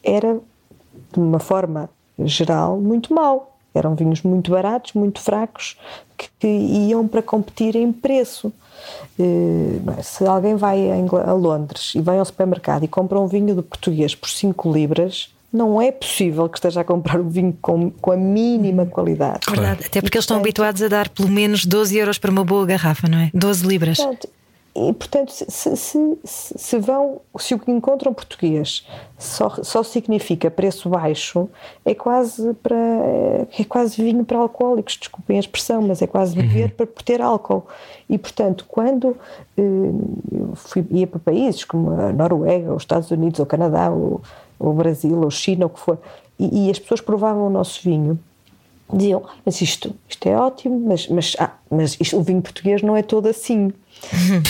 era, 0.04 0.38
de 1.20 1.26
uma 1.26 1.38
forma 1.38 1.88
geral, 2.18 2.78
muito 2.80 3.14
mau 3.14 3.56
eram 3.78 3.94
vinhos 3.94 4.22
muito 4.22 4.50
baratos, 4.50 4.92
muito 4.94 5.20
fracos, 5.20 5.76
que, 6.16 6.28
que 6.38 6.46
iam 6.46 7.06
para 7.06 7.22
competir 7.22 7.76
em 7.76 7.92
preço. 7.92 8.52
Uh, 9.18 10.02
se 10.02 10.24
alguém 10.26 10.56
vai 10.56 10.90
a, 10.90 11.32
Londres 11.32 11.92
e 11.94 12.00
vai 12.00 12.18
ao 12.18 12.24
supermercado 12.24 12.84
e 12.84 12.88
compra 12.88 13.18
um 13.18 13.26
vinho 13.26 13.54
do 13.54 13.62
português 13.62 14.14
por 14.14 14.28
5 14.28 14.72
libras, 14.72 15.30
não 15.52 15.80
é 15.80 15.90
possível 15.90 16.48
que 16.48 16.58
esteja 16.58 16.82
a 16.82 16.84
comprar 16.84 17.20
um 17.20 17.28
vinho 17.28 17.56
com, 17.60 17.90
com 17.90 18.12
a 18.12 18.16
mínima 18.16 18.84
qualidade. 18.84 19.40
Verdade, 19.48 19.86
até 19.86 20.00
porque 20.00 20.16
eles 20.16 20.24
estão 20.24 20.36
habituados 20.36 20.82
a 20.82 20.88
dar 20.88 21.08
pelo 21.08 21.28
menos 21.28 21.64
12 21.64 21.96
euros 21.96 22.18
para 22.18 22.30
uma 22.30 22.44
boa 22.44 22.66
garrafa, 22.66 23.08
não 23.08 23.18
é? 23.18 23.30
12 23.32 23.66
libras. 23.66 23.96
Portanto, 23.96 24.28
e, 24.76 24.92
portanto, 24.92 25.30
se, 25.30 25.76
se, 25.76 26.18
se, 26.22 26.78
vão, 26.78 27.22
se 27.38 27.54
o 27.54 27.58
que 27.58 27.70
encontram 27.70 28.12
português 28.12 28.86
só, 29.18 29.48
só 29.62 29.82
significa 29.82 30.50
preço 30.50 30.90
baixo, 30.90 31.48
é 31.82 31.94
quase 31.94 32.52
para 32.62 32.76
é 33.58 33.64
quase 33.66 34.02
vinho 34.02 34.22
para 34.22 34.38
alcoólicos, 34.38 34.98
desculpem 34.98 35.38
a 35.38 35.40
expressão, 35.40 35.80
mas 35.80 36.02
é 36.02 36.06
quase 36.06 36.36
beber 36.36 36.64
uhum. 36.64 36.70
para 36.76 36.86
ter 37.04 37.22
álcool. 37.22 37.66
E, 38.08 38.18
portanto, 38.18 38.66
quando 38.68 39.16
eh, 39.56 39.62
fui, 40.54 40.86
ia 40.90 41.06
para 41.06 41.20
países 41.20 41.64
como 41.64 41.90
a 41.92 42.12
Noruega, 42.12 42.74
os 42.74 42.82
Estados 42.82 43.10
Unidos, 43.10 43.40
ou 43.40 43.46
o 43.46 43.48
Canadá, 43.48 43.90
ou 43.90 44.20
o 44.58 44.72
Brasil, 44.74 45.18
ou 45.22 45.30
China, 45.30 45.64
ou 45.64 45.70
o 45.70 45.74
que 45.74 45.80
for, 45.80 45.98
e, 46.38 46.66
e 46.66 46.70
as 46.70 46.78
pessoas 46.78 47.00
provavam 47.00 47.46
o 47.46 47.50
nosso 47.50 47.82
vinho, 47.82 48.18
diziam, 48.92 49.22
ah, 49.26 49.34
mas 49.44 49.60
isto, 49.60 49.94
isto 50.08 50.28
é 50.28 50.36
ótimo, 50.36 50.80
mas, 50.88 51.08
mas, 51.08 51.36
ah, 51.38 51.52
mas 51.70 51.96
isto, 52.00 52.16
o 52.16 52.22
vinho 52.22 52.42
português 52.42 52.82
não 52.82 52.96
é 52.96 53.02
todo 53.02 53.26
assim. 53.28 53.72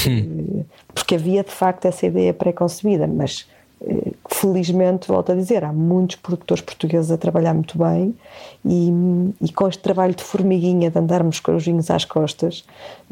Porque 0.95 1.15
havia 1.15 1.43
de 1.43 1.51
facto 1.51 1.87
essa 1.87 2.07
ideia 2.07 2.35
pré-concebida, 2.35 3.07
mas 3.07 3.47
eh, 3.81 4.13
felizmente, 4.31 5.09
volto 5.09 5.33
a 5.33 5.35
dizer, 5.35 5.63
há 5.63 5.73
muitos 5.73 6.17
produtores 6.17 6.63
portugueses 6.63 7.11
a 7.11 7.19
trabalhar 7.19 7.53
muito 7.53 7.77
bem 7.79 8.15
e, 8.65 8.91
e, 9.41 9.53
com 9.53 9.69
este 9.69 9.83
trabalho 9.83 10.15
de 10.15 10.23
formiguinha 10.23 10.91
de 10.91 10.99
andarmos 10.99 11.41
com 11.41 11.55
os 11.55 11.65
vinhos 11.65 11.91
às 11.91 12.05
costas 12.05 12.65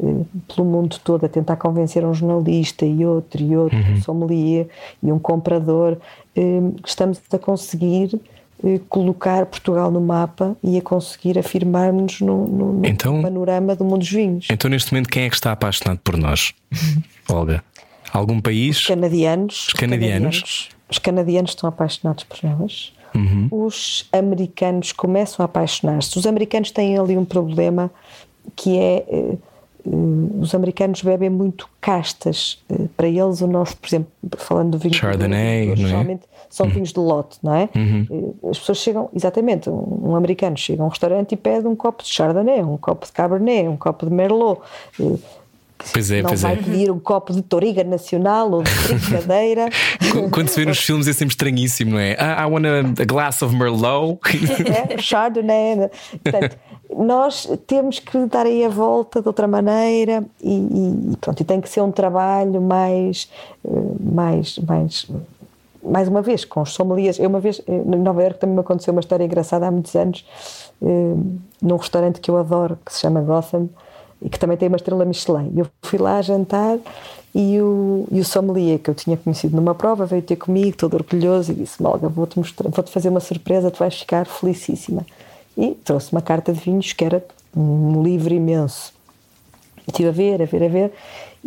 eh, 0.03 0.23
pelo 0.53 0.67
mundo 0.67 0.99
todo 1.03 1.23
a 1.25 1.29
tentar 1.29 1.55
convencer 1.57 2.03
um 2.03 2.13
jornalista 2.13 2.85
e 2.85 3.05
outro 3.05 3.43
e 3.43 3.55
outro, 3.55 3.77
uhum. 3.77 3.93
um 3.93 4.01
sommelier 4.01 4.67
e 5.03 5.11
um 5.11 5.19
comprador, 5.19 5.97
eh, 6.35 6.61
estamos 6.83 7.21
a 7.31 7.37
conseguir 7.37 8.19
colocar 8.89 9.45
Portugal 9.45 9.91
no 9.91 10.01
mapa 10.01 10.55
e 10.63 10.77
a 10.77 10.81
conseguir 10.81 11.37
afirmar-nos 11.37 12.19
no, 12.21 12.47
no, 12.47 12.73
no 12.73 12.85
então, 12.85 13.21
panorama 13.21 13.75
do 13.75 13.83
mundo 13.83 13.99
dos 13.99 14.11
vinhos. 14.11 14.47
Então, 14.49 14.69
neste 14.69 14.91
momento, 14.91 15.09
quem 15.09 15.23
é 15.23 15.29
que 15.29 15.35
está 15.35 15.51
apaixonado 15.51 15.99
por 16.03 16.17
nós, 16.17 16.53
Olga? 17.29 17.63
Algum 18.11 18.39
país? 18.39 18.77
Os 18.77 18.87
canadianos. 18.87 19.67
Os 19.67 19.73
canadianos. 19.73 20.69
Os 20.89 20.97
canadianos 20.97 21.51
estão 21.51 21.67
apaixonados 21.67 22.23
por 22.23 22.39
elas. 22.43 22.93
Uhum. 23.13 23.47
Os 23.51 24.07
americanos 24.11 24.91
começam 24.91 25.43
a 25.43 25.45
apaixonar-se. 25.45 26.17
Os 26.17 26.25
americanos 26.25 26.71
têm 26.71 26.97
ali 26.97 27.17
um 27.17 27.25
problema 27.25 27.91
que 28.55 28.77
é 28.77 29.05
eh, 29.07 29.37
os 29.85 30.55
americanos 30.55 31.01
bebem 31.01 31.29
muito 31.29 31.69
castas. 31.79 32.63
Uh, 32.69 32.87
para 32.89 33.07
eles, 33.07 33.41
o 33.41 33.47
nosso, 33.47 33.77
por 33.77 33.87
exemplo, 33.87 34.11
falando 34.37 34.71
do 34.71 34.77
vinho 34.77 34.93
Chardonnay, 34.93 35.71
é? 35.71 35.75
geralmente 35.75 36.23
são 36.49 36.67
uhum. 36.67 36.73
vinhos 36.73 36.93
de 36.93 36.99
lote, 36.99 37.37
não 37.43 37.53
é? 37.53 37.69
Uhum. 37.75 38.07
Uh, 38.09 38.49
as 38.49 38.59
pessoas 38.59 38.77
chegam, 38.77 39.09
exatamente, 39.13 39.69
um, 39.69 40.15
americano 40.15 40.57
chega 40.57 40.81
a 40.81 40.85
um 40.85 40.89
restaurante 40.89 41.33
e 41.33 41.35
pede 41.35 41.67
um 41.67 41.75
copo 41.75 42.03
de 42.03 42.09
Chardonnay, 42.09 42.63
um 42.63 42.77
copo 42.77 43.05
de 43.05 43.11
Cabernet, 43.11 43.67
um 43.67 43.77
copo 43.77 44.05
de 44.05 44.11
Merlot. 44.11 44.61
Pois 45.91 46.09
é, 46.09 46.21
não 46.21 46.29
pois 46.29 46.41
vai 46.41 46.53
é. 46.53 46.55
pedir 46.55 46.89
um 46.89 46.99
copo 46.99 47.33
de 47.33 47.41
Toriga 47.41 47.83
Nacional 47.83 48.49
ou 48.49 48.63
de 48.63 48.71
brincadeira. 48.87 49.69
Quando 50.31 50.47
se 50.47 50.59
vê 50.59 50.65
nos 50.65 50.79
filmes 50.79 51.07
é 51.07 51.13
sempre 51.13 51.33
estranhíssimo, 51.33 51.91
não 51.91 51.99
é? 51.99 52.13
I, 52.13 52.43
I 52.43 52.45
want 52.45 52.65
a, 52.65 53.01
a 53.01 53.05
glass 53.05 53.41
of 53.41 53.53
Merlot. 53.55 54.19
é, 54.89 54.97
Chardonnay. 54.97 55.75
Né? 55.75 55.89
Portanto, 56.23 56.57
nós 56.95 57.49
temos 57.67 57.99
que 57.99 58.25
dar 58.25 58.45
aí 58.45 58.63
a 58.63 58.69
volta 58.69 59.21
de 59.21 59.27
outra 59.27 59.47
maneira 59.47 60.23
e, 60.41 61.11
e 61.11 61.17
pronto, 61.17 61.41
e 61.41 61.43
tem 61.43 61.61
que 61.61 61.69
ser 61.69 61.81
um 61.81 61.91
trabalho 61.91 62.61
mais, 62.61 63.29
eh, 63.63 63.69
mais, 63.99 64.57
mais, 64.59 65.07
mais 65.83 66.07
uma 66.07 66.21
vez, 66.21 66.45
com 66.45 66.61
os 66.61 66.73
sommeliers. 66.73 67.19
Eu 67.19 67.29
uma 67.29 67.39
vez, 67.39 67.61
em 67.67 67.97
Nova 67.97 68.21
Iorque 68.21 68.39
também 68.39 68.55
me 68.55 68.61
aconteceu 68.61 68.91
uma 68.93 68.99
história 68.99 69.23
engraçada 69.23 69.67
há 69.67 69.71
muitos 69.71 69.95
anos, 69.95 70.25
eh, 70.81 71.15
num 71.61 71.77
restaurante 71.77 72.19
que 72.19 72.29
eu 72.29 72.37
adoro, 72.37 72.77
que 72.85 72.93
se 72.93 73.01
chama 73.01 73.21
Gotham, 73.21 73.69
e 74.21 74.29
que 74.29 74.39
também 74.39 74.57
tem 74.57 74.67
uma 74.67 74.77
estrela 74.77 75.05
Michelin. 75.05 75.53
Eu 75.55 75.67
fui 75.81 75.99
lá 75.99 76.21
jantar 76.21 76.79
e 77.33 77.59
o, 77.59 78.07
e 78.11 78.19
o 78.19 78.25
sommelier 78.25 78.79
que 78.79 78.89
eu 78.89 78.95
tinha 78.95 79.17
conhecido 79.17 79.55
numa 79.55 79.75
prova 79.75 80.05
veio 80.05 80.21
ter 80.21 80.37
comigo, 80.37 80.77
todo 80.77 80.93
orgulhoso, 80.93 81.51
e 81.51 81.55
disse: 81.55 81.81
Malga, 81.81 82.07
vou-te 82.07 82.35
vou-te 82.35 82.91
fazer 82.91 83.09
uma 83.09 83.19
surpresa, 83.19 83.69
tu 83.69 83.79
vais 83.79 83.99
ficar 83.99 84.25
felicíssima 84.25 85.05
e 85.57 85.71
trouxe 85.83 86.11
uma 86.11 86.21
carta 86.21 86.51
de 86.53 86.59
vinhos 86.59 86.91
que 86.93 87.03
era 87.05 87.23
um 87.55 88.01
livro 88.03 88.33
imenso. 88.33 88.93
Estive 89.87 90.09
a 90.09 90.11
ver, 90.11 90.41
a 90.41 90.45
ver, 90.45 90.63
a 90.63 90.67
ver, 90.67 90.93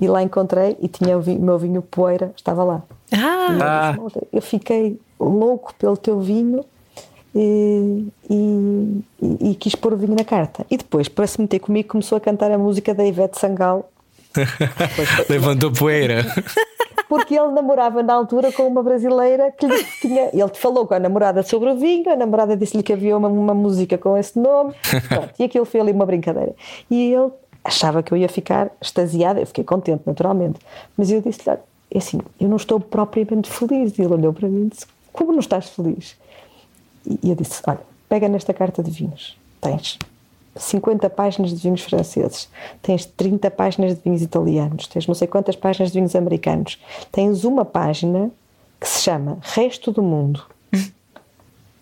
e 0.00 0.06
lá 0.06 0.22
encontrei 0.22 0.76
e 0.80 0.88
tinha 0.88 1.18
o, 1.18 1.20
vinho, 1.20 1.40
o 1.40 1.42
meu 1.42 1.58
vinho 1.58 1.82
Poeira, 1.82 2.32
estava 2.36 2.62
lá. 2.64 2.82
Ah, 3.12 3.94
Ah, 3.96 3.96
Eu 4.32 4.40
fiquei 4.42 4.98
louco 5.18 5.74
pelo 5.74 5.96
teu 5.96 6.20
vinho 6.20 6.64
e, 7.34 8.06
e- 8.30 9.00
e- 9.20 9.50
e 9.50 9.54
quis 9.54 9.74
pôr 9.74 9.92
o 9.92 9.96
vinho 9.96 10.14
na 10.14 10.24
carta. 10.24 10.64
E 10.70 10.76
depois, 10.76 11.08
para 11.08 11.26
se 11.26 11.40
meter 11.40 11.58
comigo, 11.58 11.88
começou 11.88 12.16
a 12.16 12.20
cantar 12.20 12.50
a 12.50 12.58
música 12.58 12.94
da 12.94 13.04
Ivete 13.04 13.38
Sangal. 13.38 13.90
levantou 15.28 15.72
poeira. 15.72 16.24
Porque 17.08 17.34
ele 17.34 17.52
namorava 17.52 18.02
na 18.02 18.14
altura 18.14 18.52
com 18.52 18.66
uma 18.66 18.82
brasileira 18.82 19.50
que 19.50 19.66
lhe 19.66 19.84
tinha. 20.00 20.30
Ele 20.32 20.54
falou 20.54 20.86
com 20.86 20.94
a 20.94 20.98
namorada 20.98 21.42
sobre 21.42 21.70
o 21.70 21.76
vinho, 21.76 22.10
a 22.10 22.16
namorada 22.16 22.56
disse-lhe 22.56 22.82
que 22.82 22.92
havia 22.92 23.16
uma, 23.16 23.28
uma 23.28 23.54
música 23.54 23.96
com 23.96 24.16
esse 24.16 24.38
nome, 24.38 24.74
Pronto, 25.08 25.32
e 25.38 25.44
aquilo 25.44 25.64
foi 25.64 25.80
ali 25.80 25.92
uma 25.92 26.04
brincadeira. 26.04 26.54
E 26.90 27.12
ele 27.14 27.30
achava 27.64 28.02
que 28.02 28.12
eu 28.12 28.18
ia 28.18 28.28
ficar 28.28 28.70
extasiada, 28.80 29.40
eu 29.40 29.46
fiquei 29.46 29.64
contente, 29.64 30.02
naturalmente, 30.04 30.58
mas 30.96 31.10
eu 31.10 31.22
disse-lhe: 31.22 31.50
"Olha, 31.50 31.60
é 31.90 31.98
assim, 31.98 32.20
eu 32.38 32.48
não 32.48 32.56
estou 32.56 32.78
propriamente 32.78 33.50
feliz. 33.50 33.98
E 33.98 34.02
ele 34.02 34.14
olhou 34.14 34.32
para 34.32 34.48
mim 34.48 34.66
e 34.66 34.70
disse: 34.70 34.86
Como 35.12 35.32
não 35.32 35.40
estás 35.40 35.70
feliz? 35.70 36.16
E 37.06 37.30
eu 37.30 37.34
disse: 37.34 37.62
Olha, 37.66 37.80
pega 38.08 38.28
nesta 38.28 38.52
carta 38.52 38.82
de 38.82 38.90
vinhos, 38.90 39.36
tens 39.60 39.98
50 40.58 41.08
páginas 41.10 41.50
de 41.50 41.56
vinhos 41.56 41.82
franceses, 41.82 42.48
tens 42.82 43.06
30 43.06 43.50
páginas 43.50 43.94
de 43.94 44.02
vinhos 44.02 44.22
italianos, 44.22 44.86
tens 44.86 45.06
não 45.06 45.14
sei 45.14 45.28
quantas 45.28 45.56
páginas 45.56 45.92
de 45.92 45.98
vinhos 45.98 46.16
americanos, 46.16 46.78
tens 47.12 47.44
uma 47.44 47.64
página 47.64 48.30
que 48.80 48.88
se 48.88 49.02
chama 49.02 49.38
Resto 49.42 49.90
do 49.90 50.02
Mundo. 50.02 50.44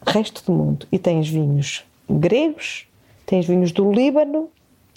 Resto 0.06 0.44
do 0.44 0.52
Mundo. 0.52 0.86
E 0.90 0.98
tens 0.98 1.28
vinhos 1.28 1.84
gregos, 2.08 2.86
tens 3.26 3.46
vinhos 3.46 3.72
do 3.72 3.90
Líbano 3.90 4.48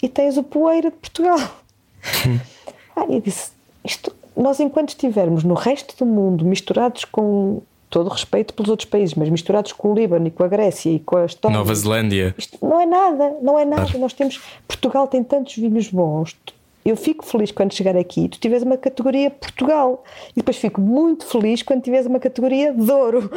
e 0.02 0.08
tens 0.08 0.36
o 0.36 0.42
Poeira 0.42 0.90
de 0.90 0.96
Portugal. 0.96 1.38
Ah, 2.96 3.06
eu 3.08 3.20
disse: 3.20 3.52
isto, 3.84 4.12
nós, 4.36 4.60
enquanto 4.60 4.90
estivermos 4.90 5.44
no 5.44 5.54
resto 5.54 5.96
do 5.96 6.04
mundo 6.04 6.44
misturados 6.44 7.04
com 7.04 7.62
todo 7.90 8.06
o 8.06 8.10
respeito 8.10 8.54
pelos 8.54 8.70
outros 8.70 8.88
países, 8.88 9.14
mas 9.16 9.28
misturados 9.28 9.72
com 9.72 9.92
o 9.92 9.94
Líbano 9.94 10.28
e 10.28 10.30
com 10.30 10.44
a 10.44 10.48
Grécia 10.48 10.90
e 10.90 11.00
com 11.00 11.16
a 11.16 11.26
Estónia. 11.26 11.58
Nova 11.58 11.74
Zelândia. 11.74 12.34
Isto 12.38 12.56
não 12.62 12.80
é 12.80 12.86
nada, 12.86 13.36
não 13.42 13.58
é 13.58 13.64
nada. 13.64 13.98
Nós 13.98 14.12
temos. 14.12 14.40
Portugal 14.66 15.08
tem 15.08 15.24
tantos 15.24 15.56
vinhos 15.56 15.88
bons. 15.88 16.36
Eu 16.82 16.96
fico 16.96 17.26
feliz 17.26 17.50
quando 17.50 17.74
chegar 17.74 17.94
aqui 17.94 18.22
e 18.22 18.28
tu 18.28 18.38
tiveres 18.38 18.62
uma 18.62 18.78
categoria 18.78 19.30
Portugal. 19.30 20.02
E 20.30 20.36
depois 20.36 20.56
fico 20.56 20.80
muito 20.80 21.26
feliz 21.26 21.62
quando 21.62 21.82
tiveres 21.82 22.06
uma 22.06 22.18
categoria 22.18 22.72
Douro. 22.72 23.30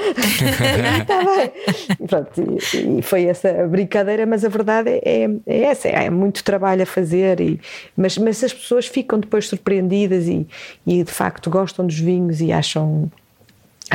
Está 1.02 1.20
bem. 1.26 1.52
E, 2.00 2.08
pronto, 2.08 2.32
e, 2.42 3.00
e 3.00 3.02
foi 3.02 3.26
essa 3.26 3.68
brincadeira, 3.68 4.26
mas 4.26 4.46
a 4.46 4.50
verdade 4.50 4.90
é, 5.04 5.30
é 5.46 5.64
essa: 5.64 5.90
é 5.90 6.10
muito 6.10 6.44
trabalho 6.44 6.84
a 6.84 6.86
fazer. 6.86 7.42
E, 7.42 7.60
mas, 7.98 8.18
mas 8.18 8.42
as 8.44 8.54
pessoas 8.54 8.86
ficam 8.86 9.20
depois 9.20 9.48
surpreendidas 9.48 10.28
e, 10.28 10.48
e 10.88 11.04
de 11.04 11.12
facto 11.12 11.50
gostam 11.50 11.86
dos 11.86 12.00
vinhos 12.00 12.40
e 12.40 12.52
acham 12.52 13.12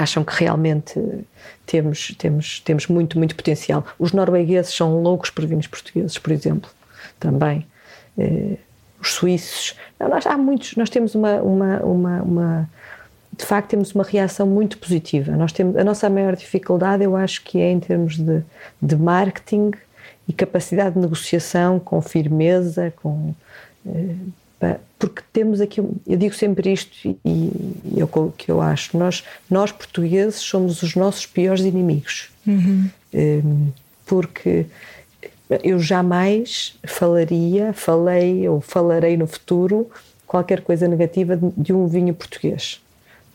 acham 0.00 0.22
que 0.24 0.32
realmente 0.34 0.94
temos, 1.66 2.14
temos, 2.18 2.60
temos 2.60 2.86
muito, 2.86 3.18
muito 3.18 3.34
potencial. 3.34 3.84
Os 3.98 4.12
noruegueses 4.12 4.74
são 4.74 5.02
loucos 5.02 5.30
por 5.30 5.44
vinhos 5.46 5.66
portugueses, 5.66 6.16
por 6.18 6.32
exemplo, 6.32 6.70
também. 7.18 7.66
Eh, 8.16 8.56
os 9.00 9.12
suíços. 9.12 9.76
Não, 9.98 10.08
nós, 10.08 10.26
há 10.26 10.36
muitos, 10.36 10.74
nós 10.76 10.90
temos 10.90 11.14
uma, 11.14 11.34
uma, 11.42 11.76
uma, 11.84 12.22
uma- 12.22 12.70
De 13.36 13.44
facto, 13.44 13.68
temos 13.70 13.94
uma 13.94 14.04
reação 14.04 14.46
muito 14.46 14.78
positiva. 14.78 15.32
Nós 15.36 15.52
temos, 15.52 15.76
a 15.76 15.84
nossa 15.84 16.08
maior 16.10 16.34
dificuldade, 16.34 17.04
eu 17.04 17.14
acho 17.16 17.42
que 17.44 17.58
é 17.60 17.70
em 17.70 17.78
termos 17.80 18.16
de, 18.18 18.42
de 18.82 18.96
marketing 18.96 19.70
e 20.26 20.32
capacidade 20.32 20.94
de 20.94 21.00
negociação 21.00 21.78
com 21.78 22.00
firmeza, 22.02 22.92
com. 23.02 23.34
eh, 23.86 24.14
porque 24.98 25.22
temos 25.32 25.60
aqui, 25.60 25.80
eu 25.80 26.16
digo 26.16 26.34
sempre 26.34 26.72
isto 26.72 27.08
e, 27.08 27.16
e 27.24 28.00
é 28.00 28.04
o 28.04 28.32
que 28.36 28.50
eu 28.50 28.60
acho, 28.60 28.96
nós, 28.98 29.22
nós 29.48 29.70
portugueses 29.70 30.40
somos 30.40 30.82
os 30.82 30.94
nossos 30.96 31.24
piores 31.26 31.64
inimigos. 31.64 32.30
Eh, 33.12 33.40
Porque 34.06 34.66
eu 35.62 35.78
jamais 35.78 36.76
falaria, 36.86 37.72
falei 37.72 38.48
ou 38.48 38.60
falarei 38.60 39.16
no 39.16 39.26
futuro 39.26 39.88
qualquer 40.26 40.60
coisa 40.62 40.88
negativa 40.88 41.36
de- 41.36 41.52
de 41.56 41.72
um 41.72 41.86
vinho 41.86 42.12
português. 42.14 42.80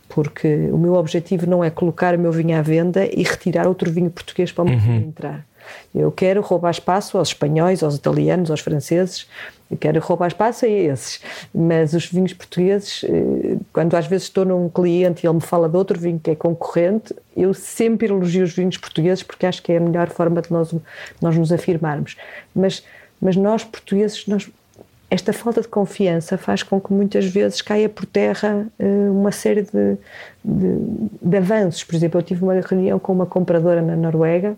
Porque 0.10 0.48
o 0.72 0.78
meu 0.78 0.94
objetivo 0.96 1.48
não 1.48 1.64
é 1.64 1.70
colocar 1.70 2.16
o 2.16 2.20
meu 2.20 2.32
vinho 2.32 2.58
à 2.58 2.62
venda 2.62 3.06
e 3.06 3.24
retirar 3.24 3.68
outro 3.68 3.92
vinho 3.92 4.10
português 4.12 4.52
para 4.52 4.64
o 4.64 4.68
meu 4.70 4.78
vinho 4.80 5.08
entrar. 5.08 5.46
Eu 5.94 6.12
quero 6.12 6.42
roubar 6.42 6.72
espaço 6.72 7.18
aos 7.18 7.30
espanhóis, 7.30 7.84
aos 7.84 7.96
italianos, 7.96 8.50
aos 8.52 8.60
franceses. 8.60 9.28
Eu 9.70 9.78
quero 9.78 10.00
roubar 10.00 10.28
espaço 10.28 10.66
a 10.66 10.68
esses. 10.68 11.20
Mas 11.54 11.94
os 11.94 12.06
vinhos 12.06 12.34
portugueses, 12.34 13.04
eh, 13.04 13.58
quando 13.72 13.96
às 13.96 14.06
vezes 14.06 14.28
estou 14.28 14.46
num 14.46 14.70
cliente 14.70 15.26
e 15.26 15.28
ele 15.28 15.36
me 15.36 15.42
fala 15.42 15.68
de 15.68 15.76
outro 15.76 16.00
vinho 16.00 16.20
que 16.20 16.32
é 16.32 16.36
concorrente, 16.36 17.14
eu 17.36 17.54
sempre 17.54 18.08
elogio 18.08 18.44
os 18.44 18.54
vinhos 18.54 18.78
portugueses 18.78 19.24
porque 19.24 19.46
acho 19.46 19.62
que 19.64 19.72
é 19.72 19.78
a 19.78 19.80
melhor 19.80 20.10
forma 20.10 20.42
de 20.42 20.52
nós, 20.52 20.74
nós 21.22 21.36
nos 21.36 21.52
afirmarmos. 21.52 22.16
Mas, 22.56 22.84
mas 23.20 23.36
nós 23.36 23.64
portugueses, 23.64 24.28
nós, 24.28 24.50
esta 25.10 25.32
falta 25.32 25.62
de 25.62 25.68
confiança 25.68 26.38
faz 26.38 26.64
com 26.64 26.82
que 26.82 26.92
muitas 26.92 27.26
vezes 27.26 27.62
caia 27.62 27.88
por 27.88 28.06
terra 28.06 28.68
eh, 28.80 29.10
uma 29.10 29.32
série 29.32 29.62
de, 29.62 29.98
de, 30.44 30.78
de 31.22 31.38
avanços. 31.38 31.84
Por 31.84 31.94
exemplo, 31.94 32.20
eu 32.20 32.24
tive 32.24 32.44
uma 32.44 32.60
reunião 32.60 32.98
com 32.98 33.14
uma 33.14 33.26
compradora 33.26 33.82
na 33.82 33.96
Noruega. 33.96 34.58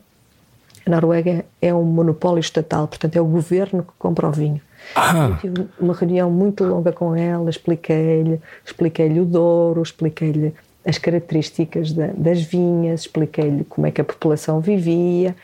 A 0.86 0.90
Noruega 0.90 1.44
é 1.62 1.74
um 1.74 1.84
monopólio 1.84 2.40
estatal, 2.40 2.88
portanto 2.88 3.16
é 3.16 3.22
o 3.22 3.26
governo 3.26 3.84
que 3.84 3.92
compra 3.98 4.28
o 4.28 4.32
vinho. 4.32 4.62
Ah. 4.96 5.30
Eu 5.32 5.38
tive 5.38 5.68
uma 5.80 5.94
reunião 5.94 6.30
muito 6.30 6.64
longa 6.64 6.92
com 6.92 7.16
ela, 7.16 7.50
expliquei-lhe, 7.50 8.40
expliquei-lhe 8.64 9.20
o 9.20 9.26
Douro, 9.26 9.82
expliquei-lhe 9.82 10.54
as 10.86 11.00
características 11.00 11.92
da- 11.92 12.12
das 12.16 12.42
vinhas, 12.42 13.02
expliquei-lhe 13.02 13.64
como 13.64 13.88
é 13.88 13.92
que 13.92 14.00
a 14.00 14.04
população 14.04 14.60
vivia, 14.60 15.36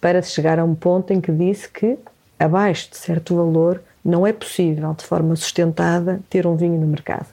para 0.00 0.22
chegar 0.22 0.58
a 0.58 0.64
um 0.64 0.74
ponto 0.74 1.12
em 1.12 1.20
que 1.20 1.30
disse 1.30 1.68
que 1.68 1.98
abaixo 2.38 2.90
de 2.90 2.96
certo 2.96 3.36
valor 3.36 3.82
não 4.02 4.26
é 4.26 4.32
possível, 4.32 4.94
de 4.94 5.04
forma 5.04 5.36
sustentada, 5.36 6.20
ter 6.30 6.46
um 6.46 6.56
vinho 6.56 6.80
no 6.80 6.86
mercado. 6.86 7.26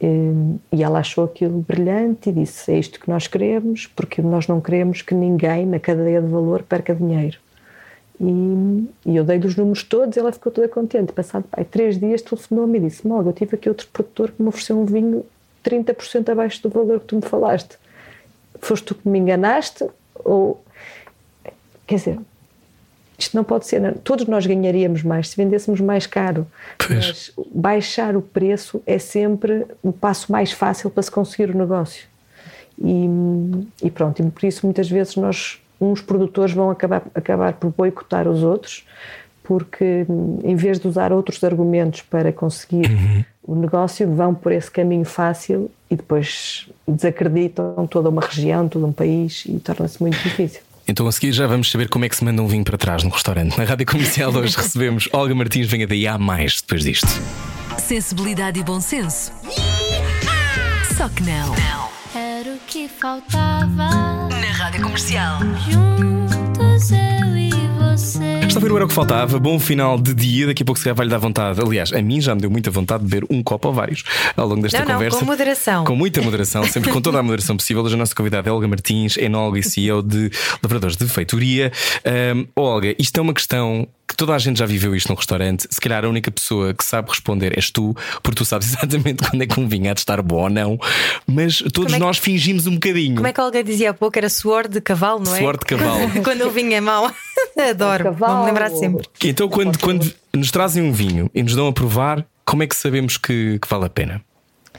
E 0.00 0.56
e 0.76 0.82
ela 0.82 0.98
achou 0.98 1.24
aquilo 1.24 1.60
brilhante 1.60 2.28
e 2.28 2.32
disse: 2.32 2.70
É 2.70 2.78
isto 2.78 3.00
que 3.00 3.08
nós 3.08 3.26
queremos, 3.26 3.86
porque 3.86 4.20
nós 4.20 4.46
não 4.46 4.60
queremos 4.60 5.02
que 5.02 5.14
ninguém 5.14 5.64
na 5.64 5.80
cadeia 5.80 6.20
de 6.20 6.28
valor 6.28 6.62
perca 6.62 6.94
dinheiro. 6.94 7.38
E, 8.20 8.88
e 9.06 9.16
eu 9.16 9.24
dei-lhe 9.24 9.46
os 9.46 9.56
números 9.56 9.82
todos 9.82 10.16
e 10.16 10.20
ela 10.20 10.32
ficou 10.32 10.50
toda 10.52 10.68
contente. 10.68 11.12
Passado 11.12 11.44
pai, 11.50 11.64
três 11.64 11.98
dias, 11.98 12.22
telefonou-me 12.22 12.78
e 12.78 12.82
disse: 12.82 13.06
Molga, 13.06 13.30
eu 13.30 13.32
tive 13.32 13.56
aqui 13.56 13.68
outro 13.68 13.88
produtor 13.92 14.32
que 14.32 14.42
me 14.42 14.48
ofereceu 14.48 14.78
um 14.78 14.84
vinho 14.84 15.24
30% 15.64 16.28
abaixo 16.28 16.62
do 16.62 16.68
valor 16.68 17.00
que 17.00 17.06
tu 17.06 17.16
me 17.16 17.22
falaste. 17.22 17.78
Foste 18.60 18.86
tu 18.86 18.94
que 18.94 19.08
me 19.08 19.18
enganaste? 19.18 19.86
Ou. 20.16 20.62
Quer 21.86 21.96
dizer, 21.96 22.18
isto 23.18 23.36
não 23.36 23.44
pode 23.44 23.66
ser. 23.66 23.80
não- 23.80 23.92
Todos 23.94 24.26
nós 24.26 24.46
ganharíamos 24.46 25.02
mais 25.02 25.28
se 25.30 25.36
vendêssemos 25.36 25.80
mais 25.80 26.06
caro. 26.06 26.46
Pois. 26.78 26.90
Mas 27.06 27.32
baixar 27.54 28.16
o 28.16 28.22
preço 28.22 28.82
é 28.86 28.98
sempre 28.98 29.66
o 29.82 29.92
passo 29.92 30.30
mais 30.30 30.52
fácil 30.52 30.90
para 30.90 31.02
se 31.02 31.10
conseguir 31.10 31.50
o 31.50 31.56
negócio. 31.58 32.04
E, 32.78 33.08
e 33.82 33.90
pronto, 33.90 34.20
e 34.22 34.30
por 34.30 34.44
isso 34.46 34.66
muitas 34.66 34.88
vezes 34.90 35.16
nós, 35.16 35.58
uns 35.80 36.02
produtores 36.02 36.52
vão 36.54 36.70
acabar, 36.70 37.02
acabar 37.14 37.54
por 37.54 37.72
boicotar 37.74 38.28
os 38.28 38.42
outros, 38.42 38.84
porque 39.42 40.04
em 40.44 40.56
vez 40.56 40.78
de 40.78 40.86
usar 40.88 41.12
outros 41.12 41.42
argumentos 41.44 42.02
para 42.02 42.32
conseguir 42.32 42.90
o 43.42 43.54
negócio, 43.54 44.12
vão 44.12 44.34
por 44.34 44.52
esse 44.52 44.70
caminho 44.70 45.04
fácil 45.04 45.70
e 45.88 45.94
depois 45.96 46.68
desacreditam 46.86 47.86
toda 47.86 48.08
uma 48.10 48.20
região, 48.20 48.68
todo 48.68 48.84
um 48.86 48.92
país 48.92 49.44
e 49.46 49.58
torna-se 49.60 50.02
muito 50.02 50.18
difícil. 50.18 50.60
Então 50.88 51.06
a 51.06 51.12
seguir 51.12 51.32
já 51.32 51.46
vamos 51.46 51.70
saber 51.70 51.88
como 51.88 52.04
é 52.04 52.08
que 52.08 52.16
se 52.16 52.24
manda 52.24 52.40
um 52.42 52.46
vinho 52.46 52.64
para 52.64 52.78
trás 52.78 53.02
no 53.02 53.10
restaurante. 53.10 53.58
Na 53.58 53.64
rádio 53.64 53.86
comercial 53.86 54.32
hoje 54.36 54.56
recebemos 54.56 55.08
Olga 55.12 55.34
Martins, 55.34 55.68
venha 55.68 55.86
daí 55.86 56.06
há 56.06 56.16
mais 56.16 56.60
depois 56.60 56.84
disto. 56.84 57.08
Sensibilidade 57.78 58.60
e 58.60 58.64
bom 58.64 58.80
senso. 58.80 59.32
Só 60.96 61.08
que 61.08 61.22
não. 61.22 61.54
Era 62.14 62.54
o 62.54 62.58
que 62.66 62.88
faltava. 62.88 64.28
Na 64.28 64.52
Rádio 64.52 64.82
Comercial. 64.82 65.40
Juntos 65.68 66.90
eu. 66.90 67.35
Está 67.96 68.58
a 68.58 68.62
ver 68.62 68.70
o 68.70 68.76
era 68.76 68.84
o 68.84 68.88
que 68.88 68.92
faltava. 68.92 69.38
Bom 69.38 69.58
final 69.58 69.98
de 69.98 70.12
dia. 70.12 70.46
Daqui 70.48 70.62
a 70.62 70.66
pouco 70.66 70.78
se 70.78 70.84
calhar 70.84 70.94
vai-lhe 70.94 71.10
dar 71.10 71.16
vontade. 71.16 71.58
Aliás, 71.62 71.90
a 71.94 72.02
mim 72.02 72.20
já 72.20 72.34
me 72.34 72.42
deu 72.42 72.50
muita 72.50 72.70
vontade 72.70 73.02
de 73.02 73.08
beber 73.08 73.26
um 73.30 73.42
copo 73.42 73.68
ou 73.68 73.74
vários 73.74 74.04
ao 74.36 74.46
longo 74.46 74.60
desta 74.60 74.80
Não, 74.80 74.86
não, 74.86 74.94
conversa. 74.96 75.18
com 75.18 75.24
moderação. 75.24 75.84
Com 75.84 75.96
muita 75.96 76.20
moderação, 76.20 76.64
sempre 76.64 76.92
com 76.92 77.00
toda 77.00 77.18
a 77.18 77.22
moderação 77.22 77.56
possível. 77.56 77.82
Hoje 77.82 77.94
a 77.94 77.98
nossa 77.98 78.14
convidada 78.14 78.50
é 78.50 78.52
Olga 78.52 78.68
Martins, 78.68 79.16
enóloga 79.16 79.58
e 79.58 79.62
CEO 79.62 80.02
de 80.02 80.30
Lavradores 80.62 80.94
de 80.96 81.08
Feitoria. 81.08 81.72
Ahm, 82.04 82.44
Olga, 82.54 82.94
isto 82.98 83.16
é 83.16 83.22
uma 83.22 83.32
questão 83.32 83.86
que 83.86 83.95
toda 84.16 84.34
a 84.34 84.38
gente 84.38 84.58
já 84.58 84.66
viveu 84.66 84.94
isto 84.94 85.08
num 85.08 85.14
restaurante. 85.14 85.66
Se 85.70 85.80
calhar 85.80 86.04
a 86.04 86.08
única 86.08 86.30
pessoa 86.30 86.72
que 86.74 86.84
sabe 86.84 87.10
responder 87.10 87.52
és 87.56 87.70
tu, 87.70 87.94
porque 88.22 88.36
tu 88.36 88.44
sabes 88.44 88.68
exatamente 88.74 89.28
quando 89.28 89.42
é 89.42 89.46
que 89.46 89.58
um 89.60 89.68
vinho 89.68 89.90
há 89.90 89.94
de 89.94 90.00
estar 90.00 90.20
bom 90.22 90.42
ou 90.44 90.50
não. 90.50 90.78
Mas 91.26 91.58
todos 91.72 91.92
é 91.92 91.96
que- 91.96 92.00
nós 92.02 92.18
fingimos 92.18 92.66
um 92.66 92.74
bocadinho. 92.74 93.16
Como 93.16 93.26
é 93.26 93.32
que 93.32 93.40
alguém 93.40 93.62
dizia 93.64 93.90
há 93.90 93.94
pouco? 93.94 94.18
Era 94.18 94.28
suor 94.28 94.66
de 94.68 94.80
cavalo, 94.80 95.22
não 95.24 95.34
é? 95.34 95.38
Suor 95.38 95.58
de 95.58 95.64
cavalo. 95.66 96.10
Quando 96.24 96.42
o 96.46 96.50
vinho 96.50 96.72
é 96.74 96.80
mau. 96.80 97.10
Adoro. 97.70 98.04
Cavalo, 98.04 98.44
lembrar 98.46 98.70
sempre. 98.70 99.06
Então, 99.24 99.48
quando, 99.48 99.78
quando 99.78 100.12
nos 100.34 100.50
trazem 100.50 100.82
um 100.82 100.92
vinho 100.92 101.30
e 101.34 101.42
nos 101.42 101.54
dão 101.54 101.66
a 101.68 101.72
provar, 101.72 102.24
como 102.44 102.62
é 102.62 102.66
que 102.66 102.76
sabemos 102.76 103.16
que, 103.16 103.58
que 103.58 103.68
vale 103.68 103.86
a 103.86 103.90
pena? 103.90 104.20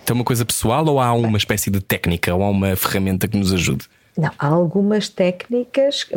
Então, 0.04 0.16
é 0.16 0.20
uma 0.20 0.24
coisa 0.24 0.46
pessoal 0.46 0.86
ou 0.88 1.00
há 1.00 1.12
uma 1.14 1.38
espécie 1.38 1.70
de 1.70 1.82
técnica 1.82 2.34
ou 2.34 2.42
há 2.44 2.50
uma 2.50 2.76
ferramenta 2.76 3.28
que 3.28 3.38
nos 3.38 3.52
ajude? 3.54 3.86
Não, 4.18 4.32
há 4.40 4.48
algumas 4.48 5.10
técnicas, 5.10 6.08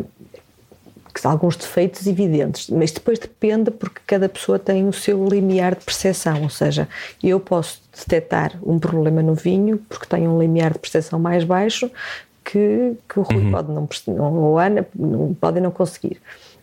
alguns 1.26 1.56
defeitos 1.56 2.06
evidentes, 2.06 2.68
mas 2.70 2.90
depois 2.90 3.18
depende 3.18 3.70
porque 3.70 4.00
cada 4.06 4.28
pessoa 4.28 4.58
tem 4.58 4.86
o 4.88 4.92
seu 4.92 5.26
limiar 5.26 5.74
de 5.74 5.84
percepção, 5.84 6.42
ou 6.42 6.48
seja, 6.50 6.88
eu 7.22 7.38
posso 7.40 7.82
detectar 7.96 8.52
um 8.62 8.78
problema 8.78 9.22
no 9.22 9.34
vinho 9.34 9.78
porque 9.88 10.06
tenho 10.06 10.30
um 10.30 10.40
limiar 10.40 10.72
de 10.72 10.78
percepção 10.78 11.18
mais 11.18 11.44
baixo 11.44 11.90
que, 12.44 12.94
que 13.08 13.18
o 13.18 13.22
Rui 13.22 13.50
pode 13.50 13.72
não, 13.72 13.88
ou 14.34 14.58
a 14.58 14.64
Ana 14.66 14.86
não- 14.94 15.34
podem 15.34 15.62
não 15.62 15.70
conseguir. 15.70 16.20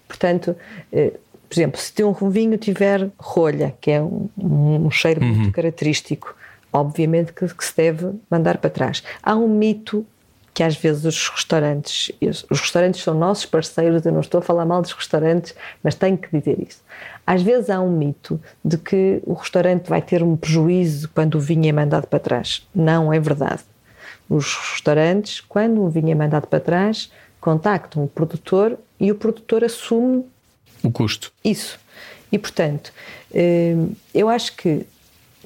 Portanto, 0.07 0.55
eh, 0.91 1.13
por 1.47 1.55
exemplo, 1.55 1.79
se 1.79 2.03
um 2.03 2.29
vinho 2.29 2.57
tiver 2.57 3.09
rolha, 3.17 3.73
que 3.79 3.91
é 3.91 4.01
um, 4.01 4.29
um 4.37 4.91
cheiro 4.91 5.23
muito 5.23 5.51
característico, 5.51 6.35
obviamente 6.73 7.31
que, 7.31 7.47
que 7.47 7.63
se 7.65 7.75
deve 7.75 8.11
mandar 8.29 8.57
para 8.57 8.69
trás. 8.69 9.01
Há 9.23 9.35
um 9.35 9.47
mito 9.47 10.05
que 10.57 10.63
às 10.63 10.75
vezes 10.75 11.05
os 11.05 11.29
restaurantes, 11.29 12.11
os 12.49 12.59
restaurantes 12.59 13.03
são 13.03 13.13
nossos 13.13 13.45
parceiros, 13.45 14.03
eu 14.07 14.11
não 14.11 14.21
estou 14.21 14.39
a 14.39 14.41
falar 14.41 14.65
mal 14.65 14.81
dos 14.81 14.91
restaurantes, 14.91 15.53
mas 15.83 15.93
tenho 15.93 16.17
que 16.17 16.35
dizer 16.35 16.57
isso. 16.67 16.81
Às 17.27 17.43
vezes 17.43 17.69
há 17.69 17.79
um 17.79 17.91
mito 17.91 18.41
de 18.65 18.75
que 18.75 19.21
o 19.27 19.33
restaurante 19.35 19.87
vai 19.87 20.01
ter 20.01 20.23
um 20.23 20.35
prejuízo 20.35 21.09
quando 21.13 21.35
o 21.35 21.39
vinho 21.39 21.69
é 21.69 21.71
mandado 21.71 22.07
para 22.07 22.17
trás. 22.17 22.67
Não 22.73 23.13
é 23.13 23.19
verdade. 23.19 23.61
Os 24.27 24.55
restaurantes, 24.71 25.41
quando 25.41 25.79
o 25.83 25.89
vinho 25.91 26.09
é 26.09 26.15
mandado 26.15 26.47
para 26.47 26.59
trás, 26.59 27.11
contactam 27.39 28.03
o 28.05 28.07
produtor 28.07 28.79
e 28.99 29.11
o 29.11 29.15
produtor 29.15 29.63
assume 29.63 30.25
O 30.83 30.89
custo. 30.89 31.31
isso. 31.45 31.77
E, 32.31 32.39
portanto, 32.39 32.91
eh, 33.31 33.75
eu 34.11 34.27
acho 34.27 34.55
que, 34.55 34.87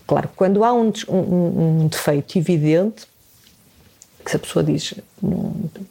claro, 0.08 0.30
quando 0.38 0.64
há 0.64 0.72
um, 0.72 0.94
um- 1.10 1.18
um- 1.18 1.82
um 1.84 1.88
defeito 1.90 2.38
evidente, 2.40 3.11
que 4.22 4.32
se 4.32 4.38
a 4.38 4.40
pessoa 4.40 4.64
diz 4.64 4.94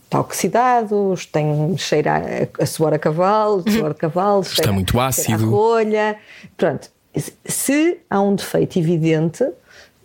está 0.05 0.21
oxidado, 0.21 1.15
tem 1.33 1.77
cheira 1.77 2.13
a, 2.59 2.63
a 2.63 2.67
suor 2.67 2.95
a 2.95 2.99
cavalo, 2.99 3.63
suor 3.71 3.93
de 3.93 3.99
cavalo, 4.01 4.41
Está 4.43 4.73
muito 4.73 4.93
cheira 4.93 5.05
a 5.05 5.09
ácido. 5.09 5.51
rolha. 5.51 6.17
Pronto, 6.57 6.89
se- 7.17 7.33
se 7.45 7.99
há 8.09 8.21
um 8.21 8.35
defeito 8.35 8.79
evidente, 8.79 9.45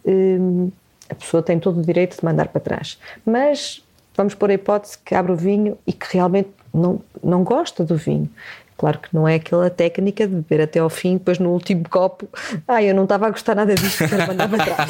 hum, 0.06 0.72
a 1.10 1.16
pessoa 1.16 1.42
tem 1.44 1.60
todo 1.60 1.80
o 1.80 1.84
direito 1.84 2.18
de 2.18 2.26
mandar 2.26 2.48
para 2.50 2.62
trás. 2.62 2.98
Mas 3.26 3.84
vamos 4.16 4.34
pôr 4.34 4.50
a 4.50 4.54
hipótese 4.54 4.98
que 5.04 5.14
abre 5.16 5.32
o 5.32 5.36
vinho 5.36 5.78
e 5.86 5.94
que 5.94 6.08
realmente 6.14 6.50
não, 6.74 7.02
não 7.24 7.44
gosta 7.44 7.84
do 7.84 7.96
vinho. 7.96 8.30
Claro 8.78 9.00
que 9.00 9.08
não 9.14 9.26
é 9.26 9.36
aquela 9.36 9.70
técnica 9.70 10.28
de 10.28 10.36
beber 10.36 10.62
até 10.62 10.80
ao 10.80 10.90
fim, 10.90 11.14
depois 11.14 11.40
no 11.40 11.52
último 11.52 11.88
copo, 11.90 12.28
ah, 12.68 12.84
eu 12.84 12.94
não 12.94 13.04
estava 13.04 13.28
a 13.28 13.30
gostar 13.30 13.56
nada 13.56 13.74
disto, 13.74 14.06
quero 14.08 14.28
mandar 14.28 14.50
para 14.50 14.66
trás. 14.66 14.90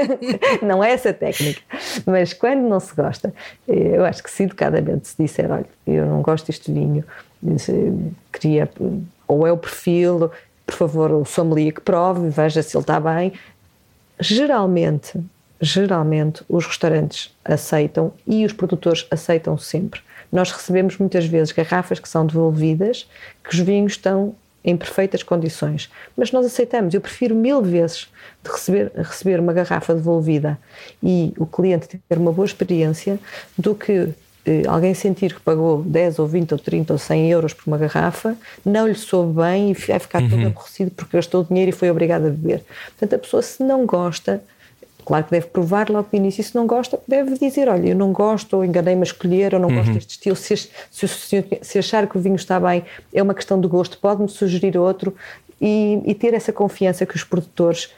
não 0.62 0.82
é 0.82 0.92
essa 0.92 1.12
técnica. 1.12 1.60
Mas 2.06 2.32
quando 2.32 2.62
não 2.66 2.80
se 2.80 2.94
gosta, 2.94 3.32
eh, 3.68 3.96
eu 3.96 4.04
acho 4.06 4.22
que 4.22 4.30
se 4.30 4.44
educadamente 4.44 5.06
se 5.08 5.22
disser, 5.22 5.50
olha, 5.50 5.66
eu 5.86 6.06
não 6.06 6.22
gosto 6.22 6.46
deste 6.46 6.72
vinho, 6.72 7.04
se- 7.58 7.92
queria, 8.32 8.68
ou 9.28 9.46
é 9.46 9.52
o 9.52 9.58
perfil, 9.58 10.30
por 10.66 10.74
favor, 10.74 11.10
o 11.12 11.24
sommelier 11.26 11.74
que 11.74 11.82
prove, 11.82 12.30
veja 12.30 12.62
se 12.62 12.74
ele 12.74 12.82
está 12.84 12.98
bem. 12.98 13.34
Geralmente, 14.18 15.20
geralmente, 15.60 16.42
os 16.48 16.66
restaurantes 16.66 17.34
aceitam 17.44 18.12
e 18.26 18.46
os 18.46 18.52
produtores 18.52 19.06
aceitam 19.10 19.58
sempre. 19.58 20.00
Nós 20.34 20.50
recebemos 20.50 20.98
muitas 20.98 21.24
vezes 21.26 21.52
garrafas 21.52 22.00
que 22.00 22.08
são 22.08 22.26
devolvidas, 22.26 23.08
que 23.44 23.54
os 23.54 23.60
vinhos 23.60 23.92
estão 23.92 24.34
em 24.64 24.76
perfeitas 24.76 25.22
condições. 25.22 25.88
Mas 26.16 26.32
nós 26.32 26.44
aceitamos. 26.44 26.92
Eu 26.92 27.00
prefiro 27.00 27.36
mil 27.36 27.62
vezes 27.62 28.08
de 28.42 28.50
receber, 28.50 28.90
receber 28.96 29.38
uma 29.38 29.52
garrafa 29.52 29.94
devolvida 29.94 30.58
e 31.00 31.32
o 31.38 31.46
cliente 31.46 31.86
ter 32.08 32.18
uma 32.18 32.32
boa 32.32 32.46
experiência 32.46 33.20
do 33.56 33.76
que 33.76 34.08
eh, 34.44 34.62
alguém 34.66 34.92
sentir 34.92 35.34
que 35.34 35.40
pagou 35.40 35.82
10 35.82 36.18
ou 36.18 36.26
20 36.26 36.52
ou 36.52 36.58
30 36.58 36.92
ou 36.94 36.98
100 36.98 37.30
euros 37.30 37.54
por 37.54 37.68
uma 37.68 37.78
garrafa, 37.78 38.36
não 38.64 38.88
lhe 38.88 38.96
soube 38.96 39.40
bem 39.40 39.70
e 39.70 39.74
vai 39.74 40.00
ficar 40.00 40.20
todo 40.28 40.46
aborrecido 40.46 40.90
porque 40.90 41.16
gastou 41.16 41.42
o 41.42 41.44
dinheiro 41.44 41.68
e 41.68 41.72
foi 41.72 41.90
obrigado 41.92 42.26
a 42.26 42.30
beber. 42.30 42.64
Portanto, 42.88 43.14
a 43.14 43.18
pessoa, 43.20 43.40
se 43.40 43.62
não 43.62 43.86
gosta, 43.86 44.42
claro 45.04 45.24
que 45.24 45.30
deve 45.30 45.46
provar 45.46 45.88
logo 45.90 46.08
de 46.10 46.16
início, 46.16 46.40
e 46.40 46.44
se 46.44 46.54
não 46.54 46.66
gosta, 46.66 46.98
deve 47.06 47.38
dizer: 47.38 47.68
Olha, 47.68 47.88
eu 47.88 47.96
não 47.96 48.12
gosto, 48.12 48.56
ou 48.56 48.64
enganei-me 48.64 49.02
a 49.02 49.04
escolher, 49.04 49.54
ou 49.54 49.60
não 49.60 49.68
gosto 49.74 49.92
deste 49.92 50.10
estilo. 50.12 50.36
Se, 50.36 50.56
se, 50.56 50.70
se- 51.08 51.58
se 51.62 51.78
achar 51.78 52.06
que 52.06 52.16
o 52.16 52.20
vinho 52.20 52.36
está 52.36 52.58
bem, 52.58 52.84
é 53.12 53.22
uma 53.22 53.34
questão 53.34 53.60
de 53.60 53.68
gosto, 53.68 53.98
pode-me 53.98 54.28
sugerir 54.28 54.76
outro 54.78 55.14
e, 55.60 56.00
e 56.04 56.14
ter 56.14 56.34
essa 56.34 56.52
confiança 56.52 57.04
que 57.06 57.16
os 57.16 57.24
produtores 57.24 57.90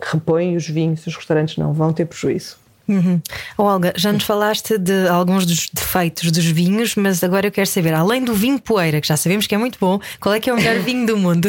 repõem 0.00 0.56
os 0.56 0.68
vinhos, 0.68 1.06
os 1.06 1.14
restaurantes 1.16 1.56
não 1.56 1.72
vão 1.72 1.92
ter 1.92 2.06
prejuízo. 2.06 2.56
Uhum. 2.88 3.20
Oh, 3.58 3.64
Olga, 3.64 3.92
já 3.96 4.12
nos 4.12 4.22
falaste 4.22 4.78
de 4.78 5.08
alguns 5.08 5.44
dos 5.44 5.68
defeitos 5.74 6.30
dos 6.30 6.44
vinhos, 6.44 6.94
mas 6.94 7.22
agora 7.24 7.48
eu 7.48 7.50
quero 7.50 7.66
saber, 7.66 7.92
além 7.92 8.22
do 8.22 8.32
vinho 8.32 8.60
poeira, 8.60 9.00
que 9.00 9.08
já 9.08 9.16
sabemos 9.16 9.44
que 9.48 9.54
é 9.56 9.58
muito 9.58 9.76
bom, 9.80 9.98
qual 10.20 10.32
é 10.36 10.38
que 10.38 10.48
é 10.48 10.52
o 10.52 10.56
melhor 10.56 10.78
vinho 10.86 11.04
do 11.04 11.16
mundo? 11.16 11.48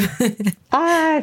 Ah, 0.71 1.21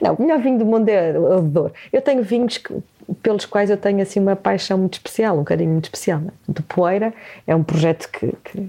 não, 0.00 0.14
o 0.14 0.22
melhor 0.22 0.38
vinho 0.40 0.58
do 0.58 0.64
mundo 0.64 0.88
é 0.88 1.18
o 1.18 1.40
Douro. 1.42 1.72
Eu 1.92 2.00
tenho 2.00 2.22
vinhos 2.22 2.58
que- 2.58 2.74
pelos 3.22 3.44
quais 3.46 3.70
eu 3.70 3.76
tenho 3.76 4.00
assim 4.02 4.20
uma 4.20 4.36
paixão 4.36 4.78
muito 4.78 4.94
especial, 4.94 5.38
um 5.38 5.44
carinho 5.44 5.72
muito 5.72 5.84
especial. 5.84 6.20
né? 6.20 6.30
De 6.48 6.62
Poeira 6.62 7.12
é 7.46 7.54
um 7.54 7.62
projeto 7.62 8.08
que, 8.10 8.32
que, 8.44 8.68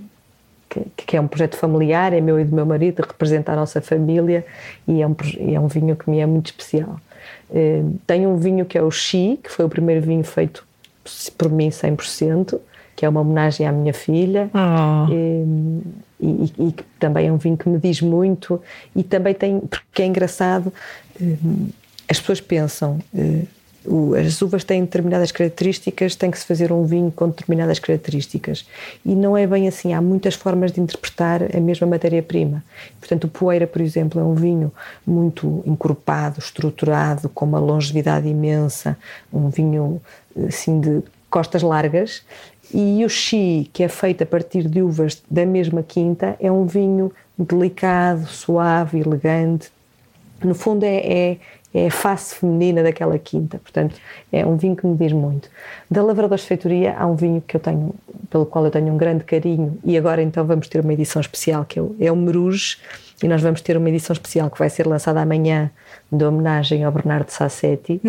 que- 1.05 1.15
é 1.17 1.21
um 1.21 1.27
projeto 1.27 1.55
familiar, 1.55 2.11
é 2.13 2.19
meu 2.19 2.37
e 2.39 2.43
do 2.43 2.53
meu 2.55 2.65
marido, 2.65 2.99
representa 3.01 3.53
a 3.53 3.55
nossa 3.55 3.79
família 3.81 4.45
e 4.87 5.01
é 5.01 5.07
um, 5.07 5.15
é 5.53 5.59
um 5.59 5.67
vinho 5.67 5.95
que 5.95 6.09
me 6.09 6.19
é 6.19 6.25
muito 6.25 6.47
especial. 6.47 6.99
Eh, 7.53 7.81
Tenho 8.05 8.29
um 8.29 8.37
vinho 8.37 8.65
que 8.65 8.77
é 8.77 8.81
o 8.81 8.91
Xi, 8.91 9.39
que 9.41 9.49
foi 9.49 9.63
o 9.65 9.69
primeiro 9.69 10.01
vinho 10.01 10.23
feito 10.23 10.65
por 11.37 11.49
mim 11.49 11.69
100%, 11.69 12.59
que 12.95 13.05
é 13.05 13.09
uma 13.09 13.21
homenagem 13.21 13.65
à 13.67 13.71
minha 13.71 13.93
filha. 13.93 14.49
Oh. 14.53 15.11
E, 16.19 16.25
e- 16.67 16.71
que 16.71 16.83
também 16.99 17.27
é 17.27 17.31
um 17.31 17.37
vinho 17.37 17.55
que 17.57 17.67
me 17.69 17.77
diz 17.77 18.01
muito 18.01 18.61
e 18.95 19.03
também 19.03 19.33
tem, 19.33 19.59
porque 19.59 20.01
é 20.01 20.05
engraçado, 20.05 20.73
eh, 21.21 21.35
as 22.09 22.19
pessoas 22.19 22.41
pensam, 22.41 22.99
as 24.19 24.41
uvas 24.41 24.63
têm 24.63 24.81
determinadas 24.81 25.31
características, 25.31 26.15
tem 26.15 26.31
que 26.31 26.39
se 26.39 26.45
fazer 26.45 26.71
um 26.71 26.85
vinho 26.85 27.11
com 27.11 27.29
determinadas 27.29 27.79
características. 27.79 28.65
E 29.05 29.15
não 29.15 29.37
é 29.37 29.45
bem 29.45 29.67
assim, 29.67 29.93
há 29.93 30.01
muitas 30.01 30.33
formas 30.33 30.71
de 30.71 30.81
interpretar 30.81 31.41
a 31.55 31.59
mesma 31.59 31.87
matéria-prima. 31.87 32.63
Portanto, 32.99 33.25
o 33.25 33.27
Poeira, 33.27 33.67
por 33.67 33.81
exemplo, 33.81 34.19
é 34.19 34.23
um 34.23 34.33
vinho 34.33 34.71
muito 35.05 35.63
encorpado, 35.65 36.39
estruturado, 36.39 37.29
com 37.29 37.45
uma 37.45 37.59
longevidade 37.59 38.27
imensa, 38.27 38.97
um 39.31 39.49
vinho 39.49 40.01
assim 40.47 40.79
de 40.79 41.03
costas 41.29 41.61
largas. 41.61 42.23
E 42.73 43.05
o 43.05 43.09
Xi, 43.09 43.69
que 43.71 43.83
é 43.83 43.87
feito 43.87 44.23
a 44.23 44.25
partir 44.25 44.67
de 44.67 44.81
uvas 44.81 45.21
da 45.29 45.45
mesma 45.45 45.83
quinta, 45.83 46.35
é 46.39 46.51
um 46.51 46.65
vinho 46.65 47.11
delicado, 47.37 48.25
suave, 48.27 48.99
elegante. 48.99 49.69
No 50.43 50.55
fundo, 50.55 50.83
é, 50.83 50.97
é, 50.97 51.37
é 51.75 51.87
a 51.87 51.91
face 51.91 52.35
feminina 52.35 52.81
daquela 52.81 53.19
quinta. 53.19 53.57
Portanto, 53.57 53.95
é 54.31 54.45
um 54.45 54.55
vinho 54.55 54.77
que 54.77 54.87
me 54.87 54.95
diz 54.95 55.11
muito. 55.11 55.49
Da 55.91 56.01
Lavradores 56.01 56.43
de 56.43 56.47
Feitoria, 56.47 56.95
há 56.97 57.05
um 57.05 57.15
vinho 57.15 57.43
que 57.45 57.57
eu 57.57 57.59
tenho, 57.59 57.93
pelo 58.29 58.45
qual 58.45 58.63
eu 58.63 58.71
tenho 58.71 58.93
um 58.93 58.97
grande 58.97 59.25
carinho, 59.25 59.77
e 59.83 59.97
agora 59.97 60.21
então 60.21 60.45
vamos 60.45 60.69
ter 60.69 60.79
uma 60.79 60.93
edição 60.93 61.19
especial, 61.19 61.65
que 61.65 61.77
é 61.77 61.81
o, 61.81 61.95
é 61.99 62.09
o 62.09 62.15
Meruge, 62.15 62.77
e 63.21 63.27
nós 63.27 63.41
vamos 63.41 63.59
ter 63.59 63.75
uma 63.75 63.89
edição 63.89 64.13
especial 64.13 64.49
que 64.49 64.57
vai 64.57 64.69
ser 64.69 64.87
lançada 64.87 65.21
amanhã, 65.21 65.69
de 66.09 66.23
homenagem 66.23 66.83
ao 66.85 66.91
Bernardo 66.91 67.29
Sassetti, 67.29 67.99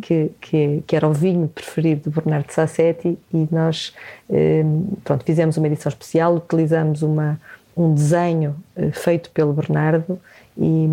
que, 0.00 0.30
que, 0.40 0.82
que 0.84 0.96
era 0.96 1.06
o 1.06 1.12
vinho 1.12 1.46
preferido 1.46 2.10
do 2.10 2.10
Bernardo 2.10 2.50
Sassetti, 2.50 3.16
e 3.32 3.48
nós 3.52 3.94
eh, 4.30 4.64
pronto, 5.04 5.24
fizemos 5.24 5.56
uma 5.56 5.66
edição 5.68 5.90
especial, 5.90 6.34
utilizamos 6.34 7.02
uma, 7.02 7.40
um 7.76 7.94
desenho 7.94 8.56
eh, 8.74 8.90
feito 8.90 9.30
pelo 9.30 9.52
Bernardo 9.52 10.18
e, 10.56 10.88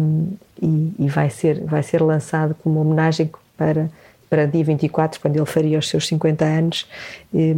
e, 0.62 0.94
e 1.00 1.08
vai, 1.08 1.30
ser, 1.30 1.64
vai 1.66 1.84
ser 1.84 2.02
lançado 2.02 2.56
como 2.64 2.80
homenagem 2.82 3.30
para, 3.58 3.90
para 4.30 4.46
dia 4.46 4.64
24, 4.64 5.20
quando 5.20 5.36
ele 5.36 5.46
faria 5.46 5.80
os 5.80 5.90
seus 5.90 6.08
50 6.08 6.46
anos. 6.46 6.88
E, 7.34 7.56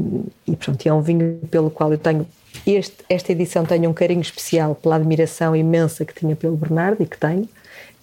e 0.48 0.56
pronto, 0.56 0.86
é 0.86 0.94
um 0.94 1.02
vinho 1.02 1.40
pelo 1.50 1.70
qual 1.70 1.92
eu 1.92 1.98
tenho. 1.98 2.26
Este, 2.66 2.98
esta 3.10 3.32
edição 3.32 3.66
tenho 3.66 3.90
um 3.90 3.94
carinho 3.94 4.22
especial 4.22 4.76
pela 4.76 4.96
admiração 4.96 5.56
imensa 5.56 6.06
que 6.06 6.14
tinha 6.14 6.36
pelo 6.36 6.58
Bernardo 6.58 7.02
e 7.02 7.06
que 7.06 7.18
tenho, 7.18 7.48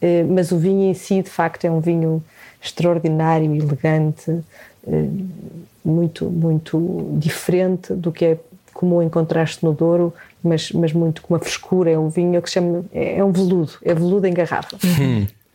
eh, 0.00 0.24
mas 0.24 0.52
o 0.52 0.58
vinho 0.58 0.90
em 0.90 0.94
si, 0.94 1.22
de 1.22 1.30
facto, 1.30 1.64
é 1.64 1.70
um 1.70 1.80
vinho 1.80 2.22
extraordinário, 2.62 3.54
elegante, 3.54 4.40
eh, 4.86 5.08
muito, 5.84 6.26
muito 6.26 7.10
diferente 7.18 7.92
do 7.94 8.10
que 8.10 8.24
é 8.24 8.38
comum 8.72 9.02
encontrar-se 9.02 9.64
no 9.64 9.72
Douro, 9.72 10.14
mas, 10.42 10.70
mas 10.72 10.92
muito 10.92 11.22
com 11.22 11.34
uma 11.34 11.40
frescura. 11.40 11.90
É 11.90 11.98
um 11.98 12.08
vinho 12.08 12.40
que 12.42 12.48
se 12.48 12.54
chama. 12.54 12.84
É 12.92 13.22
um 13.24 13.32
veludo, 13.32 13.72
é 13.82 13.94
veludo 13.94 14.26
em 14.26 14.32
garrafa. 14.32 14.76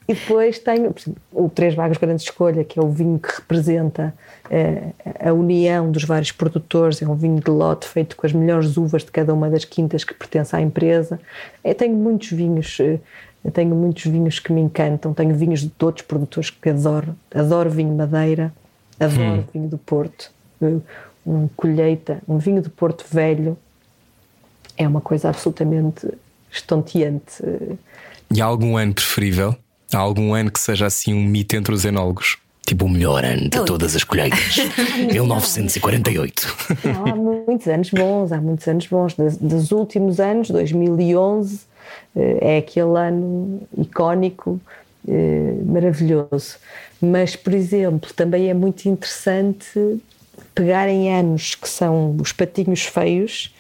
E 0.06 0.14
depois 0.14 0.60
tenho 0.60 0.94
o 1.32 1.48
Três 1.48 1.76
Vagas 1.76 1.98
Grande 1.98 2.22
Escolha, 2.22 2.64
que 2.66 2.78
é 2.78 2.82
o 2.84 2.90
vinho 2.90 3.18
que 3.18 3.30
representa 3.36 4.14
eh, 4.52 4.88
a 5.18 5.32
união 5.32 5.90
dos 5.90 6.04
vários 6.04 6.30
produtores. 6.32 7.02
É 7.02 7.08
um 7.08 7.16
vinho 7.16 7.40
de 7.40 7.50
lote 7.50 7.88
feito 7.88 8.18
com 8.18 8.28
as 8.28 8.34
melhores 8.34 8.76
uvas 8.76 9.06
de 9.06 9.12
cada 9.12 9.34
uma 9.34 9.50
das 9.50 9.64
quintas 9.64 10.04
que 10.04 10.14
pertence 10.14 10.54
à 10.54 10.60
empresa. 10.62 11.22
Eu 11.64 11.74
tenho 11.74 11.96
muitos 11.96 12.32
vinhos. 12.32 12.78
eh, 12.82 13.00
eu 13.46 13.52
tenho 13.52 13.74
muitos 13.76 14.06
vinhos 14.06 14.40
que 14.40 14.52
me 14.52 14.60
encantam. 14.62 15.14
Tenho 15.14 15.34
vinhos 15.36 15.62
de 15.62 15.72
outros 15.82 16.06
produtores 16.06 16.50
que 16.50 16.70
adoro. 16.70 17.16
Adoro 17.34 17.70
vinho 17.70 17.96
Madeira, 17.96 18.54
adoro 19.00 19.46
vinho 19.54 19.70
do 19.70 19.78
Porto. 19.78 20.32
Eh, 20.62 20.80
Um 21.26 21.48
colheita, 21.56 22.22
um 22.28 22.38
vinho 22.38 22.62
do 22.62 22.70
Porto 22.70 23.06
velho 23.10 23.58
é 24.78 24.88
uma 24.88 25.02
coisa 25.02 25.30
absolutamente 25.30 26.08
estonteante. 26.52 27.44
E 28.34 28.42
há 28.42 28.46
algum 28.46 28.78
ano 28.78 28.94
preferível? 28.94 29.56
Há 29.94 29.98
algum 29.98 30.34
ano 30.34 30.52
que 30.52 30.60
seja 30.60 30.86
assim 30.86 31.14
um 31.14 31.24
mito 31.24 31.56
entre 31.56 31.74
os 31.74 31.86
enólogos? 31.86 32.38
Tipo 32.66 32.86
o 32.86 32.90
melhor 32.90 33.26
ano 33.26 33.50
de 33.50 33.66
todas 33.66 33.94
as 33.94 34.06
colheitas, 34.06 34.56
1948. 35.12 36.56
Não, 36.86 37.06
há 37.06 37.16
muitos 37.16 37.68
anos 37.68 37.90
bons, 37.90 38.32
há 38.32 38.40
muitos 38.40 38.68
anos 38.68 38.88
bons. 38.88 39.14
Dos, 39.16 39.38
dos 39.38 39.72
últimos 39.72 40.20
anos, 40.20 40.50
2011, 40.50 41.60
eh, 42.16 42.38
é 42.42 42.58
aquele 42.60 42.98
ano 42.98 43.62
icónico, 43.78 44.62
eh, 45.06 45.56
maravilhoso. 45.66 46.56
Mas, 47.02 47.36
por 47.36 47.54
exemplo, 47.54 48.14
também 48.14 48.50
é 48.50 48.54
muito 48.54 48.88
interessante 48.88 50.00
pegarem 50.56 51.14
anos 51.14 51.56
que 51.56 51.68
são 51.68 52.16
os 52.18 52.32
patinhos 52.32 52.84
feios 52.84 53.54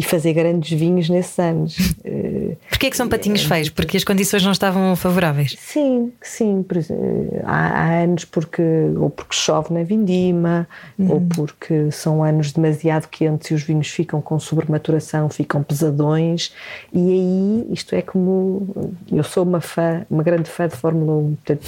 e 0.00 0.02
fazer 0.02 0.32
grandes 0.32 0.78
vinhos 0.78 1.10
nesses 1.10 1.38
anos. 1.38 1.76
Eh, 2.02 2.56
Porquê 2.70 2.86
é 2.86 2.90
que 2.90 2.96
são 2.96 3.08
patinhos 3.08 3.42
feios? 3.44 3.68
Porque 3.68 3.96
as 3.96 4.04
condições 4.04 4.42
não 4.42 4.52
estavam 4.52 4.96
favoráveis. 4.96 5.54
Sim, 5.58 6.10
sim. 6.22 6.64
Há, 7.44 7.82
há 7.82 8.02
anos 8.02 8.24
porque 8.24 8.62
ou 8.98 9.10
porque 9.10 9.34
chove 9.34 9.74
na 9.74 9.82
vindima, 9.82 10.66
ou 10.98 11.20
porque 11.20 11.90
são 11.90 12.24
anos 12.24 12.52
demasiado 12.52 13.06
quentes 13.08 13.50
e 13.50 13.54
os 13.54 13.62
vinhos 13.62 13.88
ficam 13.88 14.22
com 14.22 14.38
sobrematuração, 14.38 15.28
ficam 15.28 15.62
pesadões. 15.62 16.54
E 16.90 16.98
aí, 16.98 17.66
isto 17.70 17.94
é 17.94 18.00
como. 18.00 18.94
Eu 19.12 19.22
sou 19.22 19.44
uma 19.44 19.60
fã, 19.60 20.06
uma 20.08 20.22
grande 20.22 20.48
fã 20.48 20.66
de 20.66 20.76
Fórmula 20.76 21.12
1. 21.18 21.36
Portanto, 21.36 21.66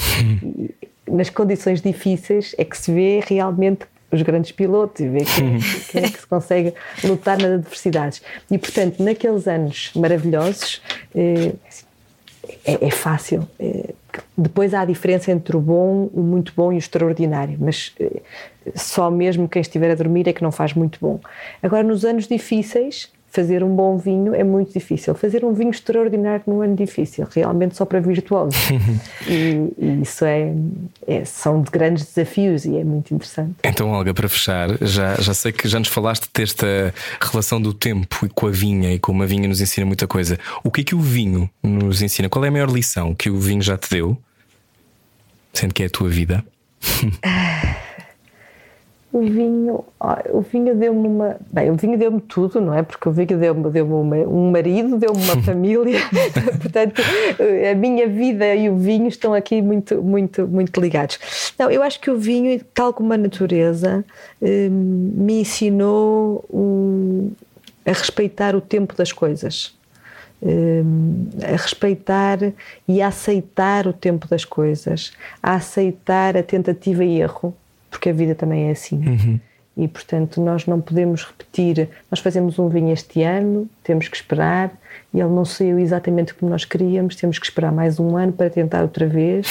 nas 1.11 1.29
condições 1.29 1.83
difíceis 1.83 2.55
é 2.57 2.65
que 2.65 2.79
se 2.79 2.91
vê 2.91 3.21
realmente 3.27 3.81
os 4.13 4.23
grandes 4.23 4.53
pilotos 4.53 5.01
e 5.01 5.09
vê 5.09 5.25
quem, 5.25 5.59
quem 5.91 6.05
é 6.05 6.09
que 6.09 6.21
se 6.21 6.27
consegue 6.27 6.75
lutar 7.03 7.39
nas 7.39 7.53
adversidades. 7.53 8.23
E, 8.51 8.59
portanto, 8.59 9.03
naqueles 9.03 9.49
anos 9.49 9.91
maravilhosos, 9.97 10.83
eh, 11.15 11.53
é, 12.65 12.87
é 12.87 12.91
fácil. 12.91 13.49
É, 13.59 13.95
depois 14.37 14.75
há 14.75 14.83
a 14.83 14.85
diferença 14.85 15.33
entre 15.33 15.57
o 15.57 15.61
bom, 15.61 16.11
o 16.13 16.21
muito 16.21 16.53
bom 16.55 16.73
e 16.73 16.77
o 16.77 16.79
extraordinário, 16.79 17.57
mas 17.59 17.95
eh, 17.99 18.21
só 18.75 19.11
mesmo 19.11 19.49
quem 19.49 19.63
estiver 19.63 19.91
a 19.91 19.95
dormir 19.95 20.29
é 20.29 20.33
que 20.33 20.43
não 20.43 20.53
faz 20.53 20.75
muito 20.75 20.99
bom. 21.01 21.19
Agora, 21.63 21.83
nos 21.83 22.05
anos 22.05 22.29
difíceis, 22.29 23.11
fazer 23.33 23.65
um 23.65 23.75
bom 23.75 23.97
vinho 23.97 24.35
é 24.35 24.45
muito 24.45 24.75
difícil. 24.75 25.15
Fazer 25.15 25.43
um 25.43 25.55
vinho 25.55 25.71
extraordinário 25.71 26.45
num 26.47 26.61
ano 26.61 26.77
difícil, 26.77 27.27
realmente 27.35 27.75
só 27.75 27.87
para 27.87 27.99
virtuosos. 27.99 28.55
e, 29.27 29.73
e 29.79 30.03
isso 30.03 30.25
é, 30.25 30.53
é- 31.07 31.25
são 31.25 31.63
de 31.63 31.71
grandes 31.71 32.05
desafios 32.05 32.67
e 32.67 32.77
é 32.77 32.85
muito 32.85 33.15
interessante. 33.15 33.55
Então, 33.65 33.91
Olga, 33.91 34.13
para 34.13 34.29
fechar, 34.29 34.69
já, 34.83 35.15
já 35.17 35.33
sei 35.33 35.51
que 35.51 35.67
já 35.67 35.79
nos 35.79 35.89
falaste 35.89 36.29
desta 36.33 36.95
relação 37.19 37.61
do 37.61 37.73
tempo 37.73 38.27
e 38.27 38.29
com 38.29 38.47
a 38.47 38.51
vinha 38.51 38.93
e 38.93 38.99
como 38.99 39.23
a 39.23 39.27
vinha 39.27 39.49
nos 39.49 39.63
ensina 39.63 39.87
muita 39.87 40.07
coisa. 40.07 40.39
O 40.63 40.71
que 40.71 40.83
é 40.83 40.85
que 40.85 40.95
o 40.95 41.01
vinho 41.01 41.49
nos 41.63 42.03
ensina? 42.03 42.29
Qual 42.29 42.45
é 42.45 42.49
a 42.49 42.53
maior 42.53 42.71
lição 42.71 43.15
que 43.15 43.31
o 43.31 43.39
vinho 43.39 43.63
já 43.63 43.79
te 43.79 43.89
deu? 43.89 44.17
Sendo 45.55 45.73
que 45.73 45.83
é 45.83 45.87
a 45.87 45.91
tua 45.91 46.11
vida. 46.11 46.45
O 49.13 49.21
vinho, 49.21 49.85
o 50.31 50.41
vinho 50.41 50.75
deu-me 50.75 51.07
uma. 51.07 51.37
Bem, 51.53 51.71
o 51.71 51.75
vinho 51.75 51.99
deu-me 51.99 52.19
tudo, 52.19 52.63
não 52.63 52.73
é? 52.73 52.83
Porque 52.83 53.07
o 53.07 53.13
vinho 53.13 53.37
deu-me 53.39 53.71
deu 53.71 53.87
uma, 53.87 54.17
um 54.17 54.51
marido, 54.51 54.97
deu-me 54.97 55.23
uma 55.23 55.37
família. 55.45 56.01
Portanto, 56.63 57.03
a 57.71 57.75
minha 57.75 58.09
vida 58.09 58.55
e 58.55 58.71
o 58.71 58.77
vinho 58.77 59.09
estão 59.09 59.35
aqui 59.35 59.61
muito, 59.61 60.03
muito, 60.03 60.49
muito 60.49 60.81
ligados. 60.81 61.19
Não, 61.59 61.71
eu 61.71 61.83
acho 61.83 62.01
que 62.01 62.11
o 62.11 62.17
vinho, 62.17 62.59
tal 62.73 62.95
como 62.95 63.13
a 63.13 63.19
natureza, 63.19 64.03
hum, 64.41 65.13
me 65.15 65.43
ensinou 65.43 66.47
a 67.85 67.93
respeitar 67.93 68.57
o 68.57 68.63
tempo 68.63 68.97
das 68.97 69.13
coisas. 69.13 69.75
Hum, 70.43 71.29
a 71.45 71.53
respeitar 71.53 72.39
e 72.89 73.03
a 73.03 73.09
aceitar 73.09 73.87
o 73.87 73.93
tempo 73.93 74.27
das 74.27 74.45
coisas, 74.45 75.13
a 75.43 75.55
aceitar 75.55 76.37
a 76.37 76.43
tentativa 76.43 77.05
e 77.05 77.21
erro, 77.21 77.55
porque 77.93 78.09
a 78.09 78.13
vida 78.13 78.35
também 78.35 78.69
é 78.69 78.71
assim. 78.73 79.39
E 79.77 79.87
portanto, 79.87 80.41
nós 80.41 80.67
não 80.67 80.81
podemos 80.81 81.25
repetir. 81.25 81.89
Nós 82.11 82.21
fazemos 82.21 82.59
um 82.59 82.69
vinho 82.69 82.93
este 82.93 83.23
ano, 83.23 83.69
temos 83.85 84.09
que 84.09 84.17
esperar, 84.17 84.73
e 85.15 85.21
ele 85.21 85.31
não 85.31 85.45
saiu 85.45 85.79
exatamente 85.79 86.35
como 86.35 86.51
nós 86.51 86.65
queríamos, 86.65 87.15
temos 87.17 87.39
que 87.39 87.47
esperar 87.47 87.71
mais 87.71 88.01
um 88.01 88.17
ano 88.17 88.33
para 88.33 88.51
tentar 88.51 88.83
outra 88.83 89.07
vez. 89.07 89.47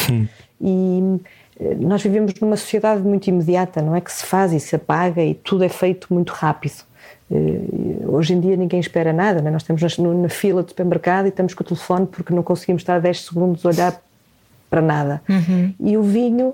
E 0.60 1.20
eh, 1.60 1.76
nós 1.80 2.04
vivemos 2.04 2.34
numa 2.40 2.58
sociedade 2.58 3.02
muito 3.02 3.28
imediata, 3.28 3.82
não 3.82 3.96
é? 3.96 4.02
Que 4.02 4.12
se 4.12 4.26
faz 4.26 4.52
e 4.54 4.60
se 4.60 4.76
apaga 4.76 5.24
e 5.24 5.34
tudo 5.34 5.64
é 5.64 5.70
feito 5.70 6.14
muito 6.14 6.32
rápido. 6.34 6.84
Eh, 7.32 8.06
Hoje 8.06 8.34
em 8.34 8.40
dia 8.40 8.56
ninguém 8.58 8.80
espera 8.80 9.14
nada, 9.14 9.42
não 9.42 9.48
é? 9.48 9.52
nós 9.52 9.64
estamos 9.64 9.82
na, 9.98 10.30
fila 10.30 10.62
do 10.62 10.70
supermercado 10.70 11.26
e 11.28 11.30
estamos 11.30 11.54
com 11.54 11.64
o 11.64 11.66
telefone 11.66 12.06
porque 12.06 12.34
não 12.34 12.44
conseguimos 12.44 12.82
estar 12.82 13.00
10 13.00 13.26
segundos 13.26 13.66
a 13.66 13.70
olhar 13.70 14.02
para 14.70 14.82
nada. 14.82 15.22
E 15.80 15.98
o 15.98 16.04
vinho 16.04 16.54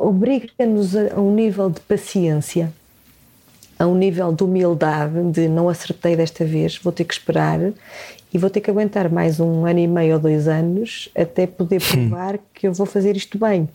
obriga-nos 0.00 0.96
a, 0.96 1.20
um 1.20 1.34
nível 1.34 1.70
de 1.70 1.80
paciência, 1.80 2.72
a 3.78 3.86
um 3.86 3.94
nível 3.94 4.32
de 4.32 4.42
humildade, 4.42 5.22
de 5.32 5.48
não 5.48 5.68
acertei 5.68 6.16
desta 6.16 6.44
vez, 6.44 6.78
vou 6.78 6.92
ter 6.92 7.04
que 7.04 7.14
esperar 7.14 7.60
e 8.32 8.38
vou 8.38 8.50
ter 8.50 8.60
que 8.60 8.70
aguentar 8.70 9.10
mais 9.10 9.40
um 9.40 9.64
ano 9.64 9.78
e 9.78 9.86
meio 9.86 10.14
ou 10.14 10.20
dois 10.20 10.46
anos 10.48 11.08
até 11.16 11.46
poder 11.46 11.80
provar 11.80 12.38
que 12.52 12.66
eu 12.66 12.72
vou 12.72 12.86
fazer 12.86 13.16
isto 13.16 13.38
bem. 13.38 13.68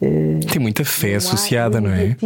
Eh, 0.00 0.40
Tem 0.50 0.60
muita 0.60 0.84
fé 0.84 1.10
não 1.10 1.16
associada, 1.18 1.80
não 1.80 1.90
é? 1.90 2.16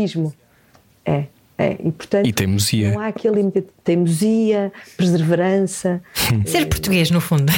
É, 1.05 1.25
é. 1.59 1.77
E, 1.85 1.93
portanto, 1.93 2.27
E 2.27 2.33
teimosia. 2.33 2.93
Não 2.93 3.01
há 3.01 3.09
aquele 3.09 3.51
teimosia, 3.85 4.73
perseverança. 4.97 6.03
Ser 6.47 6.67
português, 6.67 7.11
no 7.11 7.21
fundo. 7.21 7.53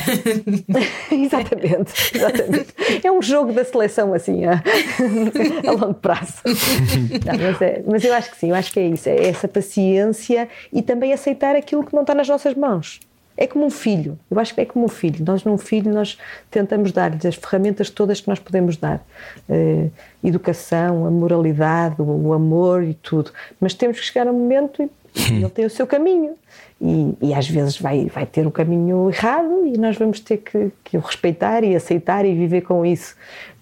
exatamente, 1.11 1.93
exatamente. 2.15 2.75
É 3.03 3.11
um 3.11 3.23
jogo 3.23 3.53
da 3.53 3.65
seleção 3.65 4.13
assim 4.13 4.45
a, 4.45 4.63
a 5.67 5.71
longo 5.73 5.95
prazo. 5.95 6.35
Não, 7.25 7.39
mas, 7.39 7.63
é- 7.63 7.83
mas 7.87 8.05
eu 8.05 8.13
acho 8.15 8.31
que 8.31 8.37
sim, 8.39 8.51
eu 8.51 8.55
acho 8.55 8.73
que 8.73 8.81
é 8.81 8.89
isso. 8.89 9.09
É 9.09 9.29
essa 9.29 9.49
paciência 9.49 10.49
e 10.73 10.83
também 10.83 11.13
aceitar 11.13 11.57
aquilo 11.57 11.85
que 11.85 11.95
não 11.95 12.03
está 12.03 12.15
nas 12.15 12.29
nossas 12.29 12.55
mãos. 12.55 13.01
É 13.37 13.47
como 13.47 13.67
um 13.67 13.71
filho. 13.71 14.19
Eu 14.31 14.39
acho 14.39 14.55
que 14.55 14.61
é 14.61 14.65
como 14.65 14.85
um 14.85 14.89
filho. 14.89 15.25
Nós, 15.25 15.43
num 15.45 15.59
filho, 15.59 15.93
nós 15.93 16.17
tentamos 16.51 16.93
dar-lhes 16.93 17.25
as 17.27 17.35
ferramentas 17.35 17.91
todas 17.91 18.21
que 18.21 18.29
nós 18.29 18.39
podemos 18.39 18.77
dar. 18.77 19.05
Eh, 19.49 19.89
educação, 20.23 21.05
a 21.07 21.11
moralidade, 21.11 21.97
o, 21.99 22.33
amor 22.33 22.85
e 22.85 22.95
tudo. 22.95 23.33
Mas 23.61 23.75
temos 23.75 23.99
que 23.99 24.07
chegar 24.07 24.29
a 24.29 24.31
um 24.31 24.39
momento 24.39 24.83
e 24.83 24.91
e 25.17 25.35
ele 25.35 25.49
tem 25.49 25.65
o 25.65 25.71
seu 25.71 25.87
caminho. 25.87 26.33
E, 26.81 27.15
e 27.23 27.35
às 27.35 27.49
vezes 27.49 27.79
vai, 27.81 28.07
vai 28.07 28.27
ter 28.27 28.47
o 28.49 28.51
caminho 28.51 29.09
errado 29.09 29.65
e 29.65 29.79
nós 29.79 29.97
vamos 29.97 30.19
ter 30.19 30.39
que, 30.39 30.73
que 30.83 30.97
o 30.97 31.01
respeitar 31.01 31.63
e 31.63 31.75
aceitar 31.77 32.25
e 32.25 32.35
viver 32.35 32.63
com 32.63 32.85
isso. 32.85 33.15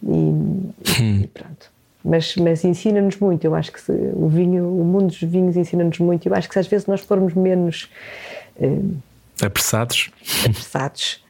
E, 0.02 1.22
e 1.22 1.26
pronto. 1.26 1.70
Mas, 2.02 2.34
mas 2.36 2.64
ensina-nos 2.64 3.16
muito. 3.18 3.44
Eu 3.44 3.54
acho 3.54 3.70
que 3.70 3.80
se- 3.82 3.92
o 4.14 4.28
vinho, 4.28 4.66
o 4.66 4.82
mundo 4.84 5.08
dos 5.08 5.20
vinhos 5.22 5.54
ensina-nos 5.56 5.98
muito. 5.98 6.26
Eu 6.26 6.34
acho 6.34 6.48
que 6.48 6.54
se 6.54 6.60
às 6.60 6.66
vezes 6.66 6.86
nós 6.86 7.02
formos 7.02 7.34
menos 7.34 7.90
eh, 8.58 8.78
Apressados. 9.42 10.10
apressados 10.48 11.22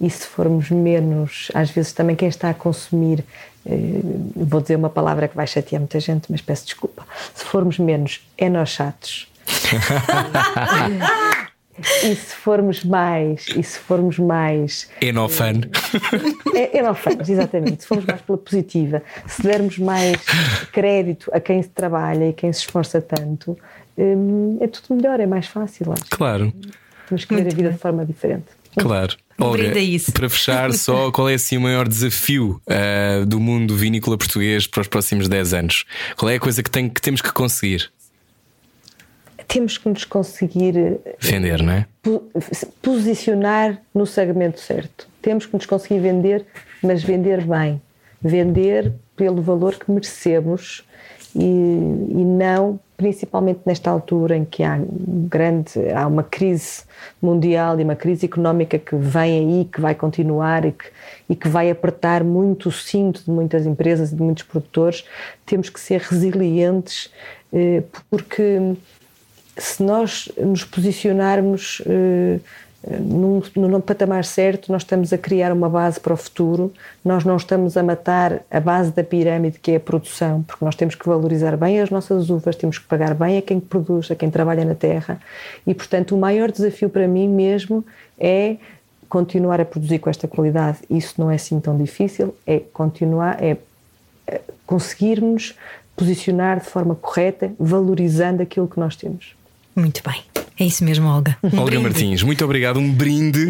e 0.00 0.08
se 0.08 0.26
formos 0.26 0.70
menos, 0.70 1.48
às 1.54 1.70
vezes 1.70 1.92
também 1.92 2.16
quem 2.16 2.28
está 2.28 2.50
a 2.50 2.54
consumir, 2.54 3.24
eh, 3.66 4.00
vou 4.34 4.60
dizer 4.60 4.76
uma 4.76 4.90
palavra 4.90 5.28
que 5.28 5.36
vai 5.36 5.46
chatear 5.46 5.80
muita 5.80 6.00
gente, 6.00 6.30
mas 6.30 6.40
peço 6.40 6.64
desculpa. 6.64 7.06
Se 7.34 7.44
formos 7.44 7.78
menos 7.78 8.26
enochatos. 8.38 9.28
e 12.02 12.14
se 12.14 12.34
formos 12.34 12.84
mais, 12.84 13.46
e 13.48 13.62
se 13.62 13.78
formos 13.78 14.18
mais 14.18 14.88
Enofan. 15.00 15.60
é, 16.54 16.78
enofanos, 16.78 17.28
exatamente. 17.28 17.82
Se 17.82 17.88
formos 17.88 18.06
mais 18.06 18.20
pela 18.20 18.38
positiva, 18.38 19.02
se 19.26 19.42
dermos 19.42 19.78
mais 19.78 20.16
crédito 20.72 21.30
a 21.34 21.40
quem 21.40 21.62
se 21.62 21.68
trabalha 21.68 22.28
e 22.28 22.32
quem 22.32 22.52
se 22.52 22.60
esforça 22.60 23.00
tanto, 23.00 23.58
hum, 23.98 24.58
é 24.60 24.66
tudo 24.66 24.96
melhor, 24.96 25.20
é 25.20 25.26
mais 25.26 25.46
fácil. 25.46 25.92
Acho. 25.92 26.04
Claro, 26.10 26.52
Temos 27.10 27.24
que 27.26 27.34
ver 27.34 27.46
a 27.46 27.54
vida 27.54 27.70
de 27.70 27.78
forma 27.78 28.06
diferente. 28.06 28.46
claro. 28.78 29.14
Olga, 29.38 29.72
para 30.12 30.28
fechar, 30.28 30.70
só 30.74 31.10
qual 31.10 31.28
é 31.28 31.34
assim 31.34 31.56
o 31.56 31.60
maior 31.62 31.88
desafio 31.88 32.60
ah, 32.66 33.24
do 33.26 33.38
mundo 33.40 33.74
vinícola 33.76 34.16
português 34.16 34.66
para 34.66 34.80
os 34.82 34.88
próximos 34.88 35.28
10 35.28 35.54
anos? 35.54 35.84
Qual 36.16 36.30
é 36.30 36.36
a 36.36 36.40
coisa 36.40 36.62
que, 36.62 36.70
tem, 36.70 36.88
que 36.88 37.00
temos 37.02 37.20
que 37.20 37.32
conseguir? 37.32 37.90
temos 39.48 39.76
que 39.76 39.88
nos 39.88 40.04
conseguir 40.04 40.76
eh, 40.76 41.16
Vender, 41.18 41.60
não 41.60 41.72
é? 41.72 41.86
po- 42.00 42.22
posicionar 42.80 43.82
no 43.92 44.06
segmento 44.06 44.60
certo. 44.60 45.08
Temos 45.20 45.44
que 45.44 45.54
nos 45.54 45.66
conseguir 45.66 45.98
vender, 45.98 46.46
mas 46.80 47.02
vender 47.02 47.44
bem. 47.44 47.82
Vender 48.22 48.92
pelo 49.16 49.42
valor 49.42 49.74
que 49.74 49.90
merecemos 49.90 50.84
e, 51.34 51.40
e 51.40 52.24
não, 52.24 52.78
principalmente 53.00 53.60
nesta 53.64 53.90
altura 53.90 54.36
em 54.36 54.44
que 54.44 54.62
há, 54.62 54.78
grande, 54.78 55.72
há 55.96 56.06
uma 56.06 56.22
crise 56.22 56.82
mundial 57.20 57.80
e 57.80 57.82
uma 57.82 57.96
crise 57.96 58.26
económica 58.26 58.78
que 58.78 58.94
vem 58.94 59.38
aí, 59.38 59.64
que 59.64 59.80
vai 59.80 59.94
continuar 59.94 60.66
e 60.66 60.72
que, 60.72 60.84
e 61.30 61.34
que 61.34 61.48
vai 61.48 61.70
apertar 61.70 62.22
muito 62.22 62.68
o 62.68 62.72
cinto 62.72 63.24
de 63.24 63.30
muitas 63.30 63.64
empresas 63.64 64.12
e 64.12 64.16
de 64.16 64.22
muitos 64.22 64.42
produtores. 64.42 65.02
Temos 65.46 65.70
que 65.70 65.80
ser 65.80 66.02
resilientes 66.02 67.10
eh, 67.50 67.82
porque 68.10 68.74
se 69.56 69.82
nós 69.82 70.30
nos 70.36 70.62
posicionarmos 70.64 71.80
eh, 71.86 72.38
num, 72.86 73.42
num 73.56 73.80
patamar 73.80 74.24
certo, 74.24 74.72
nós 74.72 74.82
estamos 74.82 75.12
a 75.12 75.18
criar 75.18 75.52
uma 75.52 75.68
base 75.68 76.00
para 76.00 76.14
o 76.14 76.16
futuro, 76.16 76.72
nós 77.04 77.24
não 77.24 77.36
estamos 77.36 77.76
a 77.76 77.82
matar 77.82 78.40
a 78.50 78.60
base 78.60 78.90
da 78.90 79.04
pirâmide 79.04 79.58
que 79.58 79.72
é 79.72 79.76
a 79.76 79.80
produção, 79.80 80.42
porque 80.42 80.64
nós 80.64 80.74
temos 80.74 80.94
que 80.94 81.06
valorizar 81.06 81.56
bem 81.56 81.80
as 81.80 81.90
nossas 81.90 82.30
uvas, 82.30 82.56
temos 82.56 82.78
que 82.78 82.86
pagar 82.86 83.14
bem 83.14 83.38
a 83.38 83.42
quem 83.42 83.60
produz, 83.60 84.10
a 84.10 84.14
quem 84.14 84.30
trabalha 84.30 84.64
na 84.64 84.74
terra 84.74 85.20
e, 85.66 85.74
portanto, 85.74 86.14
o 86.14 86.18
maior 86.18 86.50
desafio 86.50 86.88
para 86.88 87.06
mim 87.06 87.28
mesmo 87.28 87.84
é 88.18 88.56
continuar 89.08 89.60
a 89.60 89.64
produzir 89.64 89.98
com 89.98 90.08
esta 90.08 90.28
qualidade. 90.28 90.78
Isso 90.88 91.14
não 91.18 91.30
é 91.30 91.34
assim 91.34 91.58
tão 91.60 91.76
difícil, 91.76 92.34
é 92.46 92.60
continuar, 92.72 93.42
é 93.42 93.56
é 94.30 94.40
conseguirmos 94.64 95.56
posicionar 95.96 96.60
de 96.60 96.66
forma 96.66 96.94
correta, 96.94 97.52
valorizando 97.58 98.42
aquilo 98.42 98.68
que 98.68 98.78
nós 98.78 98.94
temos. 98.94 99.34
Muito 99.74 100.02
bem. 100.08 100.22
É 100.60 100.64
isso 100.64 100.84
mesmo, 100.84 101.08
Olga. 101.08 101.38
Um 101.42 101.48
Olga 101.58 101.70
brinde. 101.70 101.82
Martins, 101.84 102.22
muito 102.22 102.44
obrigado, 102.44 102.78
um 102.78 102.92
brinde. 102.92 103.48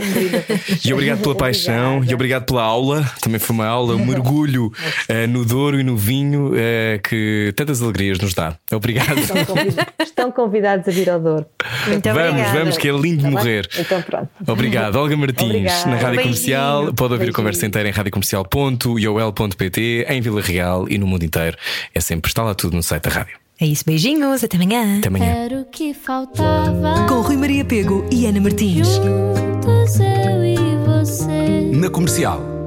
E 0.85 0.93
obrigado 0.93 1.21
pela 1.21 1.35
paixão 1.35 2.05
e 2.09 2.15
obrigado 2.15 2.45
pela 2.45 2.63
aula. 2.63 3.03
Também 3.21 3.41
foi 3.41 3.53
uma 3.53 3.67
aula, 3.67 3.97
um 3.97 4.07
mergulho 4.07 4.71
eh, 5.09 5.27
no 5.27 5.45
Douro 5.45 5.81
e 5.81 5.83
no 5.83 5.97
vinho 5.97 6.53
eh, 6.55 7.01
que 7.03 7.53
tantas 7.57 7.83
alegrias 7.83 8.21
nos 8.21 8.33
dá. 8.33 8.55
Obrigado. 8.73 9.19
Estão 9.19 9.45
convidados, 9.45 9.93
estão 10.01 10.31
convidados 10.31 10.87
a 10.87 10.91
vir 10.93 11.11
ao 11.11 11.19
Douro. 11.19 11.47
Muito 11.89 12.05
vamos, 12.05 12.29
obrigada. 12.31 12.59
vamos, 12.61 12.79
que 12.79 12.89
é 12.89 12.93
lindo 12.93 13.17
de 13.17 13.23
Tá 13.23 13.29
bem? 13.29 13.33
morrer. 13.33 13.69
Então 13.77 14.03
pronto. 14.03 14.29
Obrigado, 14.47 14.95
Olga 14.97 15.17
Martins, 15.17 15.43
Obrigada. 15.49 15.91
na 15.91 15.97
Rádio 15.97 16.11
Beijinho. 16.11 16.23
Comercial. 16.35 16.95
Pode 16.95 17.13
ouvir 17.15 17.31
a 17.31 17.33
conversa 17.33 17.67
inteira 17.67 17.89
em 17.89 17.93
radiocomercial.iol.pt, 17.93 20.07
em 20.09 20.21
Vila 20.21 20.41
Real 20.41 20.87
e 20.89 20.97
no 20.97 21.09
mundo 21.09 21.25
inteiro. 21.25 21.57
É 21.93 21.99
sempre, 22.01 22.29
está 22.31 22.45
lá 22.45 22.55
tudo 22.55 22.77
no 22.77 22.85
site 22.85 23.03
da 23.03 23.11
rádio. 23.11 23.35
É 23.61 23.67
isso, 23.67 23.85
beijinhos, 23.85 24.43
até 24.43 24.57
amanhã. 24.57 24.99
Até 24.99 25.09
amanhã. 25.09 25.27
Era 25.27 25.61
o 25.61 25.65
que 25.67 25.93
faltava. 25.93 27.07
Com 27.07 27.21
Rui 27.21 27.37
Maria 27.37 27.63
Pego 27.63 28.07
e 28.11 28.25
Ana 28.25 28.41
Martins. 28.41 28.89
Juntos 28.89 30.01
eu 30.01 30.45
e 30.45 30.57
você. 30.87 31.71
Na 31.75 31.91
comercial. 31.91 32.60